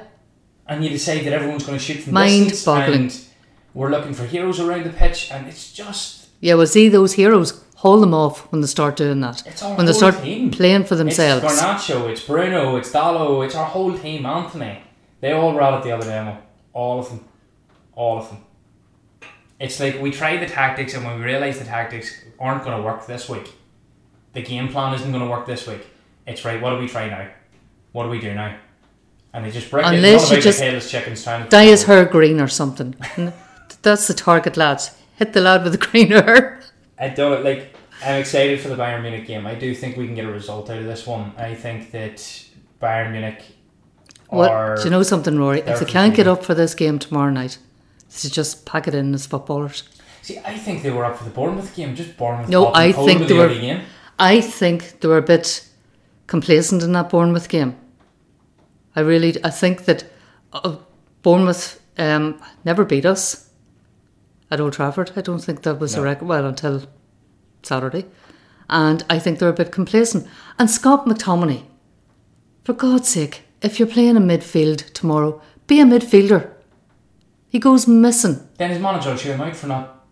and 0.66 0.82
you 0.84 0.90
decide 0.90 1.24
that 1.24 1.32
everyone's 1.32 1.64
going 1.66 1.76
to 1.78 1.84
shoot 1.84 2.02
from 2.02 2.14
Mind 2.14 2.48
distance 2.50 2.64
boggling. 2.64 3.00
and 3.02 3.20
we're 3.74 3.90
looking 3.90 4.14
for 4.14 4.24
heroes 4.24 4.60
around 4.60 4.84
the 4.84 4.90
pitch 4.90 5.30
and 5.32 5.46
it's 5.48 5.72
just 5.72 6.28
yeah. 6.40 6.54
Well, 6.54 6.66
see 6.66 6.88
those 6.88 7.12
heroes 7.14 7.62
hold 7.74 8.02
them 8.02 8.14
off 8.14 8.50
when 8.52 8.60
they 8.62 8.66
start 8.66 8.96
doing 8.96 9.20
that. 9.20 9.42
When 9.76 9.86
they 9.86 9.92
start 9.92 10.22
team. 10.22 10.50
playing 10.50 10.84
for 10.84 10.94
themselves. 10.96 11.42
It's 11.44 11.60
Garnacho, 11.60 12.08
it's 12.08 12.22
Bruno, 12.24 12.76
it's 12.76 12.90
Dalot, 12.92 13.44
it's 13.46 13.54
our 13.56 13.66
whole 13.66 13.96
team, 13.98 14.24
Anthony. 14.24 14.78
They 15.20 15.32
all 15.32 15.54
rallied 15.54 15.84
the 15.84 15.92
other 15.92 16.06
demo. 16.06 16.38
All 16.72 17.00
of 17.00 17.08
them. 17.08 17.24
All 17.94 18.18
of 18.18 18.28
them. 18.28 18.44
It's 19.58 19.78
like 19.78 20.00
we 20.00 20.10
try 20.10 20.38
the 20.38 20.46
tactics 20.46 20.94
and 20.94 21.04
when 21.04 21.18
we 21.18 21.24
realise 21.24 21.58
the 21.58 21.64
tactics 21.64 22.24
aren't 22.38 22.64
going 22.64 22.76
to 22.76 22.82
work 22.82 23.06
this 23.06 23.28
week, 23.28 23.52
the 24.32 24.42
game 24.42 24.68
plan 24.68 24.94
isn't 24.94 25.10
going 25.10 25.22
to 25.22 25.28
work 25.28 25.46
this 25.46 25.66
week. 25.66 25.86
It's 26.26 26.44
right, 26.44 26.60
what 26.60 26.70
do 26.70 26.78
we 26.78 26.88
try 26.88 27.08
now? 27.08 27.28
What 27.92 28.04
do 28.04 28.10
we 28.10 28.20
do 28.20 28.32
now? 28.32 28.56
And 29.32 29.44
they 29.44 29.50
just 29.50 29.70
break 29.70 29.84
it. 29.84 29.94
Unless 29.94 30.22
It's 30.24 30.30
you 30.32 30.42
just 30.42 30.58
the 30.58 30.64
tailless 30.64 30.88
chickens 30.90 31.22
trying 31.22 31.44
to 31.44 31.50
Dye 31.50 31.66
his 31.66 31.84
hair 31.84 32.04
green 32.04 32.40
or 32.40 32.48
something. 32.48 32.94
That's 33.82 34.08
the 34.08 34.14
target, 34.14 34.56
lads. 34.56 34.96
Hit 35.16 35.32
the 35.32 35.40
lad 35.40 35.62
with 35.64 35.72
the 35.72 35.78
green 35.86 36.08
hair. 36.08 36.60
I 36.98 37.08
don't 37.08 37.44
like. 37.44 37.74
I'm 38.02 38.20
excited 38.20 38.60
for 38.60 38.68
the 38.68 38.76
Bayern 38.76 39.02
Munich 39.02 39.26
game. 39.26 39.46
I 39.46 39.54
do 39.54 39.74
think 39.74 39.96
we 39.96 40.06
can 40.06 40.14
get 40.14 40.24
a 40.24 40.32
result 40.32 40.70
out 40.70 40.78
of 40.78 40.84
this 40.84 41.06
one. 41.06 41.32
I 41.36 41.54
think 41.54 41.90
that 41.92 42.16
Bayern 42.80 43.12
Munich 43.12 43.42
What? 44.30 44.50
are. 44.50 44.76
Do 44.76 44.84
you 44.84 44.90
know 44.90 45.02
something, 45.02 45.38
Rory? 45.38 45.60
If 45.60 45.80
they 45.80 45.86
can't 45.86 46.14
get 46.14 46.26
up 46.28 46.44
for 46.44 46.54
this 46.54 46.74
game 46.74 46.98
tomorrow 46.98 47.30
night, 47.30 47.58
to 48.18 48.30
just 48.30 48.64
pack 48.66 48.88
it 48.88 48.94
in 48.94 49.12
as 49.14 49.26
footballers. 49.26 49.82
See, 50.22 50.38
I 50.38 50.56
think 50.58 50.82
they 50.82 50.90
were 50.90 51.04
up 51.04 51.18
for 51.18 51.24
the 51.24 51.30
Bournemouth 51.30 51.74
game. 51.74 51.94
Just 51.96 52.16
Bournemouth. 52.16 52.48
No, 52.48 52.72
I 52.74 52.92
think 52.92 53.20
they 53.22 53.26
the 53.26 53.34
were-. 53.36 53.80
I 54.18 54.40
think 54.40 55.00
they 55.00 55.08
were 55.08 55.16
a 55.18 55.22
bit 55.22 55.66
complacent 56.26 56.82
in 56.82 56.92
that 56.92 57.08
Bournemouth 57.10 57.48
game. 57.48 57.76
I 58.94 59.00
really, 59.00 59.42
I 59.44 59.50
think 59.50 59.84
that 59.86 60.04
uh, 60.52 60.76
Bournemouth 61.22 61.80
um, 61.96 62.40
never 62.64 62.84
beat 62.84 63.06
us 63.06 63.50
at 64.50 64.60
Old 64.60 64.72
Trafford. 64.74 65.12
I 65.16 65.20
don't 65.22 65.38
think 65.38 65.62
that 65.62 65.78
was 65.80 65.94
No. 65.96 66.02
a 66.02 66.04
record. 66.04 66.26
Well, 66.28 66.44
until 66.46 66.82
Saturday, 67.62 68.06
and 68.68 69.02
I 69.08 69.18
think 69.18 69.38
they're 69.38 69.48
a 69.48 69.52
bit 69.54 69.72
complacent. 69.72 70.26
And 70.58 70.70
Scott 70.70 71.06
McTominay, 71.06 71.62
for 72.64 72.72
God's 72.74 73.08
sake, 73.08 73.42
if 73.62 73.78
you're 73.78 73.88
playing 73.88 74.16
in 74.16 74.22
midfield 74.24 74.92
tomorrow, 74.92 75.40
be 75.66 75.80
a 75.80 75.84
midfielder. 75.84 76.50
He 77.48 77.58
goes 77.58 77.86
missing. 77.86 78.48
Then 78.56 78.70
his 78.70 78.80
manager 78.80 79.10
will 79.10 79.18
chew 79.18 79.32
him 79.32 79.40
out 79.40 79.56
for 79.56 79.66
not 79.66 80.04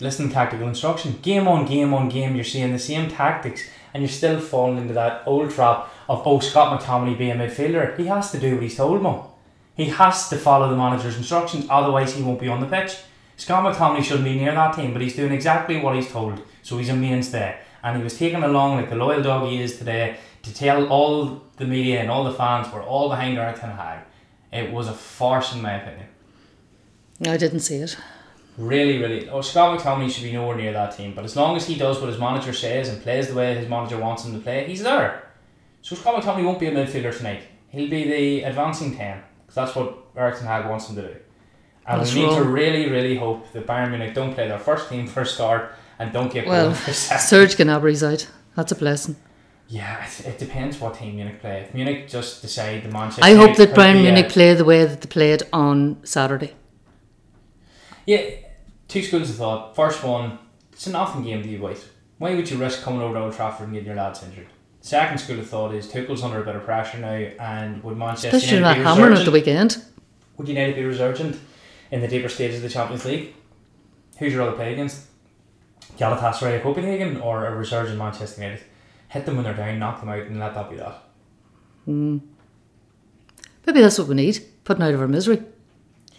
listening 0.00 0.28
to 0.28 0.34
tactical 0.34 0.68
instruction. 0.68 1.18
Game 1.22 1.46
on 1.46 1.66
game 1.66 1.92
on 1.94 2.08
game, 2.08 2.34
you're 2.34 2.44
seeing 2.44 2.72
the 2.72 2.78
same 2.78 3.08
tactics, 3.08 3.68
and 3.92 4.02
you're 4.02 4.10
still 4.10 4.40
falling 4.40 4.78
into 4.78 4.94
that 4.94 5.22
old 5.26 5.50
trap 5.50 5.88
of 6.08 6.22
oh 6.26 6.40
Scott 6.40 6.80
McTominay 6.80 7.18
being 7.18 7.32
a 7.32 7.34
midfielder. 7.34 7.96
He 7.96 8.06
has 8.06 8.30
to 8.32 8.38
do 8.38 8.54
what 8.54 8.62
he's 8.62 8.76
told, 8.76 9.02
Mo. 9.02 9.34
He 9.74 9.86
has 9.86 10.28
to 10.30 10.36
follow 10.36 10.68
the 10.68 10.76
manager's 10.76 11.16
instructions, 11.16 11.66
otherwise 11.70 12.14
he 12.14 12.22
won't 12.22 12.40
be 12.40 12.48
on 12.48 12.60
the 12.60 12.66
pitch. 12.66 12.96
Scott 13.36 13.62
McTominay 13.62 14.02
shouldn't 14.02 14.24
be 14.24 14.36
near 14.36 14.52
that 14.54 14.74
team, 14.74 14.92
but 14.92 15.02
he's 15.02 15.14
doing 15.14 15.32
exactly 15.32 15.78
what 15.80 15.94
he's 15.94 16.10
told, 16.10 16.42
so 16.62 16.78
he's 16.78 16.88
a 16.88 16.94
mainstay. 16.94 17.60
And 17.82 17.96
he 17.96 18.02
was 18.02 18.18
taken 18.18 18.42
along 18.42 18.76
like 18.76 18.90
the 18.90 18.96
loyal 18.96 19.22
dog 19.22 19.48
he 19.48 19.62
is 19.62 19.78
today 19.78 20.16
to 20.48 20.54
tell 20.54 20.86
all 20.88 21.42
the 21.56 21.66
media 21.66 22.00
and 22.00 22.10
all 22.10 22.24
the 22.24 22.32
fans 22.32 22.72
we're 22.72 22.82
all 22.82 23.08
behind 23.08 23.36
Erik 23.38 23.60
Ten 23.60 23.70
Hag. 23.70 24.00
It 24.52 24.72
was 24.72 24.88
a 24.88 24.94
farce 24.94 25.54
in 25.54 25.60
my 25.60 25.74
opinion. 25.74 26.06
I 27.26 27.36
didn't 27.36 27.60
see 27.60 27.76
it. 27.76 27.96
Really, 28.56 28.98
really. 28.98 29.28
Oh, 29.28 29.40
Scott 29.40 29.78
McTominay 29.78 30.10
should 30.10 30.24
be 30.24 30.32
nowhere 30.32 30.56
near 30.56 30.72
that 30.72 30.96
team. 30.96 31.14
But 31.14 31.24
as 31.24 31.36
long 31.36 31.56
as 31.56 31.66
he 31.66 31.76
does 31.76 32.00
what 32.00 32.08
his 32.08 32.18
manager 32.18 32.52
says 32.52 32.88
and 32.88 33.02
plays 33.02 33.28
the 33.28 33.34
way 33.34 33.54
his 33.54 33.68
manager 33.68 33.98
wants 33.98 34.24
him 34.24 34.32
to 34.32 34.40
play, 34.40 34.66
he's 34.66 34.82
there. 34.82 35.30
So 35.82 35.94
Scott 35.94 36.20
McTominay 36.20 36.44
won't 36.44 36.58
be 36.58 36.66
a 36.66 36.72
midfielder 36.72 37.16
tonight. 37.16 37.42
He'll 37.68 37.90
be 37.90 38.04
the 38.04 38.42
advancing 38.42 38.96
10. 38.96 39.22
Because 39.42 39.54
that's 39.54 39.76
what 39.76 39.98
Erik 40.16 40.38
Ten 40.38 40.46
Hag 40.46 40.66
wants 40.66 40.88
him 40.88 40.96
to 40.96 41.02
do. 41.02 41.16
And 41.86 42.00
That's 42.00 42.14
we 42.14 42.26
need 42.26 42.34
to 42.34 42.44
really, 42.44 42.90
really 42.90 43.16
hope 43.16 43.50
that 43.52 43.66
Bayern 43.66 43.90
Munich 43.90 44.14
don't 44.14 44.34
play 44.34 44.48
their 44.48 44.58
first 44.58 44.88
team 44.88 45.06
first 45.06 45.34
start 45.34 45.72
and 45.98 46.12
don't 46.12 46.32
get 46.32 46.46
Well, 46.46 46.64
going 46.66 46.74
for 46.74 46.92
second. 46.92 47.22
Serge 47.22 47.56
Gnabry's 47.56 48.02
out. 48.02 48.28
That's 48.56 48.72
a 48.72 48.74
blessing. 48.74 49.16
Yeah, 49.70 50.02
it, 50.04 50.26
it 50.26 50.38
depends 50.38 50.80
what 50.80 50.94
team 50.94 51.16
Munich 51.16 51.40
play. 51.40 51.60
If 51.60 51.74
Munich 51.74 52.08
just 52.08 52.40
decide 52.40 52.82
the 52.84 52.88
Manchester 52.88 53.24
I 53.24 53.34
hope 53.34 53.56
that 53.56 53.74
Bayern 53.74 53.94
be 53.94 53.98
a- 53.98 54.12
Munich 54.12 54.30
play 54.30 54.54
the 54.54 54.64
way 54.64 54.84
that 54.84 55.00
they 55.02 55.08
played 55.08 55.42
on 55.52 55.98
Saturday. 56.04 56.54
Yeah, 58.06 58.22
two 58.88 59.02
schools 59.02 59.28
of 59.28 59.36
thought. 59.36 59.76
First 59.76 60.02
one, 60.02 60.38
it's 60.72 60.86
an 60.86 60.94
nothing 60.94 61.22
game 61.22 61.42
to 61.42 61.48
you 61.48 61.58
boys. 61.58 61.86
Why 62.16 62.34
would 62.34 62.50
you 62.50 62.56
risk 62.56 62.82
coming 62.82 63.02
over 63.02 63.14
to 63.14 63.20
Old 63.20 63.34
Trafford 63.34 63.66
and 63.66 63.74
getting 63.74 63.86
your 63.88 63.96
lads 63.96 64.22
injured? 64.22 64.46
Second 64.80 65.18
school 65.18 65.38
of 65.38 65.46
thought 65.48 65.74
is 65.74 65.88
Tuchel's 65.90 66.22
under 66.22 66.40
a 66.40 66.44
bit 66.44 66.56
of 66.56 66.64
pressure 66.64 66.98
now, 66.98 67.08
and 67.10 67.82
would 67.84 67.96
Manchester 67.98 68.28
Especially 68.28 68.56
United 68.58 68.78
that 68.80 68.82
be 68.94 69.00
hammering 69.00 69.18
at 69.18 69.24
the 69.24 69.30
weekend. 69.30 69.84
Would 70.38 70.48
United 70.48 70.76
be 70.76 70.84
resurgent 70.84 71.36
in 71.90 72.00
the 72.00 72.08
deeper 72.08 72.28
stages 72.28 72.56
of 72.56 72.62
the 72.62 72.68
Champions 72.70 73.04
League? 73.04 73.34
Who's 74.18 74.32
your 74.32 74.42
other 74.42 74.52
play 74.52 74.72
against? 74.72 75.02
Galatasaray 75.98 76.62
Copenhagen 76.62 77.20
or 77.20 77.44
a 77.46 77.54
resurgent 77.54 77.98
Manchester 77.98 78.40
United? 78.40 78.64
Hit 79.08 79.24
them 79.26 79.36
when 79.36 79.44
they're 79.44 79.54
down, 79.54 79.78
knock 79.78 80.00
them 80.00 80.08
out, 80.10 80.20
and 80.26 80.38
let 80.38 80.54
that 80.54 80.70
be 80.70 80.76
that. 80.76 81.02
Maybe 81.86 83.80
that's 83.80 83.98
what 83.98 84.08
we 84.08 84.14
need. 84.14 84.44
Putting 84.64 84.82
out 84.82 84.94
of 84.94 85.00
our 85.00 85.08
misery. 85.08 85.42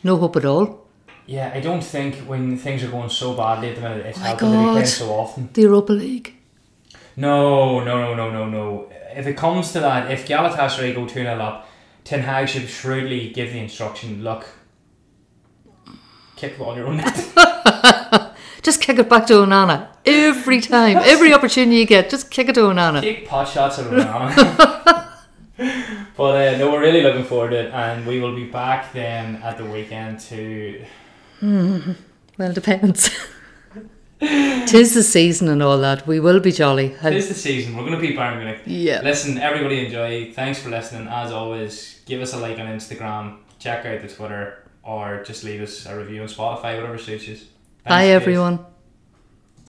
No 0.03 0.17
hope 0.17 0.35
at 0.37 0.45
all. 0.45 0.87
Yeah, 1.27 1.51
I 1.53 1.59
don't 1.59 1.83
think 1.83 2.15
when 2.27 2.57
things 2.57 2.83
are 2.83 2.89
going 2.89 3.09
so 3.09 3.35
badly 3.35 3.69
at 3.69 3.75
the 3.75 3.81
minute, 3.81 4.05
it's 4.07 4.17
Oh 4.17 4.21
helping 4.21 4.49
be 4.51 4.57
playing 4.71 4.85
so 4.87 5.11
often. 5.11 5.49
The 5.53 5.61
Europa 5.61 5.93
League. 5.93 6.35
No, 7.15 7.83
no, 7.83 7.99
no, 8.01 8.15
no, 8.15 8.31
no, 8.31 8.49
no. 8.49 8.89
If 9.15 9.27
it 9.27 9.37
comes 9.37 9.71
to 9.73 9.79
that, 9.81 10.09
if 10.09 10.27
Galatasaray 10.27 10.95
go 10.95 11.05
2 11.05 11.13
0 11.13 11.27
up, 11.39 11.67
Ten 12.03 12.21
Hag 12.21 12.49
should 12.49 12.67
shrewdly 12.67 13.29
give 13.29 13.51
the 13.53 13.59
instruction 13.59 14.23
look, 14.23 14.47
kick 16.35 16.59
on 16.59 16.77
your 16.77 16.87
own 16.87 16.97
net. 16.97 17.15
Just 18.61 18.81
kick 18.81 18.99
it 18.99 19.09
back 19.09 19.25
to 19.27 19.33
Onana 19.33 19.87
every 20.05 20.61
time, 20.75 20.97
every 20.97 21.33
opportunity 21.33 21.77
you 21.77 21.85
get. 21.85 22.09
Just 22.09 22.29
kick 22.31 22.49
it 22.49 22.55
to 22.55 22.61
Onana. 22.61 23.01
Take 23.01 23.27
pot 23.27 23.47
shots 23.47 23.79
at 23.79 23.85
Onana. 23.85 25.09
but 26.17 26.53
uh, 26.53 26.57
no, 26.57 26.71
we're 26.71 26.81
really 26.81 27.01
looking 27.01 27.23
forward 27.23 27.51
to 27.51 27.67
it, 27.67 27.73
and 27.73 28.05
we 28.05 28.19
will 28.19 28.35
be 28.35 28.45
back 28.45 28.93
then 28.93 29.37
at 29.37 29.57
the 29.57 29.65
weekend 29.65 30.19
to. 30.21 30.85
Well, 32.37 32.51
it 32.51 32.55
depends. 32.55 33.09
Tis 34.21 34.93
the 34.93 35.03
season 35.03 35.49
and 35.49 35.61
all 35.61 35.77
that. 35.79 36.07
We 36.07 36.21
will 36.21 36.39
be 36.39 36.53
jolly. 36.53 36.95
It 37.03 37.13
is 37.13 37.27
the 37.27 37.33
season. 37.33 37.75
We're 37.75 37.83
going 37.85 37.93
to 37.93 37.99
be 37.99 38.15
Bayern 38.15 38.37
Munich. 38.37 38.61
Yeah. 38.65 39.01
Listen, 39.01 39.37
everybody 39.37 39.85
enjoy. 39.85 40.31
Thanks 40.31 40.61
for 40.61 40.69
listening. 40.69 41.09
As 41.09 41.33
always, 41.33 41.99
give 42.05 42.21
us 42.21 42.33
a 42.33 42.37
like 42.37 42.57
on 42.57 42.67
Instagram, 42.67 43.39
check 43.59 43.85
out 43.85 44.01
the 44.01 44.07
Twitter, 44.07 44.63
or 44.83 45.21
just 45.25 45.43
leave 45.43 45.61
us 45.61 45.85
a 45.85 45.97
review 45.97 46.21
on 46.21 46.29
Spotify, 46.29 46.77
whatever 46.77 46.97
suits 46.97 47.27
you. 47.27 47.37
Thanks, 47.89 48.05
Bye, 48.05 48.13
guys. 48.13 48.21
everyone. 48.21 48.68